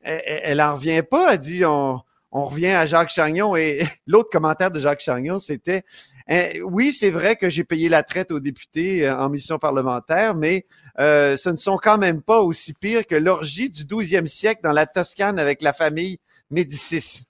[0.02, 1.34] elle, elle en revient pas.
[1.34, 2.00] Elle dit, on,
[2.32, 5.84] on revient à Jacques Chagnon et l'autre commentaire de Jacques Chagnon, c'était
[6.28, 10.34] eh, oui, c'est vrai que j'ai payé la traite aux députés euh, en mission parlementaire,
[10.34, 10.66] mais
[11.00, 14.72] euh, ce ne sont quand même pas aussi pires que l'orgie du 12e siècle dans
[14.72, 16.18] la Toscane avec la famille
[16.50, 17.24] Médicis.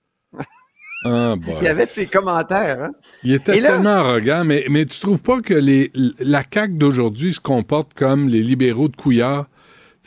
[1.05, 2.83] Ah, Il y avait de ces commentaires.
[2.83, 2.93] Hein?
[3.25, 7.41] Il était tellement arrogant, mais, mais tu trouves pas que les, la CAQ d'aujourd'hui se
[7.41, 9.47] comporte comme les libéraux de Couillard?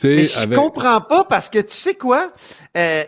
[0.04, 2.32] Mais je comprends pas parce que tu sais quoi?
[2.76, 3.04] Euh,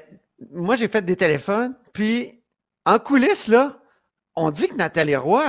[0.52, 2.42] moi, j'ai fait des téléphones, puis
[2.86, 3.78] en coulisses, là,
[4.36, 5.44] on dit que Nathalie Roy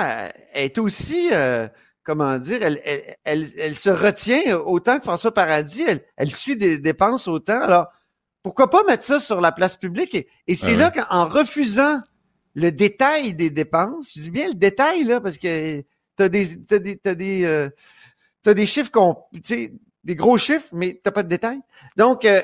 [0.53, 1.67] est aussi, euh,
[2.03, 5.85] comment dire, elle, elle, se retient autant que François Paradis,
[6.17, 7.61] elle, suit des dépenses autant.
[7.61, 7.87] Alors,
[8.41, 10.27] pourquoi pas mettre ça sur la place publique?
[10.47, 12.01] Et, c'est là qu'en refusant
[12.55, 15.83] le détail des dépenses, je dis bien le détail, là, parce que
[16.15, 17.69] t'as des, t'as des, t'as des, euh,
[18.45, 19.73] des chiffres qu'on, tu sais,
[20.03, 21.61] des gros chiffres, mais t'as pas de détails.
[21.97, 22.41] Donc, euh,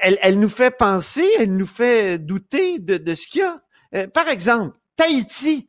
[0.00, 4.08] elle, elle, nous fait penser, elle nous fait douter de, de ce qu'il y a.
[4.08, 5.68] par exemple, Tahiti.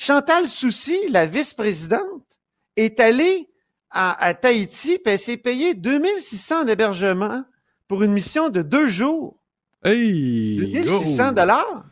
[0.00, 2.24] Chantal Soucy, la vice-présidente,
[2.76, 3.50] est allée
[3.90, 7.44] à, Tahiti, puis elle s'est payée 2600 d'hébergement
[7.86, 9.36] pour une mission de deux jours.
[9.84, 10.56] Hey!
[10.72, 11.84] 2600 dollars?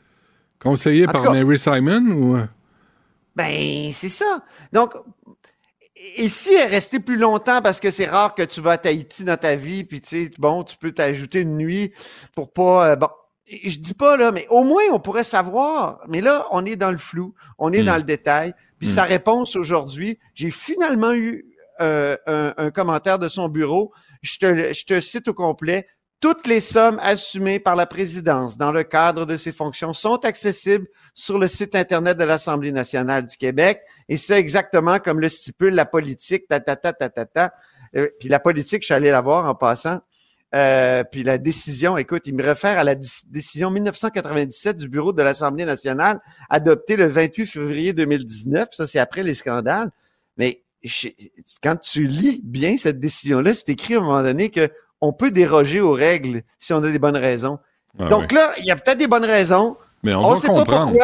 [0.60, 2.38] Conseillé par Mary Simon ou?
[3.36, 4.44] Ben, c'est ça.
[4.72, 4.94] Donc,
[6.16, 9.24] ici, elle est restée plus longtemps parce que c'est rare que tu vas à Tahiti
[9.24, 11.92] dans ta vie, puis tu sais, bon, tu peux t'ajouter une nuit
[12.34, 13.08] pour pas, euh, bon,
[13.64, 16.00] je dis pas là, mais au moins on pourrait savoir.
[16.08, 17.98] Mais là, on est dans le flou, on est dans hmm.
[17.98, 18.54] le détail.
[18.78, 19.08] Puis sa hmm.
[19.08, 21.46] réponse aujourd'hui, j'ai finalement eu
[21.80, 23.92] euh, un, commentaire de son bureau.
[24.22, 25.86] Je te, je te cite au complet.
[26.20, 30.88] Toutes les sommes assumées par la présidence dans le cadre de ses fonctions sont accessibles
[31.14, 33.82] sur le site Internet de l'Assemblée nationale du Québec.
[34.08, 37.52] Et c'est exactement comme le stipule la politique, ta, ta, ta, ta, ta, ta.
[37.94, 40.00] Euh, puis la politique, je suis allé la voir en passant.
[40.56, 45.22] Euh, puis la décision, écoute, il me réfère à la décision 1997 du Bureau de
[45.22, 46.20] l'Assemblée nationale
[46.50, 48.70] adoptée le 28 février 2019.
[48.72, 49.90] Ça, c'est après les scandales.
[50.36, 50.62] Mais
[51.62, 54.68] quand tu lis bien cette décision-là, c'est écrit à un moment donné que
[55.00, 57.58] on peut déroger aux règles si on a des bonnes raisons.
[57.98, 59.76] Ah Donc là, il y a peut-être des bonnes raisons.
[60.02, 60.96] Mais on, va comprendre.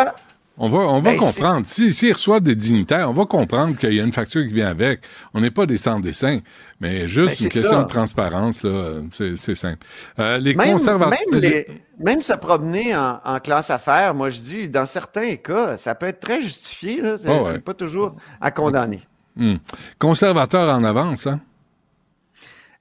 [0.57, 1.67] On va, on va ben, comprendre.
[1.67, 4.69] S'il si, reçoit des dignitaires, on va comprendre qu'il y a une facture qui vient
[4.69, 5.01] avec.
[5.33, 6.39] On n'est pas des sans-dessins,
[6.81, 8.65] mais juste ben, une question de transparence,
[9.11, 9.85] c'est simple.
[10.21, 11.19] Euh, les même, conservateurs...
[11.99, 16.21] Même, se promener en, classe affaires, moi je dis, dans certains cas, ça peut être
[16.21, 17.03] très justifié.
[17.21, 19.01] C'est oh, pas toujours à condamner.
[19.37, 19.57] Hmm.
[19.99, 21.41] Conservateur en avance, hein?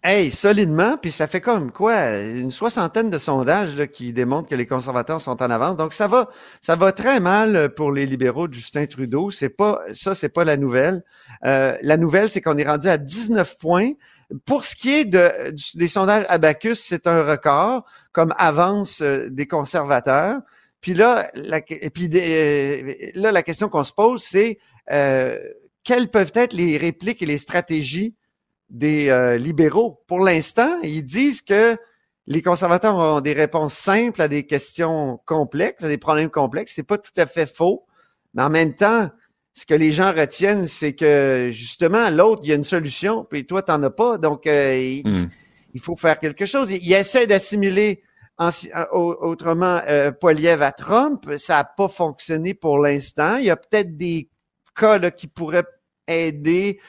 [0.06, 4.66] Hey, solidement, puis ça fait comme quoi une soixantaine de sondages qui démontrent que les
[4.66, 5.78] conservateurs sont en avance.
[5.78, 9.32] Donc ça va, ça va très mal pour les libéraux de Justin Trudeau.
[9.32, 11.06] C'est pas ça, c'est pas la nouvelle.
[11.46, 13.92] Euh, la nouvelle, c'est qu'on est rendu à 19 points.
[14.46, 19.48] Pour ce qui est de, des sondages Abacus, c'est un record comme avance euh, des
[19.48, 20.42] conservateurs.
[20.82, 24.60] Puis là, la, et puis euh, là, la question qu'on se pose, c'est
[24.92, 25.40] euh,
[25.86, 28.16] quelles peuvent être les répliques et les stratégies
[28.74, 30.04] des euh, libéraux.
[30.08, 31.78] Pour l'instant, ils disent que
[32.26, 36.74] les conservateurs ont des réponses simples à des questions complexes, à des problèmes complexes.
[36.76, 37.86] C'est pas tout à fait faux,
[38.34, 39.10] mais en même temps,
[39.54, 43.46] ce que les gens retiennent, c'est que justement, l'autre, il y a une solution, puis
[43.46, 44.18] toi, t'en as pas.
[44.18, 45.30] Donc, euh, hmm.
[45.74, 46.72] il, faut faire quelque chose.
[46.72, 48.02] Il, essaie d'assimiler
[48.92, 51.30] autrement euh, Poiliev à Trump.
[51.38, 53.38] Ça n'a pas fonctionné pour l'instant.
[53.38, 54.30] Il y a peut-être des
[54.76, 55.66] cas là, qui pourraient
[56.08, 56.80] aider,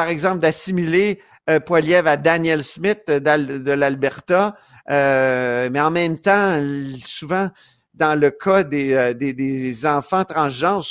[0.00, 1.20] par exemple, d'assimiler
[1.50, 4.56] euh, Poiliev à Daniel Smith de l'Alberta,
[4.90, 6.58] euh, mais en même temps,
[7.04, 7.50] souvent,
[7.92, 10.86] dans le cas des, euh, des, des, enfants transgenres,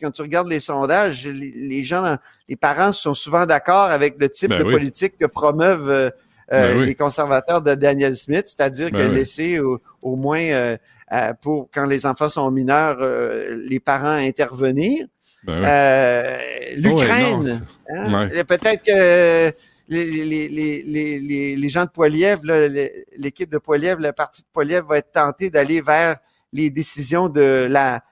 [0.00, 2.16] quand tu regardes les sondages, les, gens,
[2.48, 6.10] les parents sont souvent d'accord avec le type ben de politique que promeuvent euh,
[6.50, 10.76] ben les conservateurs de Daniel Smith, c'est-à-dire ben que laisser au, au moins
[11.42, 12.98] pour quand les enfants sont mineurs,
[13.54, 15.06] les parents intervenir.
[15.44, 16.38] Ben euh,
[16.76, 18.28] L'Ukraine, hein?
[18.46, 19.52] peut-être que
[19.88, 20.04] les,
[20.48, 20.48] les,
[20.82, 22.40] les, les, gens de Poiliev,
[23.16, 26.18] l'équipe de Poiliev, le parti de Poiliev va être tenté d'aller vers
[26.52, 28.02] les décisions de la,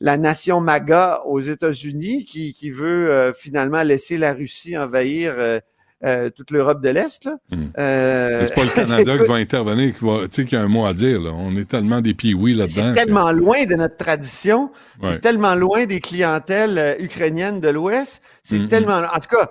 [0.00, 5.60] la nation MAGA aux États-Unis qui, qui veut euh, finalement laisser la Russie envahir euh,
[6.04, 7.28] euh, toute l'Europe de l'Est.
[7.50, 7.68] Hmm.
[7.78, 8.44] Euh...
[8.44, 10.84] C'est pas le Canada qui va intervenir, qui va, tu sais, qui a un mot
[10.84, 11.20] à dire.
[11.20, 11.30] Là.
[11.34, 12.92] On est tellement des piouis là-dedans.
[12.94, 14.70] C'est tellement loin de notre tradition.
[15.02, 18.22] C'est tellement loin des clientèles euh, ukrainiennes de l'Ouest.
[18.42, 19.50] C'est hmm, tellement, en tout cas,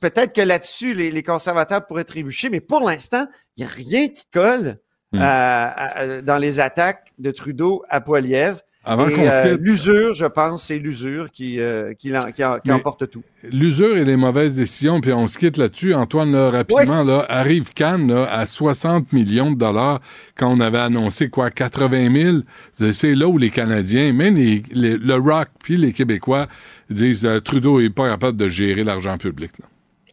[0.00, 3.26] peut-être que là-dessus, les, les, conservateurs pourraient trébucher, mais pour l'instant,
[3.56, 4.78] il n'y a rien qui colle
[5.12, 5.20] hmm.
[5.20, 8.60] euh, dans les attaques de Trudeau à Poiliev.
[8.88, 13.22] Avant qu'on euh, L'usure, je pense, c'est l'usure qui, euh, qui, qui, emporte tout.
[13.52, 15.92] L'usure et les mauvaises décisions, puis on se quitte là-dessus.
[15.92, 20.00] Antoine, là, rapidement, là, arrive Cannes là, à 60 millions de dollars
[20.36, 22.42] quand on avait annoncé quoi, 80
[22.72, 22.92] 000.
[22.92, 26.46] C'est là où les Canadiens, même les, le Rock puis les Québécois
[26.88, 29.50] disent euh, Trudeau est pas capable de gérer l'argent public.
[29.60, 29.66] Là.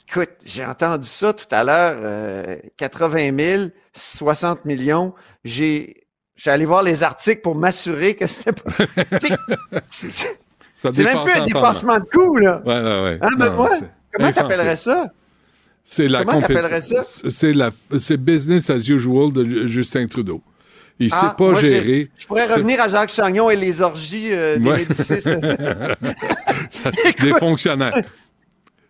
[0.09, 2.57] Écoute, j'ai entendu ça tout à l'heure.
[2.75, 5.13] 80 000, 60 millions.
[5.45, 6.04] J'ai
[6.35, 8.71] je suis allé voir les articles pour m'assurer que c'était pas.
[9.87, 12.61] c'est même plus un dépassement de coût, là.
[12.65, 13.19] Ouais, ouais, ouais.
[13.21, 13.69] Hein, Benoît?
[14.13, 15.11] Comment t'appellerais ça?
[15.83, 17.01] C'est la Comment t'appellerais ça?
[17.03, 20.41] C'est la, c'est business as usual de Justin Trudeau.
[20.99, 22.09] Il ne ah, sait pas gérer.
[22.17, 25.25] Je pourrais revenir à Jacques Chagnon et les orgies euh, des Médicis.
[27.21, 27.93] des fonctionnaires.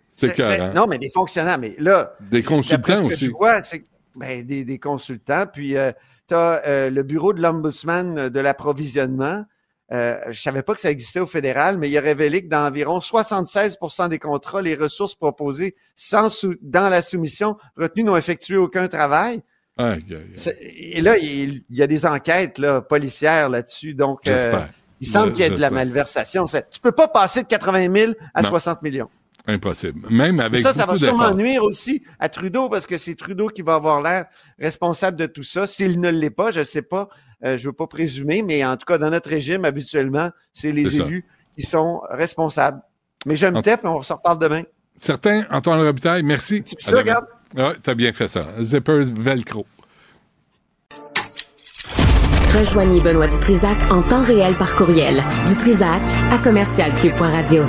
[0.09, 0.73] C'est clair.
[0.73, 1.57] Non, mais des fonctionnaires.
[1.57, 2.15] Mais là.
[2.19, 3.31] Des consultants aussi.
[3.61, 3.83] c'est
[4.15, 5.45] ben, des, des, consultants.
[5.51, 5.91] Puis, euh,
[6.27, 9.45] tu as euh, le bureau de l'ombudsman de l'approvisionnement.
[9.91, 12.65] Euh, je savais pas que ça existait au fédéral, mais il a révélé que dans
[12.65, 16.27] environ 76% des contrats, les ressources proposées sans
[16.61, 19.43] dans la soumission retenues n'ont effectué aucun travail.
[20.59, 23.93] Et là, il, y a des enquêtes là, policières là-dessus.
[23.93, 24.65] Donc, euh,
[25.01, 26.45] il semble qu'il y ait de la malversation.
[26.45, 29.09] Tu peux pas passer de 80 000 à 60 millions.
[29.47, 30.07] Impossible.
[30.09, 33.61] Même avec Ça, ça va sûrement nuire aussi à Trudeau parce que c'est Trudeau qui
[33.61, 34.25] va avoir l'air
[34.59, 35.67] responsable de tout ça.
[35.67, 37.09] S'il ne l'est pas, je ne sais pas,
[37.43, 40.99] euh, je veux pas présumer, mais en tout cas, dans notre régime, habituellement, c'est les
[40.99, 42.81] élus qui sont responsables.
[43.25, 44.63] Mais je me tape, on se reparle demain.
[44.97, 46.63] Certains, Antoine Robitaille, merci.
[46.77, 47.25] ça, regarde.
[47.55, 48.47] Ouais, t'as bien fait ça.
[48.61, 49.65] Zippers Velcro.
[52.57, 55.21] Rejoignez Benoît Dutrisac en temps réel par courriel.
[55.45, 56.01] Dutrisac
[56.31, 57.63] à commercialcube.radio.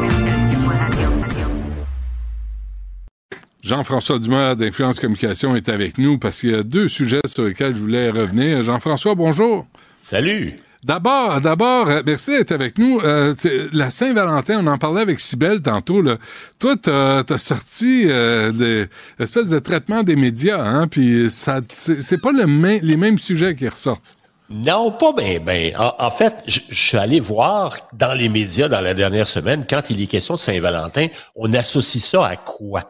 [3.66, 7.74] Jean-François Dumas d'Influence Communication est avec nous parce qu'il y a deux sujets sur lesquels
[7.74, 8.62] je voulais revenir.
[8.62, 9.66] Jean-François, bonjour.
[10.02, 10.54] Salut.
[10.84, 13.00] D'abord, d'abord, euh, merci d'être avec nous.
[13.00, 13.34] Euh,
[13.72, 16.00] la Saint-Valentin, on en parlait avec Sibelle tantôt.
[16.00, 16.18] Là.
[16.60, 18.86] Toi, t'as as sorti euh, des
[19.18, 22.44] espèces de traitement des médias, hein, puis ça, c'est pas le
[22.82, 24.00] les mêmes sujets qui ressortent.
[24.48, 25.40] Non, pas bien.
[25.40, 29.90] Ben, en, fait, je suis allé voir dans les médias dans la dernière semaine, quand
[29.90, 32.84] il est question de Saint-Valentin, on associe ça à quoi?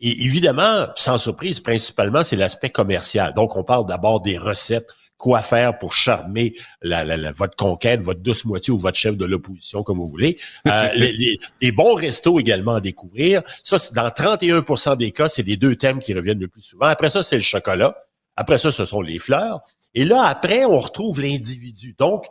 [0.00, 3.34] Et évidemment, sans surprise, principalement, c'est l'aspect commercial.
[3.34, 8.20] Donc, on parle d'abord des recettes, quoi faire pour charmer la, la, votre conquête, votre
[8.20, 10.38] douce moitié ou votre chef de l'opposition, comme vous voulez.
[10.66, 13.42] Euh, les, les, bons restos également à découvrir.
[13.64, 16.86] Ça, dans 31% des cas, c'est les deux thèmes qui reviennent le plus souvent.
[16.86, 17.96] Après ça, c'est le chocolat.
[18.36, 19.60] Après ça, ce sont les fleurs.
[19.94, 21.96] Et là, après, on retrouve l'individu.
[21.98, 22.26] Donc,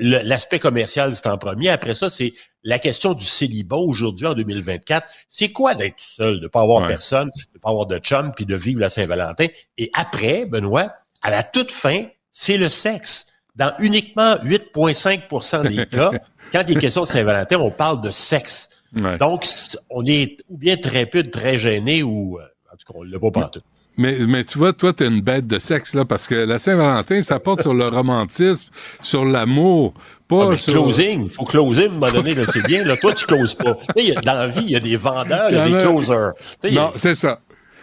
[0.00, 1.68] l'aspect commercial, c'est en premier.
[1.68, 2.32] Après ça, c'est
[2.62, 5.06] la question du célibat aujourd'hui, en 2024.
[5.28, 8.56] C'est quoi d'être seul, de pas avoir personne, de pas avoir de chum, puis de
[8.56, 9.46] vivre la Saint-Valentin?
[9.76, 13.32] Et après, Benoît, à la toute fin, c'est le sexe.
[13.56, 16.12] Dans uniquement 8,5% des cas,
[16.52, 18.68] quand il est question de Saint-Valentin, on parle de sexe.
[19.18, 19.46] Donc,
[19.90, 23.18] on est ou bien très peu, très gêné, ou euh, en tout cas, on l'a
[23.18, 23.60] pas partout.
[23.98, 27.20] Mais, mais tu vois, toi, t'es une bête de sexe, là, parce que la Saint-Valentin,
[27.20, 28.68] ça porte sur le romantisme,
[29.02, 29.92] sur l'amour,
[30.28, 30.72] pas Ah, sur...
[30.72, 32.84] closing, faut closer à un moment donné, là, c'est bien.
[32.84, 32.96] Là.
[32.96, 33.76] Toi, tu closes pas.
[33.96, 36.32] Y a- dans la vie, il y a des vendeurs, il y a des closers.
[36.38, 37.40] Tu sais, il y a- Non, c'est ça.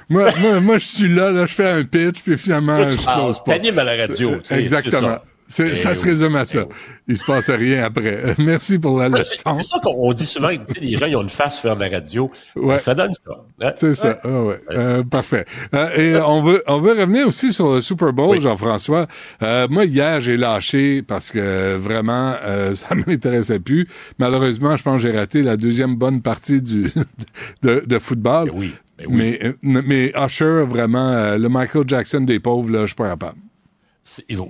[0.07, 2.97] Moi, moi, moi, je suis là, là, je fais un pitch, puis finalement, Toi, tu
[2.97, 3.51] je close pas.
[3.53, 5.17] t'animes à la radio, Exactement.
[5.47, 5.75] C'est ça.
[5.75, 6.09] C'est- Eh ça se oui.
[6.11, 6.65] résume à ça.
[7.07, 8.35] Il se passe rien après.
[8.37, 9.23] Merci pour la leçon.
[9.59, 11.81] c'est ça qu'on dit souvent, tu sais, les gens, ils ont une face faire de
[11.83, 12.31] la radio.
[12.55, 12.77] Ouais.
[12.77, 13.35] Ça donne ça.
[13.61, 13.71] hein?
[13.75, 14.19] C'est ça.
[14.23, 14.59] Ah ouais.
[14.71, 15.45] Euh, parfait.
[15.73, 19.07] Euh, et on veut on veut revenir aussi sur le Super Bowl, Jean-François.
[19.43, 23.87] Euh, moi hier j'ai lâché parce que vraiment euh, ça m'intéressait plus.
[24.19, 26.91] Malheureusement, je pense que j'ai raté la deuxième bonne partie du
[27.61, 28.51] de, de football.
[28.53, 28.73] oui.
[29.09, 33.09] Mais euh, mais Usher vraiment euh, le Michael Jackson des pauvres là, je suis pas
[33.09, 33.37] capable.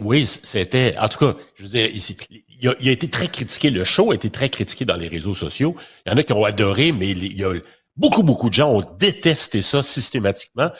[0.01, 0.95] Oui, c'était.
[0.99, 3.69] En tout cas, je veux dire, ici, il a, il a été très critiqué.
[3.69, 5.75] Le show a été très critiqué dans les réseaux sociaux.
[6.05, 7.53] Il y en a qui ont adoré, mais il y a
[7.95, 10.71] beaucoup, beaucoup de gens ont détesté ça systématiquement.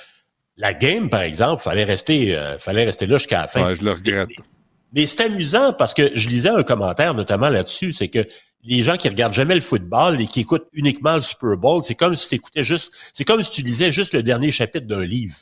[0.57, 3.65] La game, par exemple, fallait rester, euh, fallait rester là jusqu'à la fin.
[3.67, 4.29] Ouais, je le regrette.
[4.93, 8.25] Mais c'est amusant parce que je lisais un commentaire notamment là-dessus, c'est que
[8.63, 11.95] les gens qui regardent jamais le football et qui écoutent uniquement le Super Bowl, c'est
[11.95, 15.03] comme si tu écoutais juste, c'est comme si tu lisais juste le dernier chapitre d'un
[15.03, 15.35] livre.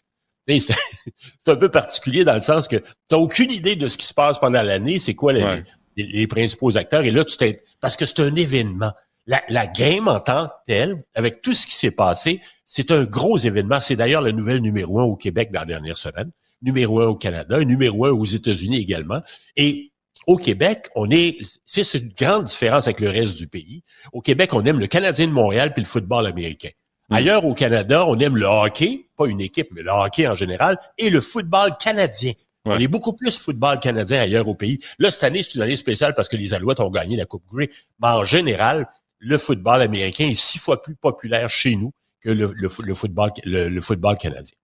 [1.40, 4.06] C'est un peu particulier dans le sens que tu n'as aucune idée de ce qui
[4.06, 5.64] se passe pendant l'année, c'est quoi les, Ouais.
[5.98, 8.92] les- les principaux acteurs, et là, tu t'es, parce que c'est un événement.
[9.26, 13.06] La, la game en tant que telle, avec tout ce qui s'est passé, c'est un
[13.06, 13.80] gros événement.
[13.80, 17.16] C'est d'ailleurs le nouvel numéro un au Québec dans la dernière semaine, numéro un au
[17.16, 19.22] Canada, numéro un aux États-Unis également.
[19.56, 19.92] Et
[20.28, 23.84] au Québec, on est, c'est une grande différence avec le reste du pays.
[24.12, 26.70] Au Québec, on aime le Canadien de Montréal puis le football américain.
[27.14, 30.78] Ailleurs au Canada, on aime le hockey, pas une équipe, mais le hockey en général,
[30.98, 32.34] et le football canadien.
[32.66, 34.80] On est beaucoup plus football canadien ailleurs au pays.
[34.98, 37.44] Là, cette année, c'est une année spéciale parce que les Alouettes ont gagné la Coupe
[37.52, 37.68] Grey.
[38.02, 38.88] Mais en général,
[39.20, 41.92] le football américain est six fois plus populaire chez nous
[42.22, 44.56] que le, le, le football, le, le football canadien.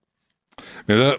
[0.87, 1.17] Mais là,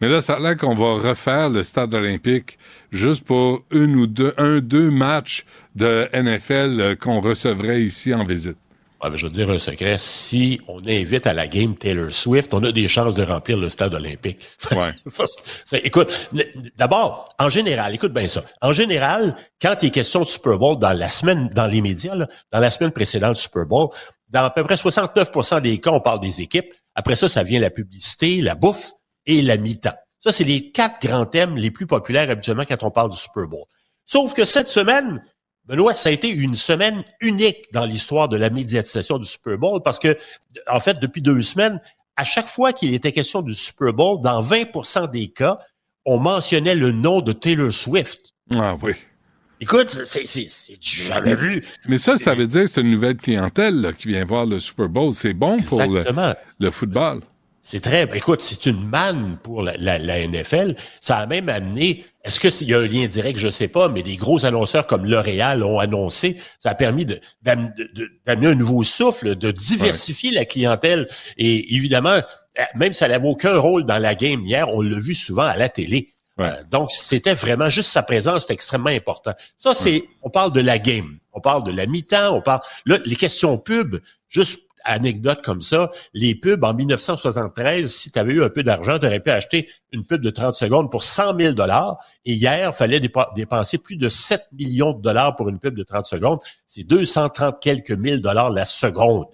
[0.00, 2.58] mais là, ça a l'air qu'on va refaire le stade olympique
[2.90, 8.24] juste pour une ou deux, un, deux matchs de NFL euh, qu'on recevrait ici en
[8.24, 8.58] visite.
[9.14, 9.96] Je vais te dire un secret.
[9.98, 13.68] Si on invite à la game Taylor Swift, on a des chances de remplir le
[13.68, 14.40] stade olympique.
[15.72, 16.28] Écoute,
[16.76, 18.42] d'abord, en général, écoute bien ça.
[18.62, 22.14] En général, quand il est question de Super Bowl dans la semaine, dans les médias,
[22.14, 23.88] là, dans la semaine précédente du Super Bowl,
[24.30, 26.72] dans à peu près 69% des cas, on parle des équipes.
[26.94, 28.92] Après ça, ça vient la publicité, la bouffe
[29.26, 29.94] et la mi-temps.
[30.20, 33.46] Ça, c'est les quatre grands thèmes les plus populaires habituellement quand on parle du Super
[33.46, 33.64] Bowl.
[34.06, 35.22] Sauf que cette semaine,
[35.66, 39.80] Benoît, ça a été une semaine unique dans l'histoire de la médiatisation du Super Bowl
[39.82, 40.16] parce que,
[40.70, 41.80] en fait, depuis deux semaines,
[42.16, 45.58] à chaque fois qu'il était question du Super Bowl, dans 20% des cas,
[46.04, 48.34] on mentionnait le nom de Taylor Swift.
[48.54, 48.92] Ah oui.
[49.60, 50.48] Écoute, c'est
[50.80, 51.64] jamais vu.
[51.88, 54.58] Mais ça, ça veut dire que c'est une nouvelle clientèle là, qui vient voir le
[54.58, 55.14] Super Bowl.
[55.14, 57.20] C'est bon pour le, football.
[57.62, 60.76] C'est très, écoute, c'est une manne pour la, la- la NFL.
[61.00, 64.02] Ça a même amené, est-ce qu'il y a un lien direct, je sais pas, mais
[64.02, 67.06] des gros annonceurs comme L'Oréal ont annoncé, ça a permis
[67.42, 71.06] d'amener un nouveau souffle, de diversifier la clientèle.
[71.36, 72.18] Et évidemment,
[72.58, 75.42] euh, même si elle n'avait aucun rôle dans la game hier, on l'a vu souvent
[75.42, 76.14] à la télé.
[76.40, 79.32] Euh, donc, c'était vraiment juste sa présence, c'est extrêmement important.
[79.58, 82.98] Ça, c'est, on parle de la game, on parle de la mi-temps, on parle, là,
[83.04, 83.98] les questions pub,
[84.28, 88.98] juste anecdote comme ça, les pubs en 1973, si tu avais eu un peu d'argent,
[88.98, 91.98] tu aurais pu acheter une pub de 30 secondes pour 100 000 dollars.
[92.24, 93.00] Et hier, il fallait
[93.34, 96.38] dépenser plus de 7 millions de dollars pour une pub de 30 secondes.
[96.66, 99.26] C'est 230 quelques mille dollars la seconde.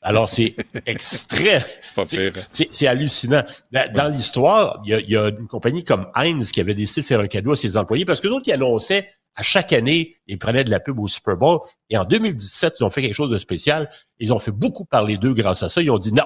[0.00, 0.54] Alors, c'est
[0.86, 1.64] extrait.
[2.04, 3.42] C'est- hallucinant.
[3.72, 7.00] Dans, l'histoire, il y a, il y a une compagnie comme Heinz qui avait décidé
[7.00, 9.08] de faire un cadeau à ses employés parce que d'autres, ils annonçaient
[9.38, 11.60] à chaque année, ils prenaient de la pub au Super Bowl.
[11.90, 13.88] Et en 2017, ils ont fait quelque chose de spécial.
[14.18, 15.80] Ils ont fait beaucoup parler d'eux grâce à ça.
[15.80, 16.24] Ils ont dit non.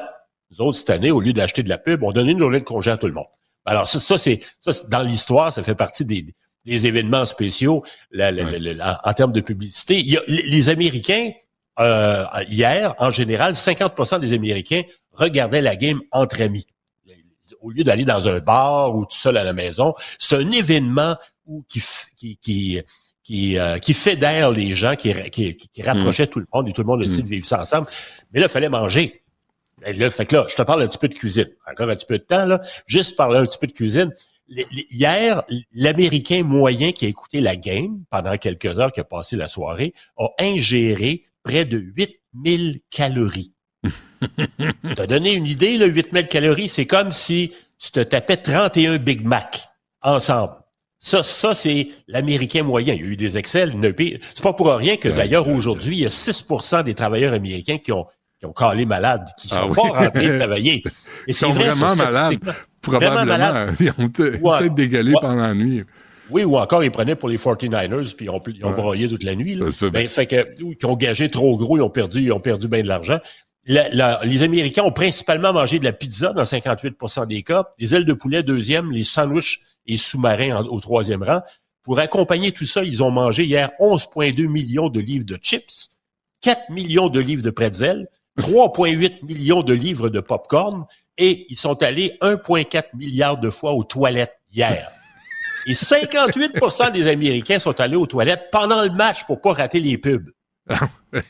[0.51, 2.65] Nous autres, cette année, au lieu d'acheter de la pub, on donnait une journée de
[2.65, 3.27] congé à tout le monde.
[3.67, 6.27] Alors, ça, ça c'est ça, dans l'histoire, ça fait partie des,
[6.65, 9.99] des événements spéciaux la- la- la- la- en, en termes de publicité.
[9.99, 11.31] Il y a- les, Américains,
[11.81, 14.83] euh, hier, en général, 50% des Américains
[15.13, 16.67] regardaient la game entre amis.
[17.61, 21.17] Au lieu d'aller dans un bar ou tout seul à la maison, c'est un événement
[21.47, 21.83] où, qui,
[22.41, 22.81] qui,
[23.33, 26.73] qui, euh, qui fédère les gens, qui, qui, qui- qui rapprochait tout le monde et
[26.75, 27.87] tout le monde essaie de vivre ça ensemble.
[28.33, 29.23] Mais là, il fallait manger.
[29.87, 31.49] Et là, fait que là, je te parle un petit peu de cuisine.
[31.71, 32.61] Encore un petit peu de temps, là.
[32.87, 34.13] Juste parler un petit peu de cuisine.
[34.91, 35.43] hier,
[35.73, 39.95] l'Américain moyen qui a écouté la game pendant quelques heures, qui a passé la soirée,
[40.19, 43.55] a ingéré près de 8000 calories.
[44.95, 49.25] T'as donné une idée, là, 8000 calories, c'est comme si tu te tapais 31 Big
[49.25, 49.69] Mac
[50.03, 50.55] ensemble.
[51.05, 52.95] Ça, ça c'est l'Américain moyen.
[52.95, 53.37] Il y a eu des
[53.93, 54.19] pire.
[54.35, 57.91] C'est pas pour rien que d'ailleurs aujourd'hui, il y a 6% des travailleurs américains qui
[57.91, 58.07] ont
[58.39, 59.75] qui ont calé malade, qui sont Ah oui.
[59.75, 60.83] pas rentrés travailler.
[61.27, 62.39] Ils c'est sont vrai, vraiment malades.
[62.43, 63.25] Vraiment Probablement.
[63.25, 63.75] malades.
[63.81, 64.59] Ils ont Ouais.
[64.59, 65.19] peut-être dégueulé Ouais.
[65.21, 65.83] pendant la nuit.
[66.31, 69.23] Oui, ou encore, ils prenaient pour les 49ers, puis ils ont, ils ont broyé toute
[69.25, 69.57] la nuit.
[69.57, 69.67] Là.
[69.67, 70.03] Ça se peut bien.
[70.03, 72.69] Ben, fait que, ou qu'ils ont gagé trop gros, ils ont perdu, ils ont perdu
[72.69, 73.19] bien de l'argent.
[73.67, 77.95] La- la- les Américains ont principalement mangé de la pizza dans 58% des cas, des
[77.95, 81.41] ailes de poulet deuxième, les sandwichs et sous-marins au troisième rang.
[81.83, 86.01] Pour accompagner tout ça, ils ont mangé hier 11,2 millions de livres de chips,
[86.43, 88.07] 4 millions de livres de pretzels,
[88.39, 90.87] 3,8 millions de livres de popcorn
[91.19, 94.91] et ils sont allés 1,4 milliard de fois aux toilettes hier.
[95.67, 99.99] Et 58% des Américains sont allés aux toilettes pendant le match pour pas rater les
[99.99, 100.31] pubs.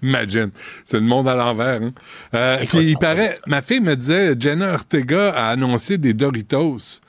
[0.03, 0.51] Imagine.
[0.85, 1.83] C'est le monde à l'envers.
[1.83, 1.93] Hein?
[2.35, 7.01] Euh, puis il paraît, ma fille me disait, Jenna Ortega a annoncé des Doritos.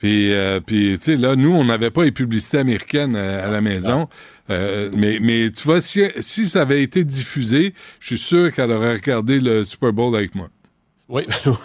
[0.00, 3.50] Puis, euh, puis tu sais, là, nous, on n'avait pas les publicités américaines euh, à
[3.50, 4.08] la maison.
[4.48, 8.72] Euh, mais, mais tu vois, si, si ça avait été diffusé, je suis sûr qu'elle
[8.72, 10.48] aurait regardé le Super Bowl avec moi.
[11.08, 11.24] Oui.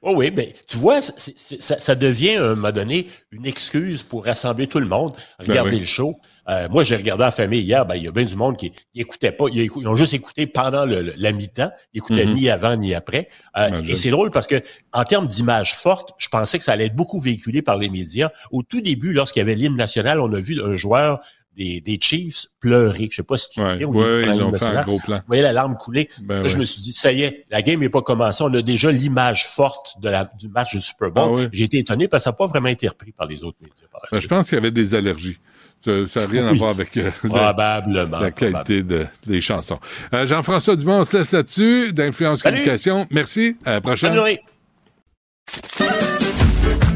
[0.00, 4.24] Oh oui, mais tu vois, ça, ça devient à un moment donné une excuse pour
[4.24, 5.80] rassembler tout le monde, regarder Ben oui.
[5.80, 6.14] le show.
[6.48, 8.70] Euh, moi, j'ai regardé en famille hier, ben, il y a bien du monde qui,
[8.70, 12.32] qui écoutait pas, ils, ont juste écouté pendant le, le- la mi-temps, ils écoutaient Mhm.
[12.34, 13.28] ni avant ni après.
[13.56, 14.62] Euh, et c'est drôle parce que
[14.92, 18.30] en termes d'image forte, je pensais que ça allait être beaucoup véhiculé par les médias.
[18.50, 21.20] Au tout début, lorsqu'il y avait l'hymne national, on a vu un joueur
[21.54, 23.08] des, des Chiefs pleurer.
[23.10, 25.16] Je sais pas si tu au début, ouais, ils l'hymne fait un gros plan.
[25.16, 26.08] Vous voyez la larme couler.
[26.20, 26.60] Ben Là, je ouais.
[26.60, 28.44] me suis dit, ça y est, la game n'est pas commencée.
[28.44, 31.24] On a déjà l'image forte de la, du match du Super Bowl.
[31.30, 31.48] Ah oui.
[31.52, 33.86] J'ai été étonné parce que ça n'a pas vraiment été repris par les autres médias.
[33.90, 35.36] par la Ben, je pense qu'il y avait des allergies.
[35.84, 39.78] Ça n'a rien à voir avec euh, la- Probablement, la qualité de, des chansons.
[40.12, 42.42] Euh, Jean-François Dumont, on se laisse là-dessus, d'Influence.
[42.42, 43.06] Communication.
[43.10, 43.56] Merci.
[43.64, 44.14] À la prochaine.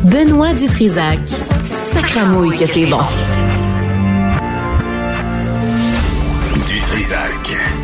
[0.04, 1.20] Benoît Dutrisac.
[1.62, 3.00] Sacramouille que c'est bon.
[6.68, 7.81] Du Trisac.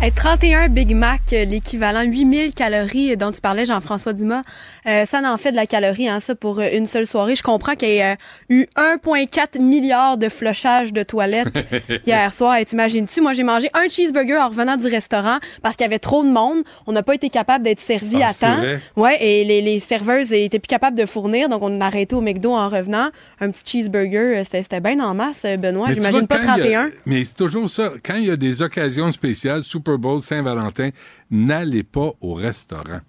[0.00, 4.42] Hey, 31 Big Mac, euh, l'équivalent 8000 calories dont tu parlais, Jean-François Dumas,
[4.86, 7.34] euh, ça en fait de la calorie, hein, ça, pour euh, une seule soirée.
[7.34, 8.16] Je comprends qu'il y a
[8.48, 11.48] eu 1,4 milliard de flushages de toilettes
[12.06, 12.58] hier soir.
[12.58, 15.98] Et t'imagines-tu, moi, j'ai mangé un cheeseburger en revenant du restaurant parce qu'il y avait
[15.98, 16.58] trop de monde.
[16.86, 18.56] On n'a pas été capable d'être servi Ah, à temps.
[18.56, 18.80] vrai?
[18.94, 22.20] Ouais, et les, les serveuses étaient plus capables de fournir, donc on a arrêté au
[22.20, 23.08] McDo en revenant.
[23.40, 25.88] Un petit cheeseburger, euh, c'était bien en masse, euh, Benoît.
[25.90, 26.90] J'imagine pas quand il y a- 31.
[27.04, 27.90] mais c'est toujours ça.
[28.04, 30.90] Quand il y a des occasions spéciales, Super Bowl, Saint-Valentin,
[31.30, 33.00] n'allez pas au restaurant.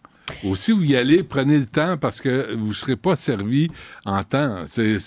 [0.46, 3.70] Ou si vous y allez, prenez le temps parce que vous ne serez pas servi
[4.06, 4.60] en temps.
[4.66, 4.98] C'est,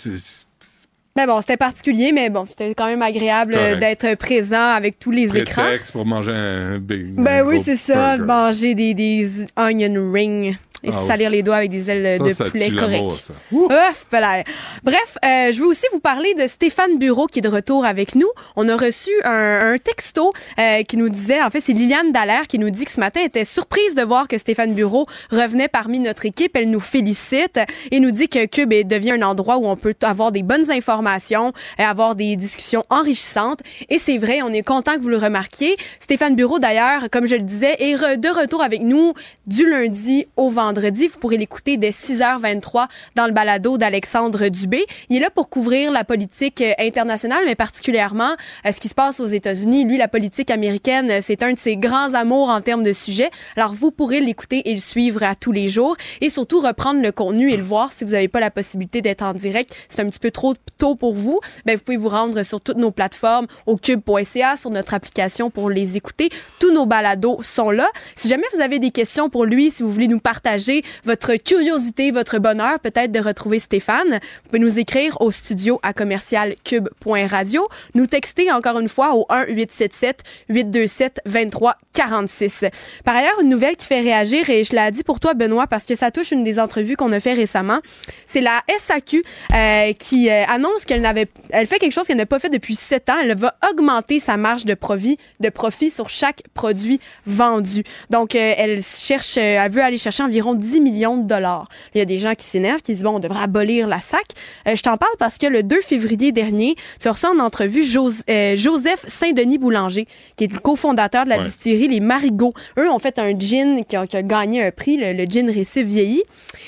[1.16, 5.10] Ben bon, c'était particulier, mais bon, c'était quand même agréable euh, d'être présent avec tous
[5.12, 5.62] les écrans.
[5.62, 8.26] prétexte pour manger un big Ben oui, c'est ça, burger.
[8.26, 11.06] manger des, des onion rings et Ah se oui.
[11.06, 13.22] salir les doigts avec des ailes Ça, de ça poulet tue l'amour, correct.
[13.22, 13.34] ça.
[13.52, 14.44] Ouf, pelaire.
[14.82, 18.14] Bref, euh, je veux aussi vous parler de Stéphane Bureau qui est de retour avec
[18.14, 18.28] nous.
[18.56, 22.46] On a reçu un, un texto euh, qui nous disait, en fait, c'est Liliane Dallaire
[22.48, 25.68] qui nous dit que ce matin elle était surprise de voir que Stéphane Bureau revenait
[25.68, 26.56] parmi notre équipe.
[26.56, 27.60] Elle nous félicite
[27.90, 31.52] et nous dit que Cube devient un endroit où on peut avoir des bonnes informations,
[31.78, 33.60] et avoir des discussions enrichissantes.
[33.88, 35.76] Et c'est vrai, on est content que vous le remarquiez.
[36.00, 39.14] Stéphane Bureau, d'ailleurs, comme je le disais, est re- de retour avec nous
[39.46, 40.71] du lundi au vendredi.
[40.74, 44.86] Vous pourrez l'écouter dès 6h23 dans le balado d'Alexandre Dubé.
[45.10, 48.94] Il est là pour couvrir la politique euh, internationale, mais particulièrement euh, ce qui se
[48.94, 49.84] passe aux États-Unis.
[49.84, 53.30] Lui, la politique américaine, euh, c'est un de ses grands amours en termes de sujets.
[53.56, 57.12] Alors, vous pourrez l'écouter et le suivre à tous les jours et surtout reprendre le
[57.12, 59.76] contenu et le voir si vous n'avez pas la possibilité d'être en direct.
[59.88, 61.38] C'est un petit peu trop tôt pour vous.
[61.66, 65.68] Ben, vous pouvez vous rendre sur toutes nos plateformes, au cube.ca, sur notre application pour
[65.68, 66.30] les écouter.
[66.60, 67.88] Tous nos balados sont là.
[68.16, 70.61] Si jamais vous avez des questions pour lui, si vous voulez nous partager
[71.05, 75.93] votre curiosité, votre bonheur, peut-être de retrouver Stéphane, vous pouvez nous écrire au studio à
[75.93, 82.64] commercial cube.radio, nous texter encore une fois au 1 877 827 23 46.
[83.05, 85.84] Par ailleurs, une nouvelle qui fait réagir et je l'ai dit pour toi Benoît parce
[85.84, 87.80] que ça touche une des entrevues qu'on a fait récemment,
[88.26, 89.22] c'est la SAQ
[89.52, 92.74] euh, qui euh, annonce qu'elle n'avait elle fait quelque chose qu'elle n'a pas fait depuis
[92.74, 97.82] sept ans, elle va augmenter sa marge de profit de profit sur chaque produit vendu.
[98.10, 101.68] Donc euh, elle cherche euh, elle veut aller chercher environ environ 10 millions de dollars.
[101.94, 104.22] Il y a des gens qui s'énervent, qui disent, bon, on devrait abolir la SAC.
[104.68, 107.84] Euh, je t'en parle parce que le 2 février dernier, tu as reçu en entrevue
[108.28, 110.06] euh, Joseph Saint-Denis Boulanger,
[110.36, 111.44] qui est le cofondateur de la Ouais.
[111.44, 112.52] distillerie Les Marigots.
[112.78, 115.50] Eux ont fait un gin qui a, qui a gagné un prix, le, le gin
[115.50, 116.22] récif vieilli.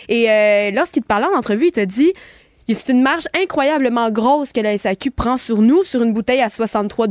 [0.08, 2.12] Et euh, lorsqu'il te parlait en entrevue, il t'a dit
[2.72, 6.48] c'est une marge incroyablement grosse que la SAQ prend sur nous, sur une bouteille à
[6.48, 7.06] 63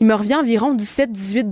[0.00, 1.50] Il me revient environ 17-18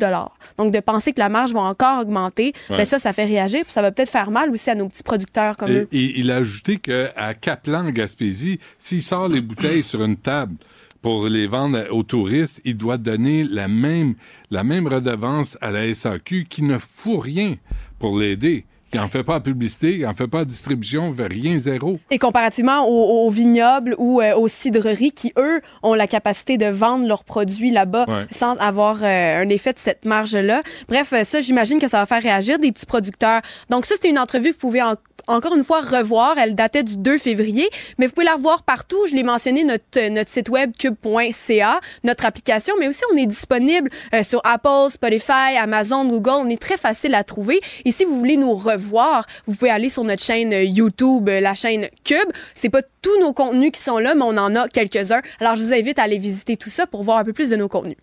[0.58, 2.76] Donc, de penser que la marge va encore augmenter, Ouais.
[2.78, 3.62] ben ça, ça fait réagir.
[3.64, 5.88] Puis ça va peut-être faire mal aussi à nos petits producteurs comme Et, eux.
[5.90, 10.54] et il a ajouté qu'à Caplan, Gaspésie, s'il sort les bouteilles sur une table
[11.02, 14.14] pour les vendre aux touristes, il doit donner la même,
[14.50, 17.56] la même redevance à la SAQ qui ne fout rien
[17.98, 18.64] pour l'aider.
[18.90, 21.98] Qui n'en fait pas la publicité, qui n'en fait pas la distribution, fait rien, zéro.
[22.10, 26.66] Et comparativement aux, aux vignobles ou euh, aux cidreries qui, eux, ont la capacité de
[26.66, 28.26] vendre leurs produits là-bas Ouais.
[28.30, 30.62] sans avoir euh, un effet de cette marge-là.
[30.88, 33.40] Bref, euh, ça, j'imagine que ça va faire réagir des petits producteurs.
[33.70, 34.94] Donc ça, c'était une entrevue que vous pouvez en-
[35.26, 36.38] encore une fois revoir.
[36.38, 38.98] Elle datait du 2 février, mais vous pouvez la revoir partout.
[39.08, 43.90] Je l'ai mentionné, notre, notre site web cube.ca, notre application, mais aussi on est disponible
[44.14, 46.30] euh, sur Apple, Spotify, Amazon, Google.
[46.44, 47.60] On est très facile à trouver.
[47.84, 51.40] Et si vous voulez nous revoir, vous pouvez aller sur notre chaîne euh, YouTube, euh,
[51.40, 52.30] la chaîne Cube.
[52.54, 55.20] C'est pas tous nos contenus qui sont là, mais on en a quelques-uns.
[55.40, 57.56] Alors je vous invite à aller visiter tout ça pour voir un peu plus de
[57.56, 57.96] nos contenus.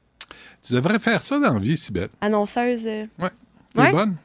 [0.66, 2.12] Tu devrais faire ça dans la vie, Sibeth.
[2.22, 2.88] Annonceuse.
[2.88, 3.30] euh, Ouais.
[3.76, 3.91] T'es Ouais.
[3.91, 4.16] bonne?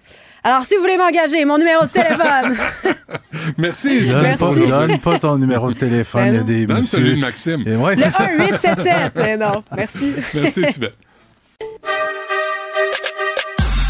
[0.48, 2.56] Alors si vous voulez m'engager, mon numéro de téléphone.
[3.58, 6.22] Merci, Donne pas, donne pas ton numéro de téléphone.
[6.24, 7.64] Ben Il y a des Donne monsieur- celui de Maxime.
[7.66, 8.28] Et ouais, Le c'est ça.
[8.28, 9.12] 1877.
[9.18, 10.14] Euh, non, merci.
[10.32, 10.94] Merci, Sibeth.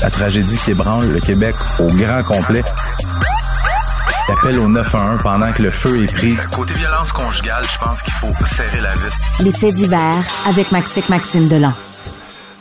[0.02, 2.64] La tragédie qui ébranle le Québec au grand complet.
[4.28, 6.34] L'appel au 911 pendant que le feu est pris.
[6.52, 9.44] Côté violence conjugale, je pense qu'il faut serrer la vis.
[9.44, 10.16] Les faits divers
[10.48, 11.72] avec Maxique Maxime Delan.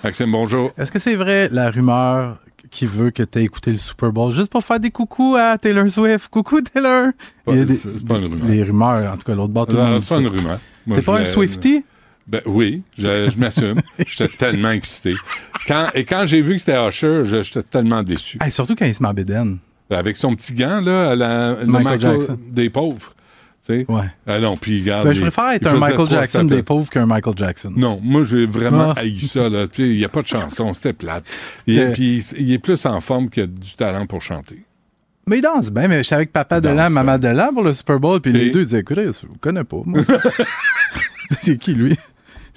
[0.04, 0.72] Maxime, bonjour.
[0.78, 2.36] Est-ce que c'est vrai la rumeur
[2.78, 5.58] qui veut que tu aies écouté le Super Bowl juste pour faire des coucous à
[5.58, 6.28] Taylor Swift?
[6.30, 7.10] Coucou Taylor!
[7.48, 8.48] C'est- pas une rumeur.
[8.48, 10.60] Les rumeurs, en tout cas, l'autre bord, tout le Non, monde c'est pas une rumeur.
[10.94, 11.84] T'es pas un Swifty?
[12.28, 13.82] Ben oui, je, je m'assume.
[14.06, 15.16] J'étais tellement excité.
[15.68, 18.38] Quand, et quand j'ai vu que c'était Usher, j'étais tellement déçu.
[18.42, 19.58] Hey, surtout quand il se met en bédaine.
[19.90, 22.38] Avec son petit gant, là, la, le Michael Michael Jackson.
[22.52, 23.14] des pauvres.
[23.70, 24.06] Ouais.
[24.26, 25.08] Ah non, puis regarde.
[25.08, 27.74] Ben, je préfère être un Michael 300 Jackson des pauvres qu'un Michael Jackson.
[27.76, 29.00] Non, moi, j'ai vraiment Ah.
[29.02, 29.50] haï ça.
[29.50, 29.68] là.
[29.68, 31.24] Tu sais, Il n'y a pas de chanson, c'était plate.
[31.68, 31.92] Et Euh.
[31.94, 34.64] puis, il est plus en forme a du talent pour chanter.
[35.30, 38.00] Mais il danse bien, mais je suis avec Papa Delan, Maman Delan pour le Super
[38.00, 40.02] Bowl, puis les deux ils disaient, écoutez, je vous connais pas, moi.
[41.42, 41.98] c'est qui, lui?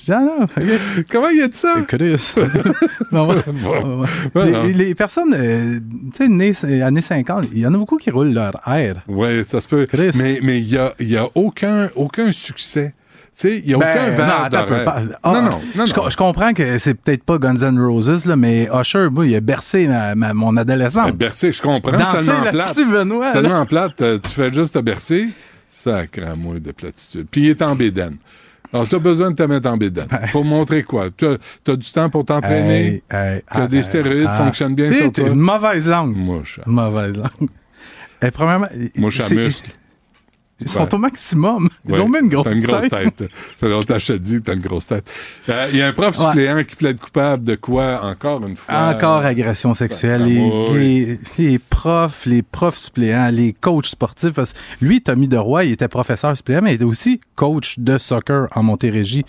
[0.01, 1.05] Je dis, ah non, ok.
[1.11, 1.75] Comment il a dit ça?
[3.13, 3.29] Non.
[3.53, 4.05] Bon.
[4.45, 4.63] Les, non.
[4.65, 5.79] les personnes, euh,
[6.15, 9.03] tu sais, nées années 50, il y en a beaucoup qui roulent leur air.
[9.09, 9.87] Oui, ça se peut.
[10.15, 12.95] Mais mais il n'y a, y a aucun, aucun succès.
[13.37, 16.09] Tu sais, il n'y a Ben, aucun verre ah, non, non, non, je, non.
[16.11, 19.41] je comprends que c'est peut-être pas Guns N' Roses, là, mais Usher, moi, il a
[19.41, 21.07] bercé ma- ma- mon adolescence.
[21.11, 21.93] Ben, bercer, je comprends.
[21.93, 22.77] C'est tellement plate.
[22.91, 24.01] Benoît, tellement plate.
[24.03, 25.29] euh, Tu fais juste te bercer.
[25.69, 27.27] Sacré moi de platitude.
[27.31, 28.17] Puis il est en bédaine.
[28.73, 30.07] Alors, tu as besoin de te mettre en bédaine.
[30.33, 31.09] Pour montrer quoi?
[31.11, 33.03] Tu as, du temps pour t'entraîner?
[33.11, 33.17] Ben.
[33.17, 34.45] Hey, hey, que ah, des stéroïdes ah.
[34.45, 35.29] fonctionnent bien sur toi?
[35.29, 36.17] une mauvaise langue.
[36.17, 36.61] Mouche.
[36.67, 37.51] Mauvaise langue.
[38.23, 39.71] Eh, premièrement, Mouche à c'est- muscle.
[40.61, 41.69] Ils sont au maximum.
[41.89, 43.17] Ils Ouais, ont mis une grosse t'as une grosse tête.
[43.17, 43.31] tête.
[43.31, 45.11] Ça fait longtemps que je te dis que t'as une grosse tête.
[45.49, 46.25] Euh, Il y a un prof Ouais.
[46.27, 48.75] suppléant qui plaide coupable de quoi, encore une fois?
[48.95, 50.25] Encore agression sexuelle.
[50.25, 54.33] Les, les, les profs, les profs suppléants, les coachs sportifs.
[54.35, 57.97] parce que lui, Tommy Deroy, il était professeur suppléant, mais il était aussi coach de
[57.99, 59.25] soccer en Montérégie.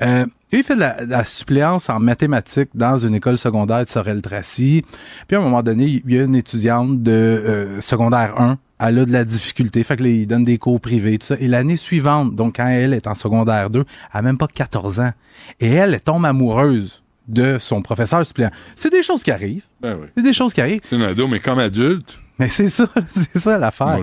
[0.00, 3.90] Euh, il fait de la, de la suppléance en mathématiques dans une école secondaire de
[3.90, 4.84] Sorel-Tracy.
[5.26, 8.98] Puis à un moment donné, il y a une étudiante de euh, secondaire 1 elle
[8.98, 9.82] a de la difficulté.
[9.84, 11.36] Fait que là, il donne des cours privés, tout ça.
[11.40, 15.00] Et l'année suivante, donc quand elle est en secondaire 2, elle a même pas 14
[15.00, 15.12] ans.
[15.60, 18.50] Et elle, elle tombe amoureuse de son professeur suppléant.
[18.74, 19.64] C'est des choses qui arrivent.
[19.80, 20.06] Ben oui.
[20.16, 20.80] C'est des choses qui arrivent.
[20.84, 22.18] C'est une ado, mais comme adulte.
[22.38, 23.98] Mais c'est ça, c'est ça l'affaire.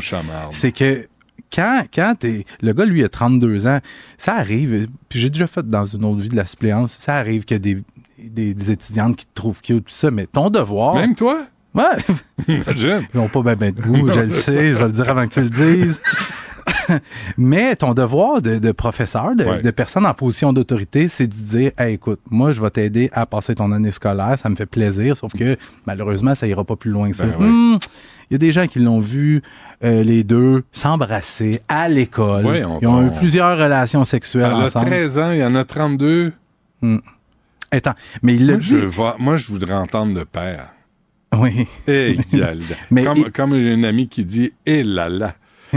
[0.52, 1.07] C'est que
[1.53, 2.43] quand, quand t'es.
[2.61, 3.80] Le gars, lui, a 32 ans,
[4.18, 4.88] ça arrive.
[5.10, 6.97] Puis j'ai déjà fait dans une autre vie de la suppléance.
[6.99, 7.84] Ça arrive qu'il y a des,
[8.30, 10.11] des, des étudiantes qui te trouvent cute, tout ça.
[10.11, 10.95] Mais ton devoir.
[10.95, 11.47] Même toi?
[11.76, 11.84] Ouais.
[12.47, 13.06] Imagine.
[13.14, 15.27] Ils n'ont pas bien ben de goût, je le sais, je vais le dire avant
[15.27, 16.02] que tu le dises.
[17.38, 19.61] Mais ton devoir de, de professeur, de, Ouais.
[19.61, 23.26] de personne en position d'autorité, c'est de dire hey, écoute, moi, je vais t'aider à
[23.27, 26.89] passer ton année scolaire, ça me fait plaisir, sauf que malheureusement, ça ira pas plus
[26.91, 27.26] loin que ça.
[27.26, 27.38] Ben.
[27.45, 27.77] Hmm,
[28.30, 29.41] Il y a des gens qui l'ont vu,
[29.84, 32.45] euh, les deux, s'embrasser à l'école.
[32.81, 34.88] Ils ont eu plusieurs relations sexuelles Elle a ensemble.
[34.88, 36.34] 13 ans, il y en a 32.
[36.81, 36.97] Hmm.
[37.72, 37.93] Attends,
[38.23, 38.77] mais il l'a Moi, je,
[39.19, 40.69] moi, je voudrais entendre le père.
[41.34, 41.68] Oui.
[41.88, 42.19] Hey,
[42.91, 45.35] Mais comme, j'ai une amie qui dit Eh là là.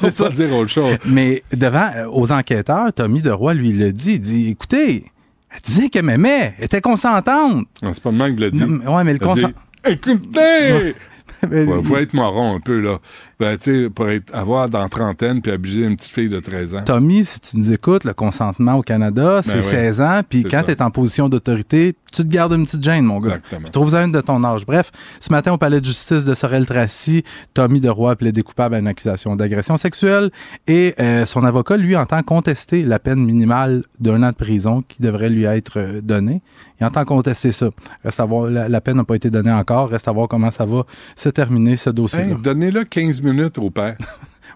[0.00, 0.96] C'est pas dire autre chose.
[1.06, 4.12] Mais devant, euh, aux enquêteurs, Tommy Deroy, lui, l'a dit.
[4.14, 5.06] Il dit, écoutez,
[5.52, 7.66] elle disait qu'elle m'aimait, elle était consentante.
[7.80, 8.60] C'est pas le même qui l'a dit.
[8.60, 9.50] Non, mais- le consent...
[9.84, 10.94] Écoutez!
[11.66, 12.98] faut, faut être marron un peu, là.
[13.38, 16.74] Ben, tu sais, pour être, avoir dans trentaine puis abuser une petite fille de 13
[16.74, 16.82] ans.
[16.84, 19.64] Tommy, si tu nous écoutes, le consentement au Canada, c'est Ben oui.
[19.64, 20.20] 16 ans.
[20.28, 23.18] Puis C'est quand tu es en position d'autorité, tu te gardes une petite gêne, mon
[23.18, 23.36] gars.
[23.36, 23.62] Exactement.
[23.62, 24.66] Puis trouve-en une de ton âge.
[24.66, 24.90] Bref,
[25.20, 29.36] ce matin, au palais de justice de Sorel-Tracy, Tommy Deroy plaidé coupable à une accusation
[29.36, 30.30] d'agression sexuelle
[30.66, 35.02] et euh, son avocat, lui, entend contester la peine minimale d'un an de prison qui
[35.02, 36.42] devrait lui être euh, donnée.
[36.80, 37.68] Il entend contester ça.
[38.04, 39.90] Reste à voir, la, la peine n'a pas été donnée encore.
[39.90, 40.84] Reste à voir comment ça va
[41.14, 42.30] se terminer, ce dossier-là.
[42.36, 43.96] Hey, Donnez-le 15 minutes au père.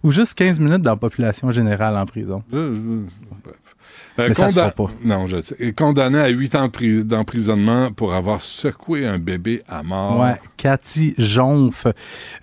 [0.02, 2.42] Ou juste 15 minutes dans la population générale en prison.
[2.52, 3.04] Je-.
[4.18, 4.90] Euh, Mais ça se fera pas.
[5.04, 5.72] Non, je sais.
[5.72, 10.20] Condamné à 8 ans de pri- d'emprisonnement pour avoir secoué un bébé à mort.
[10.20, 11.86] Ouais, Cathy Jonf,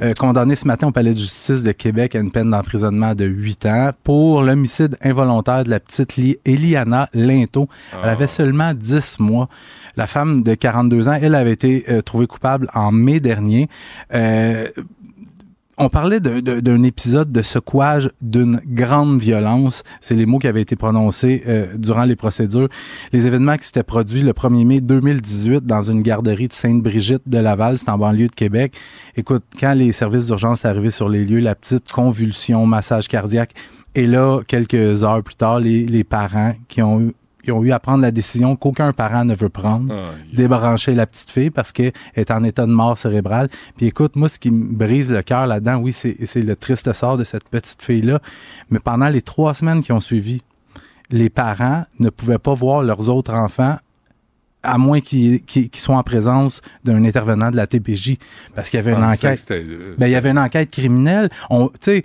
[0.01, 3.23] euh, condamnée ce matin au palais de justice de Québec à une peine d'emprisonnement de
[3.25, 7.69] 8 ans pour l'homicide involontaire de la petite Li- Eliana Linto.
[8.03, 9.47] Elle avait seulement 10 mois.
[9.95, 13.69] La femme de 42 ans, elle avait été euh, trouvée coupable en mai dernier.
[14.13, 14.67] Euh,
[15.81, 19.83] on parlait d'un épisode de secouage d'une grande violence.
[19.99, 22.69] C'est les mots qui avaient été prononcés euh, durant les procédures.
[23.11, 27.39] Les événements qui s'étaient produits le 1er mai 2018 dans une garderie de Sainte-Brigitte de
[27.39, 28.75] Laval, c'est en banlieue de Québec.
[29.17, 33.53] Écoute, quand les services d'urgence sont arrivés sur les lieux, la petite convulsion, massage cardiaque,
[33.95, 37.13] et là, quelques heures plus tard, les, les parents qui ont eu
[37.45, 39.93] ils ont eu à prendre la décision qu'aucun parent ne veut prendre,
[40.33, 43.49] débrancher la petite fille parce qu'elle est en état de mort cérébrale.
[43.77, 47.17] Puis écoute, moi, ce qui me brise le cœur là-dedans, oui, c'est le triste sort
[47.17, 48.19] de cette petite fille-là.
[48.69, 50.41] Mais pendant les trois semaines qui ont suivi,
[51.09, 53.77] les parents ne pouvaient pas voir leurs autres enfants
[54.63, 55.41] à moins qu'ils
[55.73, 58.17] soient en présence d'un intervenant de la TPJ.
[58.53, 59.43] Parce qu'il y avait une Ah, enquête.
[59.49, 61.29] euh, Ben, il y avait une enquête criminelle.
[61.49, 62.03] On, tu sais,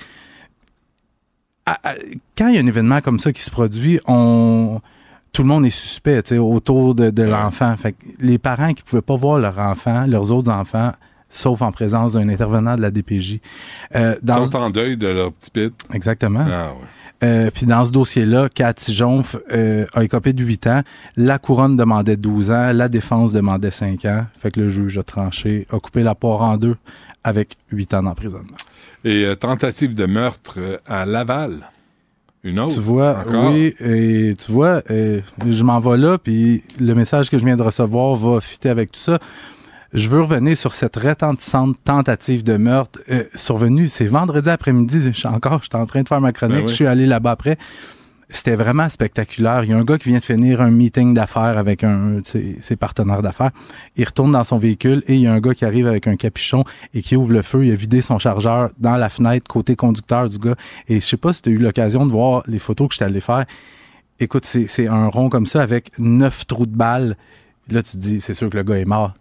[2.36, 4.80] quand il y a un événement comme ça qui se produit, on
[5.36, 7.76] tout le monde est suspect autour de, de l'enfant.
[7.76, 10.92] Fait que les parents qui pouvaient pas voir leur enfant, leurs autres enfants,
[11.28, 13.40] sauf en présence d'un intervenant de la DPJ.
[13.94, 15.74] Euh, Ils dans sont en deuil de leur petit pit.
[15.92, 16.46] Exactement.
[16.48, 17.28] Ah, ouais.
[17.28, 20.80] Euh, puis dans ce dossier-là, Cathy Jonf euh, a écopé de 8 ans.
[21.18, 22.72] La couronne demandait 12 ans.
[22.72, 24.24] La défense demandait 5 ans.
[24.38, 26.76] Fait que le juge a tranché, a coupé la poire en deux
[27.24, 28.56] avec 8 ans d'emprisonnement.
[29.04, 31.68] Et euh, tentative de meurtre à Laval.
[32.46, 32.74] Une autre.
[32.74, 33.52] Tu vois, encore?
[33.52, 37.62] oui, et tu vois, je m'en vais là, puis le message que je viens de
[37.62, 39.18] recevoir va fitter avec tout ça.
[39.92, 43.88] Je veux revenir sur cette retentissante tentative de meurtre euh, survenue.
[43.88, 45.00] C'est vendredi après-midi.
[45.00, 46.56] Je suis encore, j'étais en train de faire ma chronique.
[46.56, 46.68] Ben oui.
[46.68, 47.56] Je suis allé là-bas après.
[48.28, 49.62] C'était vraiment spectaculaire.
[49.62, 52.22] Il y a un gars qui vient de finir un meeting d'affaires avec un de
[52.24, 53.52] ses, partenaires d'affaires.
[53.96, 56.16] Il retourne dans son véhicule et il y a un gars qui arrive avec un
[56.16, 57.64] capuchon et qui ouvre le feu.
[57.64, 60.56] Il a vidé son chargeur dans la fenêtre côté conducteur du gars.
[60.88, 63.04] Et je sais pas si tu as eu l'occasion de voir les photos que je
[63.04, 63.44] allé faire.
[64.18, 67.16] Écoute, c'est c'est un rond comme ça avec neuf trous de balles.
[67.68, 69.14] Là, tu te dis, c'est sûr que le gars est mort.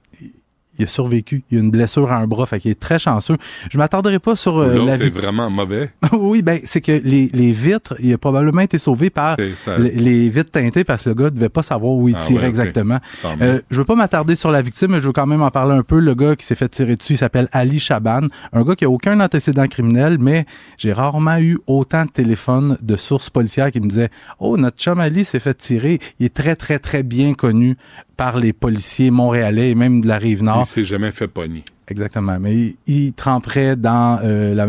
[0.80, 1.44] Il- a survécu.
[1.52, 3.38] Il a une blessure à un bras, fait qu'il est très chanceux.
[3.72, 5.10] Je m'attarderai pas sur euh, la vie.
[5.10, 5.92] vraiment mauvais.
[6.14, 9.36] oui, ben c'est que les, les vitres, il a probablement été sauvé par
[9.80, 12.44] les, les vitres teintées parce que le gars devait pas savoir où il Ah tirait
[12.44, 13.00] ouais, exactement.
[13.42, 15.76] Euh, je veux pas m'attarder sur la victime, mais je veux quand même en parler
[15.76, 16.00] un peu.
[16.00, 18.22] Le gars qui s'est fait tirer dessus, il s'appelle Ali Chaban,
[18.54, 20.46] un gars qui a aucun antécédent criminel, mais
[20.78, 25.00] j'ai rarement eu autant de téléphones de sources policières qui me disaient "Oh, notre chum
[25.00, 27.76] Ali s'est fait tirer, il est très très très bien connu
[28.18, 31.64] par les policiers montréalais et même de la rive nord." Il s'est jamais fait pogner.
[31.88, 32.38] Exactement.
[32.40, 34.68] Mais il, il tremperait dans euh, la,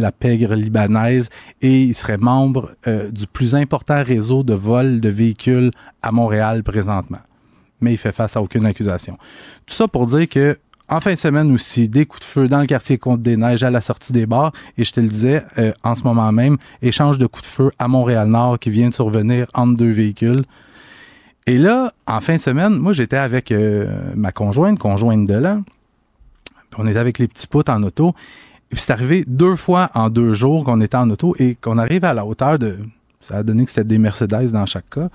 [0.00, 1.28] la pègre libanaise
[1.62, 5.70] et il serait membre euh, du plus important réseau de vol de véhicules
[6.02, 7.20] à Montréal présentement.
[7.80, 9.16] Mais il fait face à aucune accusation.
[9.66, 10.58] Tout ça pour dire que
[10.90, 13.82] en fin de semaine aussi, des coups de feu dans le quartier Côte-des-Neiges à la
[13.82, 14.52] sortie des bars.
[14.78, 17.70] Et je te le disais, euh, en ce moment même, échange de coups de feu
[17.78, 20.44] à Montréal-Nord qui vient de survenir entre deux véhicules.
[21.48, 25.64] Et là, en fin de semaine, moi, j'étais avec euh, ma conjointe, conjointe de l'an.
[26.76, 28.10] On était avec les petits poutres en auto.
[28.70, 31.78] Et puis c'est arrivé deux fois en deux jours qu'on était en auto et qu'on
[31.78, 32.76] arrive à la hauteur de.
[33.20, 35.08] Ça a donné que c'était des Mercedes dans chaque cas.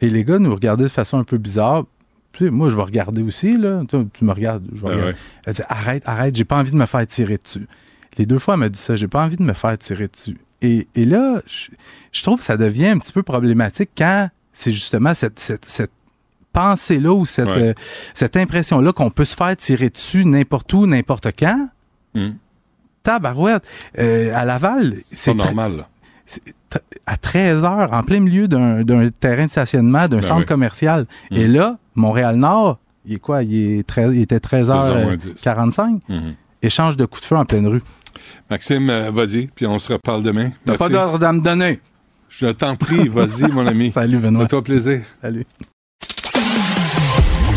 [0.00, 1.84] Et les gars nous regardaient de façon un peu bizarre.
[2.32, 3.82] Tu sais, moi, je vais regarder aussi, là.
[3.88, 4.64] Tu, tu me regardes.
[4.74, 5.12] Je vais Ah regarder.
[5.12, 5.16] ouais.
[5.46, 7.66] Elle dit Arrête, arrête, j'ai pas envie de me faire tirer dessus.
[8.18, 10.36] Les deux fois, elle m'a dit ça, j'ai pas envie de me faire tirer dessus.
[10.62, 11.68] Et, et là, je,
[12.12, 15.90] je trouve que ça devient un petit peu problématique quand c'est justement cette, cette, cette
[16.52, 17.70] pensée-là ou cette, Ouais.
[17.70, 17.74] euh,
[18.14, 21.68] cette impression-là qu'on peut se faire tirer dessus n'importe où, n'importe quand?
[22.14, 22.30] Hmm.
[23.02, 23.64] Tabarouette.
[23.98, 25.86] Euh, à Laval, c'est normal.
[27.06, 30.46] à 13 heures, en plein milieu d'un terrain de stationnement, d'un Ben centre oui.
[30.46, 31.06] commercial.
[31.30, 31.36] Mm.
[31.36, 33.42] Et là, Montréal-Nord, il est quoi?
[33.42, 35.34] Il, est 13 il était 13h45.
[35.36, 36.00] 13h10.
[36.08, 36.34] Mhm.
[36.62, 37.82] Échange de coups de feu en pleine rue.
[38.48, 40.50] Maxime, euh, vas-y, puis on se reparle demain.
[40.64, 41.80] T'as pas d'ordre à me donner.
[42.36, 43.90] Je t'en prie, vas-y, mon ami.
[43.94, 44.42] Salut, Benoît.
[44.42, 45.02] Fais-toi plaisir.
[45.22, 45.44] Salut.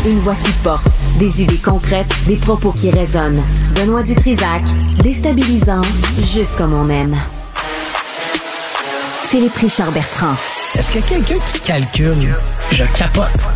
[0.06, 0.86] Une voix qui porte,
[1.18, 3.42] des idées concrètes, des propos qui résonnent.
[3.74, 4.62] Benoît Dutrisac,
[5.02, 5.82] déstabilisant,
[6.22, 7.16] juste comme on aime.
[9.24, 10.34] Philippe Richard Bertrand.
[10.74, 12.34] Est-ce qu'il y a quelqu'un qui calcule?
[12.70, 13.48] Je capote.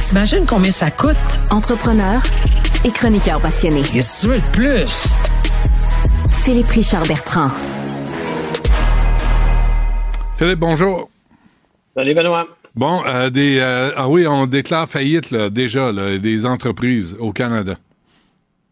[0.00, 1.16] T'imagines combien ça coûte?
[1.50, 2.22] Entrepreneur
[2.84, 3.82] et chroniqueur passionné.
[3.82, 5.08] Qu'est-ce que tu veux de plus?
[6.44, 7.50] Philippe Richard Bertrand.
[10.38, 11.10] Philippe, bonjour.
[11.96, 12.46] Salut, Benoît.
[12.76, 17.32] Bon, euh, des, euh, ah oui, on déclare faillite là, déjà, là, des entreprises au
[17.32, 17.74] Canada.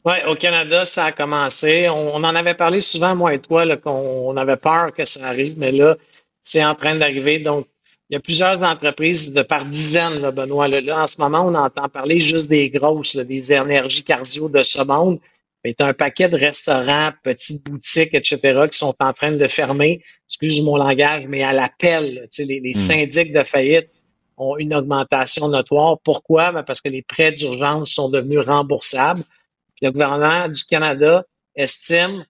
[0.05, 1.89] Oui, au Canada, ça a commencé.
[1.89, 5.27] On, on, en avait parlé souvent, moi et toi, qu'on on avait peur que ça
[5.27, 5.97] arrive, mais là,
[6.41, 7.41] c'est en train d'arriver.
[7.41, 7.67] Donc,
[8.11, 10.69] il y a plusieurs entreprises de par dizaines, là, Benoît.
[10.69, 14.85] Là, en ce moment, on entend parler juste des grosses, des énergies cardio de ce
[14.85, 15.19] monde.
[15.67, 19.47] Mais tu as un paquet de restaurants, petites boutiques, etc., qui sont en train de
[19.49, 20.01] fermer.
[20.29, 22.77] Excuse mon langage, mais à l'appel, les, les Hmm.
[22.77, 23.89] syndics de faillite
[24.37, 25.99] ont une augmentation notoire.
[26.05, 26.53] Pourquoi?
[26.53, 29.25] Ben, parce que les prêts d'urgence sont devenus remboursables.
[29.75, 31.25] Puis le gouvernement du Canada
[31.57, 32.25] estime,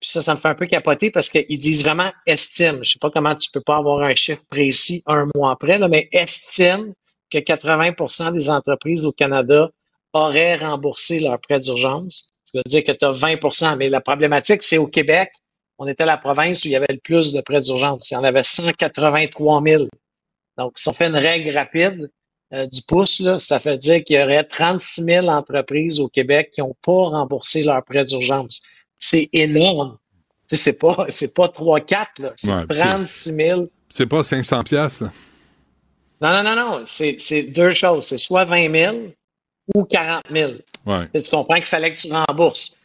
[0.00, 2.80] puis ça, ça me fait un peu capoter parce qu'ils disent vraiment estime.
[2.82, 5.86] Je sais pas comment tu peux pas avoir un chiffre précis un mois après, là,
[5.86, 6.92] mais estime
[7.30, 9.70] que 80% des entreprises au Canada
[10.12, 12.32] auraient remboursé leurs prêts d'urgence.
[12.52, 15.30] Ça veut dire que tu as 20% Mais la problématique, c'est au Québec,
[15.78, 18.10] on était la province où il y avait le plus de prêts d'urgence.
[18.10, 19.84] Il y en avait 183 000.
[20.58, 22.10] Donc, si on fait une règle rapide
[22.52, 26.50] euh, du pouce, là, ça fait dire qu'il y aurait 36 000 entreprises au Québec
[26.52, 28.62] qui n'ont pas remboursé leurs prêts d'urgence.
[28.98, 29.96] C'est énorme.
[30.48, 32.32] Tu sais, c'est pas, c'est pas 3-4, là.
[32.36, 33.68] C'est Ouais, puis c'est- 36 000.
[33.88, 35.00] C'est pas 500 pièces.
[36.20, 36.82] Non, non, non, non.
[36.84, 38.04] C'est deux choses.
[38.06, 38.96] C'est soit 20 000
[39.74, 40.52] ou 40 000.
[40.86, 41.08] Ouais.
[41.14, 42.76] Tu tu comprends qu'il fallait que tu rembourses.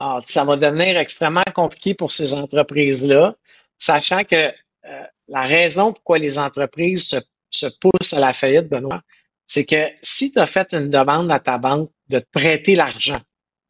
[0.00, 3.34] Alors, ça va devenir extrêmement compliqué pour ces entreprises-là,
[3.78, 7.16] sachant que euh, la raison pourquoi les entreprises se,
[7.50, 9.02] se poussent à la faillite, Benoît,
[9.46, 13.20] c'est que si tu as fait une demande à ta banque de te prêter l'argent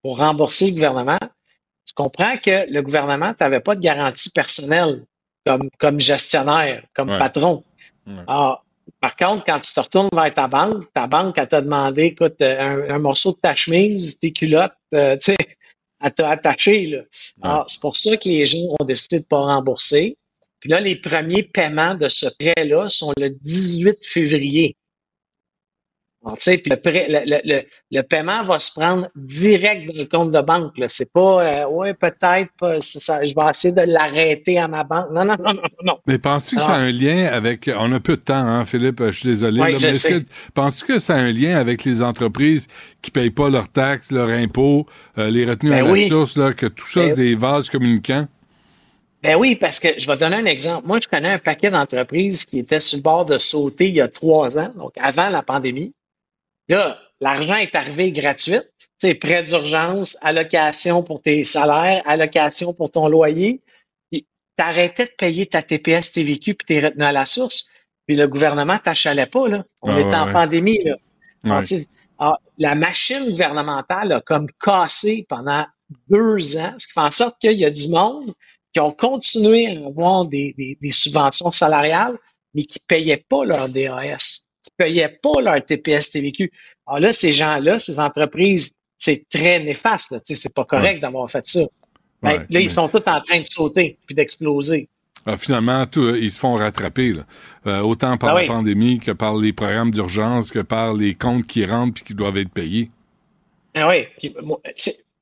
[0.02, 1.18] pour rembourser le gouvernement,
[1.86, 5.04] tu comprends que le gouvernement n'avait pas de garantie personnelle
[5.46, 7.18] comme, comme gestionnaire, comme Ouais.
[7.18, 7.64] patron.
[8.26, 8.60] Ah,
[9.00, 12.40] par contre, quand tu te retournes vers ta banque, ta banque, elle t'a demandé, écoute,
[12.40, 15.36] euh, un, un morceau de ta chemise, tes culottes, euh, tu sais,
[16.02, 17.02] elle t'a attaché, là.
[17.42, 20.16] Alors, c'est pour ça que les gens ont décidé de pas rembourser.
[20.60, 24.76] Puis là, les premiers paiements de ce prêt-là sont le 18 février.
[26.36, 26.76] Puis le,
[27.24, 27.62] le, le,
[27.92, 30.74] le, paiement va se prendre direct dans le compte de banque.
[30.88, 35.10] C'est pas, euh, ouais, peut-être, je vais essayer de l'arrêter à ma banque.
[35.12, 35.98] Non, non, non, non, non.
[36.06, 37.70] Mais penses-tu que ça a un lien avec.
[37.78, 39.62] On a peu de temps, hein, Philippe, je suis désolé.
[39.62, 40.24] Oui, est-ce que
[40.54, 42.66] penses-tu que ça a un lien avec les entreprises
[43.00, 44.86] qui payent pas leurs taxes, leurs impôts,
[45.18, 47.70] euh, les retenues Ben à la source, là, que tout ça, Ben- c'est des vases
[47.70, 48.26] communicants?
[49.22, 50.86] Ben oui, parce que je vais te donner un exemple.
[50.86, 54.00] Moi, je connais un paquet d'entreprises qui étaient sur le bord de sauter il y
[54.00, 55.92] a trois ans, donc avant la pandémie.
[56.68, 58.60] Là, l'argent est arrivé gratuit.
[59.00, 63.62] Tu sais, prêt d'urgence, allocation pour tes salaires, allocation pour ton loyer.
[64.56, 67.68] T'arrêtais de payer ta TPS, TVQ puis tes retenues à la source.
[68.08, 69.64] Puis le gouvernement t'achalait pas, là.
[69.82, 70.32] On Ah, était ouais, en ouais.
[70.32, 70.96] pandémie, là.
[71.44, 71.64] Ouais.
[71.64, 71.86] sais,
[72.18, 75.64] alors, la machine gouvernementale a comme cassé pendant
[76.10, 78.34] deux ans, ce qui fait en sorte qu'il y a du monde
[78.72, 82.18] qui ont continué à avoir des, des- des subventions salariales,
[82.52, 84.44] mais qui ne payaient pas leur DAS,
[84.78, 86.50] payaient pas leur TPS TVQ.
[86.86, 90.10] Alors là, ces gens-là, ces entreprises, c'est très néfaste.
[90.12, 91.60] Là, tu sais, c'est pas correct d'avoir fait ça.
[92.22, 94.88] Ben, Ouais, là, mais- ils sont tous en train de sauter puis d'exploser.
[95.26, 97.22] Ah, finalement, tout, euh, ils se font rattraper, là.
[97.66, 98.46] Euh, autant par Ah la oui.
[98.46, 102.38] pandémie que par les programmes d'urgence, que par les comptes qui rentrent puis qui doivent
[102.38, 102.90] être payés.
[103.74, 104.58] Ah oui, puis moi,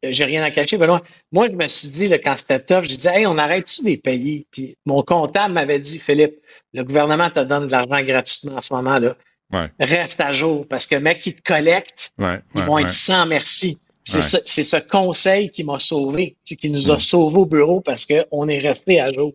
[0.02, 1.02] j'ai rien à cacher, Benoît.
[1.32, 3.88] Moi, je me suis dit, là, quand c'était tough, j'ai dit, hey, on arrête-tu de
[3.88, 4.46] les payer?
[4.50, 6.36] Puis mon comptable m'avait dit, Philippe,
[6.72, 9.16] le gouvernement te donne de l'argent gratuitement en ce moment-là.
[9.52, 13.26] Ouais, Reste à jour, parce que mec, qui te collecte, ouais, ils vont être sans
[13.26, 13.78] merci.
[14.04, 14.20] C'est
[14.62, 19.00] ce, conseil qui m'a sauvé, qui nous a sauvés au bureau parce qu'on est resté
[19.00, 19.32] à jour.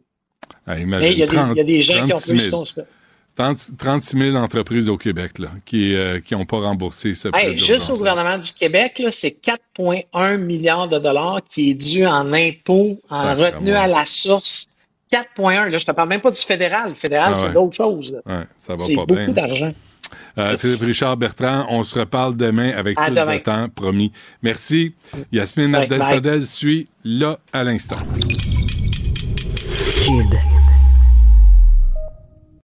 [0.65, 2.29] Ah, Mais il y, a des- 30 il y a des gens qui ont 36
[2.31, 2.57] plus 000.
[2.57, 2.85] qu'on se fait.
[3.35, 5.95] 30 36 000 entreprises au Québec là, qui
[6.31, 10.99] n'ont pas remboursé ce prêt Hey, juste au gouvernement du Québec, c'est 4,1 milliards de
[10.99, 14.67] dollars qui est dû en impôts, en retenue à la source.
[15.11, 15.69] 4,1.
[15.69, 16.89] Là, je te parle même pas du fédéral.
[16.89, 18.15] Le fédéral, Ah c'est d'autres choses.
[18.25, 19.73] Ouais, C'est beaucoup d'argent.
[20.37, 23.37] Euh, Philippe Richard Bertrand, on se reparle demain avec À plus demain.
[23.37, 24.11] de temps, promis.
[24.41, 24.93] Merci.
[25.31, 26.13] Yasmine Ouais, Abdel bye.
[26.15, 27.97] Fadel suit là à l'instant.
[30.05, 30.60] Cube.